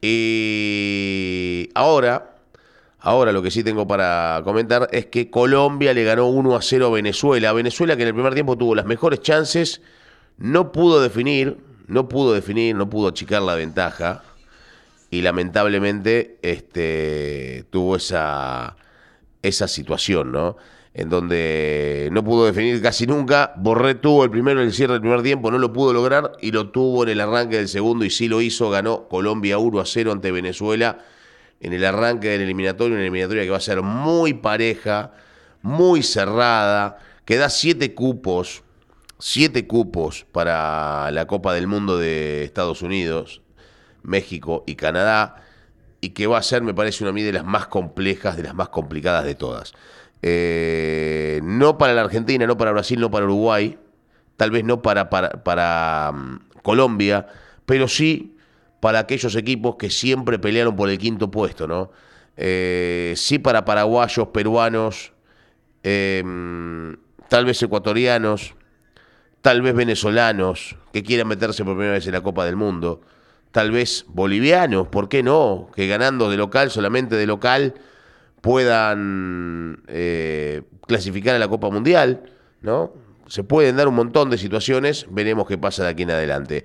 Y 0.00 1.70
ahora, 1.74 2.36
ahora 2.98 3.32
lo 3.32 3.40
que 3.40 3.52
sí 3.52 3.62
tengo 3.62 3.86
para 3.86 4.42
comentar 4.44 4.88
es 4.92 5.06
que 5.06 5.30
Colombia 5.30 5.94
le 5.94 6.02
ganó 6.04 6.26
1 6.26 6.56
a 6.56 6.60
0 6.60 6.86
a 6.86 6.90
Venezuela. 6.90 7.52
Venezuela 7.52 7.96
que 7.96 8.02
en 8.02 8.08
el 8.08 8.14
primer 8.14 8.34
tiempo 8.34 8.58
tuvo 8.58 8.74
las 8.74 8.84
mejores 8.84 9.20
chances, 9.20 9.80
no 10.38 10.72
pudo 10.72 11.00
definir, 11.00 11.58
no 11.86 12.08
pudo 12.08 12.32
definir, 12.32 12.74
no 12.74 12.88
pudo 12.88 13.08
achicar 13.08 13.42
la 13.42 13.54
ventaja. 13.54 14.22
Y 15.10 15.22
lamentablemente 15.22 16.38
este, 16.42 17.64
tuvo 17.70 17.96
esa, 17.96 18.76
esa 19.42 19.68
situación, 19.68 20.32
¿no? 20.32 20.56
En 20.94 21.08
donde 21.08 22.08
no 22.12 22.24
pudo 22.24 22.46
definir 22.46 22.80
casi 22.80 23.06
nunca. 23.06 23.52
Borré 23.56 23.94
tuvo 23.94 24.24
el 24.24 24.30
primero 24.30 24.60
en 24.60 24.66
el 24.66 24.72
cierre 24.72 24.94
del 24.94 25.02
primer 25.02 25.22
tiempo, 25.22 25.50
no 25.50 25.58
lo 25.58 25.72
pudo 25.72 25.92
lograr 25.92 26.32
y 26.40 26.50
lo 26.50 26.70
tuvo 26.70 27.02
en 27.02 27.10
el 27.10 27.20
arranque 27.20 27.56
del 27.56 27.68
segundo 27.68 28.04
y 28.04 28.10
sí 28.10 28.28
lo 28.28 28.40
hizo. 28.40 28.70
Ganó 28.70 29.08
Colombia 29.08 29.58
1 29.58 29.80
a 29.80 29.86
0 29.86 30.12
ante 30.12 30.30
Venezuela 30.32 30.98
en 31.60 31.72
el 31.72 31.84
arranque 31.84 32.28
del 32.28 32.42
eliminatorio. 32.42 32.94
Una 32.94 33.02
eliminatoria 33.02 33.42
que 33.44 33.50
va 33.50 33.58
a 33.58 33.60
ser 33.60 33.82
muy 33.82 34.34
pareja, 34.34 35.12
muy 35.62 36.02
cerrada, 36.02 36.98
que 37.24 37.36
da 37.36 37.48
siete 37.48 37.94
cupos, 37.94 38.62
siete 39.24 39.68
cupos 39.68 40.26
para 40.32 41.08
la 41.12 41.28
Copa 41.28 41.54
del 41.54 41.68
Mundo 41.68 41.96
de 41.96 42.42
Estados 42.42 42.82
Unidos, 42.82 43.40
México 44.02 44.64
y 44.66 44.74
Canadá 44.74 45.44
y 46.00 46.08
que 46.08 46.26
va 46.26 46.38
a 46.38 46.42
ser, 46.42 46.62
me 46.62 46.74
parece, 46.74 47.04
una 47.04 47.10
a 47.10 47.12
mí 47.12 47.22
de 47.22 47.32
las 47.32 47.44
más 47.44 47.68
complejas, 47.68 48.36
de 48.36 48.42
las 48.42 48.52
más 48.52 48.70
complicadas 48.70 49.24
de 49.24 49.36
todas. 49.36 49.74
Eh, 50.22 51.40
no 51.44 51.78
para 51.78 51.94
la 51.94 52.00
Argentina, 52.00 52.48
no 52.48 52.56
para 52.56 52.72
Brasil, 52.72 52.98
no 52.98 53.12
para 53.12 53.24
Uruguay, 53.26 53.78
tal 54.36 54.50
vez 54.50 54.64
no 54.64 54.82
para, 54.82 55.08
para, 55.08 55.44
para 55.44 56.10
mm, 56.12 56.40
Colombia, 56.64 57.28
pero 57.64 57.86
sí 57.86 58.36
para 58.80 58.98
aquellos 58.98 59.36
equipos 59.36 59.76
que 59.76 59.88
siempre 59.88 60.40
pelearon 60.40 60.74
por 60.74 60.90
el 60.90 60.98
quinto 60.98 61.30
puesto, 61.30 61.68
¿no? 61.68 61.92
Eh, 62.36 63.14
sí 63.16 63.38
para 63.38 63.64
paraguayos, 63.64 64.28
peruanos, 64.28 65.12
eh, 65.84 66.24
mm, 66.24 66.94
tal 67.28 67.44
vez 67.44 67.62
ecuatorianos, 67.62 68.56
tal 69.42 69.60
vez 69.60 69.74
venezolanos 69.74 70.76
que 70.92 71.02
quieran 71.02 71.28
meterse 71.28 71.64
por 71.64 71.74
primera 71.74 71.94
vez 71.94 72.06
en 72.06 72.12
la 72.12 72.22
Copa 72.22 72.46
del 72.46 72.56
Mundo, 72.56 73.02
tal 73.50 73.70
vez 73.70 74.06
bolivianos, 74.08 74.88
¿por 74.88 75.08
qué 75.08 75.22
no? 75.22 75.68
Que 75.74 75.86
ganando 75.88 76.30
de 76.30 76.36
local, 76.36 76.70
solamente 76.70 77.16
de 77.16 77.26
local, 77.26 77.74
puedan 78.40 79.82
eh, 79.88 80.62
clasificar 80.86 81.34
a 81.34 81.38
la 81.38 81.48
Copa 81.48 81.70
Mundial, 81.70 82.22
¿no? 82.62 82.92
Se 83.26 83.44
pueden 83.44 83.76
dar 83.76 83.88
un 83.88 83.94
montón 83.94 84.30
de 84.30 84.38
situaciones, 84.38 85.06
veremos 85.10 85.46
qué 85.46 85.58
pasa 85.58 85.84
de 85.84 85.90
aquí 85.90 86.02
en 86.02 86.10
adelante. 86.10 86.64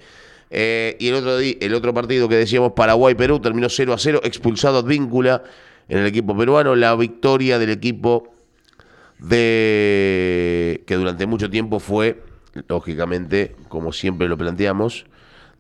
Eh, 0.50 0.96
y 1.00 1.10
el 1.10 1.16
otro, 1.16 1.40
el 1.40 1.74
otro 1.74 1.94
partido 1.94 2.30
que 2.30 2.36
decíamos, 2.36 2.74
Paraguay-Perú, 2.74 3.40
terminó 3.40 3.70
0 3.70 3.94
a 3.94 3.98
0, 3.98 4.22
expulsado 4.24 4.80
Advíncula 4.80 5.44
en 5.90 6.00
el 6.00 6.06
equipo 6.06 6.38
peruano, 6.38 6.76
la 6.76 6.96
victoria 6.96 7.60
del 7.60 7.70
equipo 7.70 8.34
de 9.20 10.84
que 10.86 10.96
durante 10.96 11.26
mucho 11.26 11.50
tiempo 11.50 11.80
fue, 11.80 12.22
lógicamente, 12.68 13.56
como 13.70 13.92
siempre 13.92 14.28
lo 14.28 14.38
planteamos, 14.38 15.06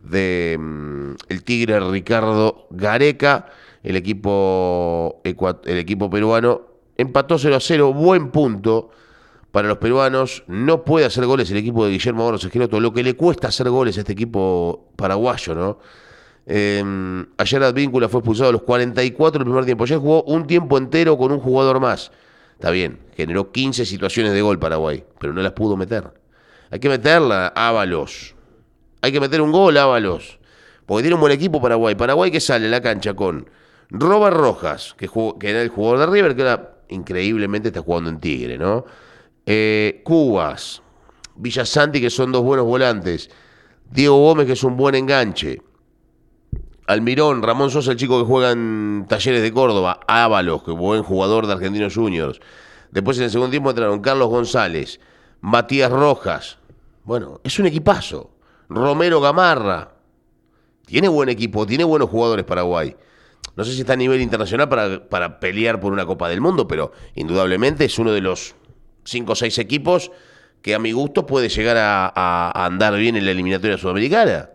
de 0.02 0.58
mm, 0.60 1.12
el 1.30 1.44
Tigre 1.44 1.80
Ricardo 1.80 2.68
Gareca, 2.70 3.48
el 3.84 3.96
equipo, 3.96 5.22
el 5.24 5.78
equipo 5.78 6.10
peruano 6.10 6.62
empató 6.98 7.38
0 7.38 7.56
a 7.56 7.60
0, 7.60 7.94
buen 7.94 8.32
punto 8.32 8.90
para 9.52 9.68
los 9.68 9.78
peruanos, 9.78 10.44
no 10.48 10.84
puede 10.84 11.06
hacer 11.06 11.26
goles 11.26 11.50
el 11.52 11.58
equipo 11.58 11.86
de 11.86 11.92
Guillermo 11.92 12.26
Barros 12.26 12.44
Esqueloto, 12.44 12.80
lo 12.80 12.94
que 12.94 13.04
le 13.04 13.16
cuesta 13.16 13.48
hacer 13.48 13.70
goles 13.70 13.98
a 13.98 14.02
este 14.02 14.14
equipo 14.14 14.92
paraguayo, 14.96 15.56
¿no? 15.56 15.80
Eh, 16.50 17.26
ayer 17.38 17.64
Advíncula 17.64 18.08
fue 18.08 18.20
expulsado 18.20 18.50
a 18.50 18.54
los 18.54 18.62
44 18.62 19.40
del 19.40 19.46
primer 19.46 19.66
tiempo. 19.66 19.84
Ayer 19.84 19.98
jugó 19.98 20.24
un 20.24 20.48
tiempo 20.48 20.78
entero 20.78 21.18
con 21.18 21.32
un 21.32 21.40
jugador 21.40 21.80
más. 21.80 22.12
Está 22.54 22.72
bien, 22.72 23.00
generó 23.16 23.52
15 23.52 23.86
situaciones 23.86 24.34
de 24.34 24.42
gol 24.42 24.58
Paraguay, 24.58 25.04
pero 25.20 25.34
no 25.34 25.42
las 25.42 25.52
pudo 25.52 25.76
meter. 25.76 26.12
Hay 26.72 26.80
que 26.80 26.90
meterla, 26.90 27.48
Ábalos. 27.56 28.36
Hay 29.02 29.12
que 29.12 29.20
meter 29.20 29.42
un 29.42 29.52
gol, 29.52 29.78
Ábalos. 29.78 30.40
Porque 30.86 31.04
tiene 31.04 31.16
un 31.16 31.22
buen 31.22 31.34
equipo 31.34 31.62
Paraguay. 31.62 31.96
Paraguay 31.96 32.32
que 32.32 32.40
sale 32.40 32.68
a 32.68 32.70
la 32.70 32.82
cancha 32.82 33.14
con 33.14 33.50
Robert 33.90 34.36
Rojas, 34.36 34.96
que, 34.98 35.08
jugó- 35.08 35.38
era 35.42 35.62
el 35.62 35.70
jugador 35.70 36.00
de 36.00 36.06
River, 36.08 36.36
que 36.36 36.42
ahora 36.44 36.78
increíblemente 36.90 37.70
está 37.70 37.82
jugando 37.82 38.10
en 38.10 38.20
Tigre, 38.20 38.58
¿no? 38.58 38.86
Eh, 39.46 40.02
Cubas, 40.04 40.82
Villasanti, 41.36 42.02
que 42.02 42.10
son 42.10 42.32
dos 42.32 42.44
buenos 42.44 42.66
volantes. 42.66 43.30
Diego 43.90 44.18
Gómez, 44.18 44.46
que 44.48 44.54
es 44.54 44.64
un 44.64 44.76
buen 44.76 44.96
enganche. 44.96 45.62
Almirón, 46.88 47.44
Ramón 47.44 47.70
Sosa, 47.70 47.92
el 47.92 47.98
chico 47.98 48.20
que 48.20 48.26
juega 48.26 48.52
en 48.52 49.06
Talleres 49.10 49.42
de 49.42 49.52
Córdoba. 49.52 50.00
Ábalos, 50.08 50.64
que 50.64 50.72
buen 50.72 51.04
jugador 51.04 51.48
de 51.48 51.54
Argentinos 51.54 51.96
Juniors. 51.96 52.40
Después 52.92 53.18
en 53.18 53.26
el 53.26 53.30
segundo 53.32 53.52
tiempo 53.52 53.70
entraron 53.70 54.00
Carlos 54.00 54.30
González, 54.30 55.00
Matías 55.42 55.92
Rojas. 55.92 56.57
Bueno, 57.08 57.40
es 57.42 57.58
un 57.58 57.66
equipazo. 57.66 58.32
Romero 58.68 59.22
Gamarra. 59.22 59.94
Tiene 60.86 61.08
buen 61.08 61.30
equipo, 61.30 61.66
tiene 61.66 61.86
buenos 61.86 62.10
jugadores 62.10 62.44
Paraguay. 62.44 62.98
No 63.56 63.64
sé 63.64 63.72
si 63.72 63.80
está 63.80 63.94
a 63.94 63.96
nivel 63.96 64.20
internacional 64.20 64.68
para, 64.68 65.08
para 65.08 65.40
pelear 65.40 65.80
por 65.80 65.94
una 65.94 66.06
Copa 66.06 66.28
del 66.28 66.42
Mundo, 66.42 66.68
pero 66.68 66.92
indudablemente 67.16 67.86
es 67.86 67.98
uno 67.98 68.12
de 68.12 68.20
los 68.20 68.56
cinco 69.06 69.32
o 69.32 69.36
seis 69.36 69.58
equipos 69.58 70.12
que 70.62 70.76
a 70.76 70.80
mi 70.80 70.92
gusto 70.92 71.26
puede 71.26 71.48
llegar 71.48 71.78
a, 71.78 72.12
a 72.14 72.66
andar 72.66 72.94
bien 72.98 73.16
en 73.16 73.24
la 73.24 73.32
eliminatoria 73.32 73.78
sudamericana. 73.78 74.50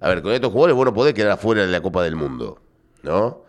A 0.00 0.08
ver, 0.08 0.22
con 0.22 0.32
estos 0.32 0.50
jugadores 0.50 0.74
vos 0.74 0.86
no 0.86 0.92
podés 0.92 1.14
quedar 1.14 1.30
afuera 1.30 1.64
de 1.64 1.68
la 1.68 1.80
Copa 1.80 2.02
del 2.02 2.16
Mundo, 2.16 2.60
¿no? 3.04 3.44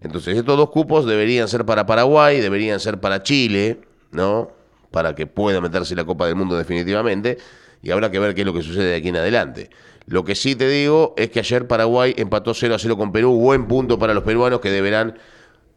Entonces 0.00 0.36
estos 0.36 0.56
dos 0.56 0.70
cupos 0.70 1.06
deberían 1.06 1.48
ser 1.48 1.64
para 1.64 1.86
Paraguay, 1.86 2.40
deberían 2.40 2.78
ser 2.78 3.00
para 3.00 3.24
Chile, 3.24 3.80
¿no? 4.12 4.52
Para 4.92 5.16
que 5.16 5.26
pueda 5.26 5.60
meterse 5.60 5.94
en 5.94 5.98
la 5.98 6.04
Copa 6.04 6.26
del 6.26 6.36
Mundo 6.36 6.56
definitivamente. 6.56 7.38
Y 7.84 7.90
habrá 7.90 8.10
que 8.10 8.18
ver 8.18 8.34
qué 8.34 8.40
es 8.40 8.46
lo 8.46 8.54
que 8.54 8.62
sucede 8.62 8.86
de 8.86 8.96
aquí 8.96 9.10
en 9.10 9.16
adelante. 9.16 9.68
Lo 10.06 10.24
que 10.24 10.34
sí 10.34 10.56
te 10.56 10.66
digo 10.68 11.14
es 11.18 11.28
que 11.30 11.40
ayer 11.40 11.68
Paraguay 11.68 12.14
empató 12.16 12.54
0 12.54 12.74
a 12.74 12.78
0 12.78 12.96
con 12.96 13.12
Perú. 13.12 13.38
Buen 13.38 13.68
punto 13.68 13.98
para 13.98 14.14
los 14.14 14.24
peruanos 14.24 14.60
que 14.60 14.70
deberán 14.70 15.18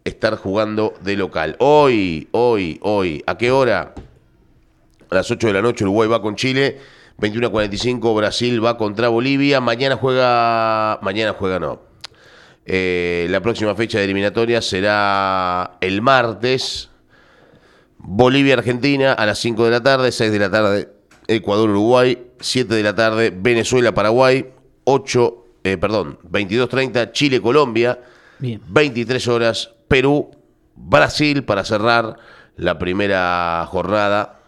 estar 0.05 0.38
jugando 0.38 0.93
de 1.01 1.18
local. 1.18 1.58
Hoy, 1.60 2.30
hoy, 2.32 2.80
hoy, 2.82 3.24
¿a 3.28 3.38
qué 3.38 3.51
hora? 3.51 3.93
A 5.10 5.16
las 5.16 5.30
8 5.30 5.47
de 5.47 5.53
la 5.53 5.62
noche 5.62 5.84
Uruguay 5.84 6.08
va 6.08 6.22
con 6.22 6.38
Chile. 6.38 6.80
21 7.18 7.47
a 7.47 7.51
45 7.51 8.16
Brasil 8.16 8.64
va 8.64 8.78
contra 8.78 9.10
Bolivia. 9.10 9.60
Mañana 9.60 9.97
juega. 9.97 10.99
Mañana 11.01 11.36
juega 11.38 11.60
no. 11.60 11.82
Eh, 12.66 13.28
la 13.30 13.41
próxima 13.41 13.76
fecha 13.76 13.97
de 13.97 14.05
eliminatoria 14.05 14.62
será 14.62 15.78
el 15.82 16.01
martes. 16.01 16.89
Bolivia-Argentina 17.97 19.12
a 19.12 19.26
las 19.26 19.39
5 19.39 19.66
de 19.66 19.72
la 19.72 19.84
tarde, 19.84 20.12
6 20.14 20.32
de 20.32 20.39
la 20.39 20.49
tarde 20.49 20.97
Ecuador-Uruguay, 21.28 22.32
7 22.39 22.73
de 22.73 22.84
la 22.84 22.95
tarde 22.95 23.34
Venezuela-Paraguay, 23.36 24.45
8, 24.86 25.45
eh, 25.63 25.78
perdón, 25.78 26.19
22.30 26.30 27.11
Chile-Colombia, 27.11 28.01
Bien. 28.39 28.61
23 28.67 29.28
horas 29.28 29.71
Perú-Brasil 29.88 31.43
para 31.43 31.65
cerrar 31.65 32.17
la 32.55 32.78
primera 32.78 33.65
jornada 33.69 34.41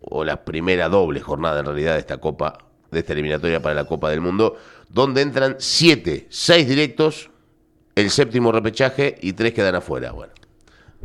o 0.00 0.24
la 0.24 0.44
primera 0.44 0.88
doble 0.88 1.20
jornada 1.20 1.60
en 1.60 1.66
realidad 1.66 1.94
de 1.94 2.00
esta 2.00 2.18
Copa, 2.18 2.58
de 2.90 3.00
esta 3.00 3.12
eliminatoria 3.12 3.60
para 3.60 3.74
la 3.74 3.84
Copa 3.84 4.10
del 4.10 4.20
Mundo, 4.20 4.56
donde 4.88 5.22
entran 5.22 5.56
7, 5.58 6.26
6 6.28 6.68
directos, 6.68 7.30
el 7.94 8.10
séptimo 8.10 8.52
repechaje 8.52 9.16
y 9.20 9.32
3 9.32 9.52
quedan 9.52 9.76
afuera. 9.76 10.12
Bueno, 10.12 10.32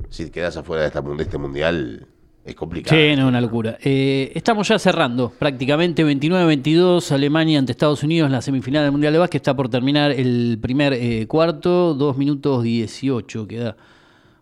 si 0.09 0.29
quedas 0.29 0.57
afuera 0.57 0.81
de, 0.81 0.87
esta, 0.87 1.01
de 1.01 1.23
este 1.23 1.37
mundial 1.37 2.07
es 2.49 2.55
complicado. 2.55 2.95
Sí, 2.95 3.15
no, 3.15 3.27
una 3.27 3.41
locura. 3.41 3.77
Eh, 3.83 4.31
estamos 4.35 4.67
ya 4.67 4.79
cerrando 4.79 5.31
prácticamente 5.37 6.05
29-22 6.05 7.11
Alemania 7.11 7.59
ante 7.59 7.71
Estados 7.71 8.03
Unidos, 8.03 8.29
la 8.29 8.41
semifinal 8.41 8.83
del 8.83 8.91
Mundial 8.91 9.13
de 9.13 9.19
Básquet 9.19 9.41
está 9.41 9.55
por 9.55 9.69
terminar 9.69 10.11
el 10.11 10.57
primer 10.61 10.93
eh, 10.93 11.25
cuarto, 11.27 11.93
2 11.93 12.17
minutos 12.17 12.63
18 12.63 13.47
queda 13.47 13.75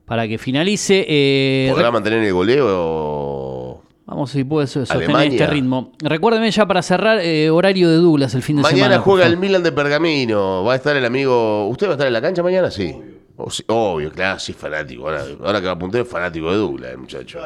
para 0.06 0.28
que 0.28 0.38
finalice. 0.38 1.06
Eh, 1.08 1.70
¿Podrá 1.72 1.92
mantener 1.92 2.24
el 2.24 2.34
goleo? 2.34 3.82
Vamos 4.06 4.32
si 4.32 4.46
puede 4.46 4.68
sostener 4.68 5.04
Alemania. 5.04 5.32
este 5.32 5.48
ritmo. 5.48 5.92
Recuérdeme 6.00 6.50
ya 6.50 6.66
para 6.66 6.82
cerrar, 6.82 7.20
eh, 7.20 7.50
horario 7.50 7.90
de 7.90 7.98
Douglas 7.98 8.34
el 8.34 8.42
fin 8.42 8.56
de 8.56 8.64
semana. 8.64 8.86
Mañana 8.86 9.02
juega 9.02 9.26
el. 9.26 9.36
Milan 9.36 9.64
de 9.64 9.74
Pergamino. 9.74 10.64
Va 10.64 10.74
a 10.74 10.76
estar 10.78 10.96
el 10.96 11.04
amigo. 11.04 11.68
¿Usted 11.68 11.88
va 11.88 11.92
a 11.92 11.94
estar 11.96 12.08
en 12.08 12.14
la 12.14 12.22
cancha 12.22 12.42
mañana? 12.42 12.72
Sí. 12.72 12.96
O 13.38 13.50
Obvio, 13.68 14.12
claro, 14.12 14.40
sí, 14.40 14.54
fanático. 14.54 15.08
Ahora, 15.08 15.24
ahora 15.44 15.60
que 15.60 15.66
va 15.66 15.74
a 15.74 15.76
apuntar, 15.76 16.02
es 16.02 16.08
fanático 16.08 16.52
de 16.52 16.58
Douglas, 16.58 16.92
el 16.92 16.98
muchacho. 16.98 17.40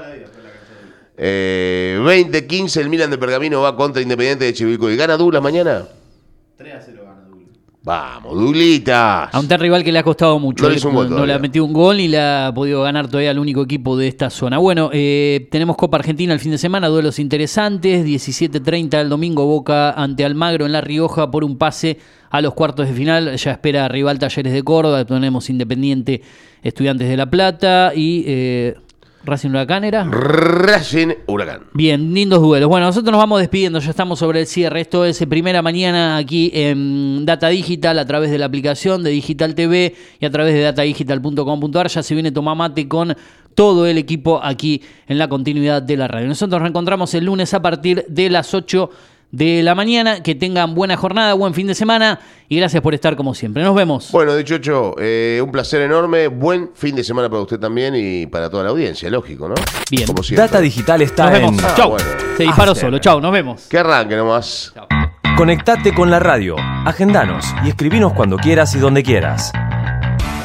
Eh, 1.17 1.99
20-15, 2.01 2.77
el 2.79 2.89
Milan 2.89 3.11
de 3.11 3.17
Pergamino 3.17 3.61
va 3.61 3.75
contra 3.75 4.01
Independiente 4.01 4.45
de 4.45 4.53
Chivilcoy. 4.53 4.95
¿Gana 4.95 5.17
Douglas 5.17 5.41
mañana? 5.41 5.85
3 6.57 6.73
a 6.73 6.81
0 6.81 6.97
gana 6.97 6.97
Douglas. 6.97 7.00
Vamos, 7.84 8.36
Douglitas. 8.36 9.34
A 9.34 9.39
un 9.39 9.47
tal 9.47 9.59
rival 9.59 9.84
que 9.84 9.91
le 9.91 9.97
ha 9.97 10.03
costado 10.03 10.38
mucho. 10.38 10.63
No 10.63 10.69
le 10.69 10.77
eh, 10.77 11.09
no 11.09 11.25
le 11.25 11.34
ha 11.34 11.39
metido 11.39 11.65
un 11.65 11.73
gol 11.73 11.99
y 11.99 12.07
le 12.07 12.19
ha 12.19 12.51
podido 12.53 12.84
ganar 12.84 13.07
todavía 13.07 13.32
al 13.32 13.39
único 13.39 13.63
equipo 13.63 13.97
de 13.97 14.07
esta 14.07 14.29
zona. 14.29 14.59
Bueno, 14.59 14.91
eh, 14.93 15.47
tenemos 15.49 15.77
Copa 15.77 15.97
Argentina 15.97 16.32
el 16.32 16.39
fin 16.39 16.51
de 16.51 16.59
semana, 16.59 16.89
duelos 16.89 17.17
interesantes. 17.17 18.05
17.30 18.05 19.01
el 19.01 19.09
domingo, 19.09 19.47
Boca 19.47 19.91
ante 19.91 20.23
Almagro 20.23 20.67
en 20.67 20.73
La 20.73 20.82
Rioja 20.82 21.32
por 21.32 21.43
un 21.43 21.57
pase 21.57 21.97
a 22.29 22.39
los 22.41 22.53
cuartos 22.53 22.88
de 22.88 22.93
final. 22.93 23.36
Ya 23.36 23.51
espera 23.51 23.88
rival 23.88 24.19
Talleres 24.19 24.53
de 24.53 24.61
Córdoba. 24.61 25.03
Tenemos 25.03 25.49
Independiente 25.49 26.21
Estudiantes 26.61 27.09
de 27.09 27.17
La 27.17 27.32
Plata 27.32 27.93
y 27.95 28.23
eh, 28.27 28.75
Racing 29.24 29.49
Huracán 29.49 29.84
era. 29.84 30.03
Racing 30.03 31.09
Huracán. 31.28 31.61
Bien, 31.74 32.13
lindos 32.13 32.41
duelos. 32.41 32.67
Bueno, 32.69 32.88
nosotros 32.88 33.11
nos 33.11 33.19
vamos 33.19 33.39
despidiendo, 33.39 33.80
ya 33.80 33.91
estamos 33.91 34.19
sobre 34.19 34.41
el 34.41 34.47
cierre. 34.47 34.82
Esto 34.82 35.05
es 35.05 35.22
eh, 35.22 35.28
primera 35.28 35.61
mañana 35.61 36.17
aquí 36.17 36.51
en 36.53 37.26
Data 37.26 37.49
Digital 37.49 37.99
a 37.99 38.05
través 38.05 38.32
de 38.32 38.38
la 38.38 38.47
aplicación 38.47 39.03
de 39.03 39.11
Digital 39.11 39.53
TV 39.53 39.95
y 40.19 40.26
a 40.26 40.32
través 40.32 40.53
de 40.53 40.61
datadigital.com.ar. 40.61 41.88
Ya 41.88 42.03
se 42.03 42.13
viene 42.13 42.32
Tomamate 42.32 42.88
con 42.88 43.15
todo 43.53 43.86
el 43.86 43.97
equipo 43.97 44.39
aquí 44.43 44.82
en 45.07 45.17
la 45.17 45.28
continuidad 45.28 45.82
de 45.82 45.97
la 45.97 46.07
radio. 46.07 46.28
Nosotros 46.28 46.51
nos 46.51 46.61
reencontramos 46.61 47.13
el 47.13 47.26
lunes 47.26 47.53
a 47.53 47.61
partir 47.61 48.05
de 48.07 48.30
las 48.30 48.53
8 48.53 48.89
de 49.32 49.63
la 49.63 49.75
mañana. 49.75 50.21
Que 50.23 50.36
tengan 50.36 50.75
buena 50.75 50.97
jornada, 50.97 51.34
buen 51.34 51.53
fin 51.53 51.67
de 51.67 51.75
semana 51.75 52.19
y 52.49 52.57
gracias 52.57 52.82
por 52.82 52.93
estar 52.93 53.15
como 53.15 53.34
siempre. 53.34 53.63
Nos 53.63 53.75
vemos. 53.75 54.11
Bueno, 54.11 54.36
dicho 54.36 54.55
hecho, 54.55 54.95
eh, 54.99 55.41
un 55.43 55.51
placer 55.51 55.82
enorme. 55.82 56.27
Buen 56.27 56.71
fin 56.73 56.95
de 56.95 57.03
semana 57.03 57.29
para 57.29 57.41
usted 57.41 57.59
también 57.59 57.93
y 57.95 58.25
para 58.27 58.49
toda 58.49 58.63
la 58.63 58.69
audiencia, 58.69 59.09
lógico, 59.09 59.47
¿no? 59.47 59.55
Bien. 59.89 60.05
Como 60.07 60.21
siempre. 60.23 60.45
Data 60.45 60.59
Digital 60.59 61.01
está 61.01 61.25
Nos 61.29 61.36
en 61.36 61.41
vemos. 61.41 61.63
Ah, 61.63 61.73
Chau. 61.75 61.89
bueno. 61.91 62.05
Se 62.38 62.43
disparó 62.43 62.71
After. 62.71 62.88
solo. 62.88 62.99
Chau, 62.99 63.21
nos 63.21 63.32
vemos. 63.32 63.67
Que 63.69 63.77
arranque 63.79 64.15
nomás. 64.15 64.73
Conectate 65.38 65.93
con 65.93 66.11
la 66.11 66.19
radio, 66.19 66.55
agendanos 66.86 67.45
y 67.65 67.69
escribinos 67.69 68.13
cuando 68.13 68.38
quieras 68.38 68.75
y 68.75 68.79
donde 68.79 69.01
quieras. 69.01 69.51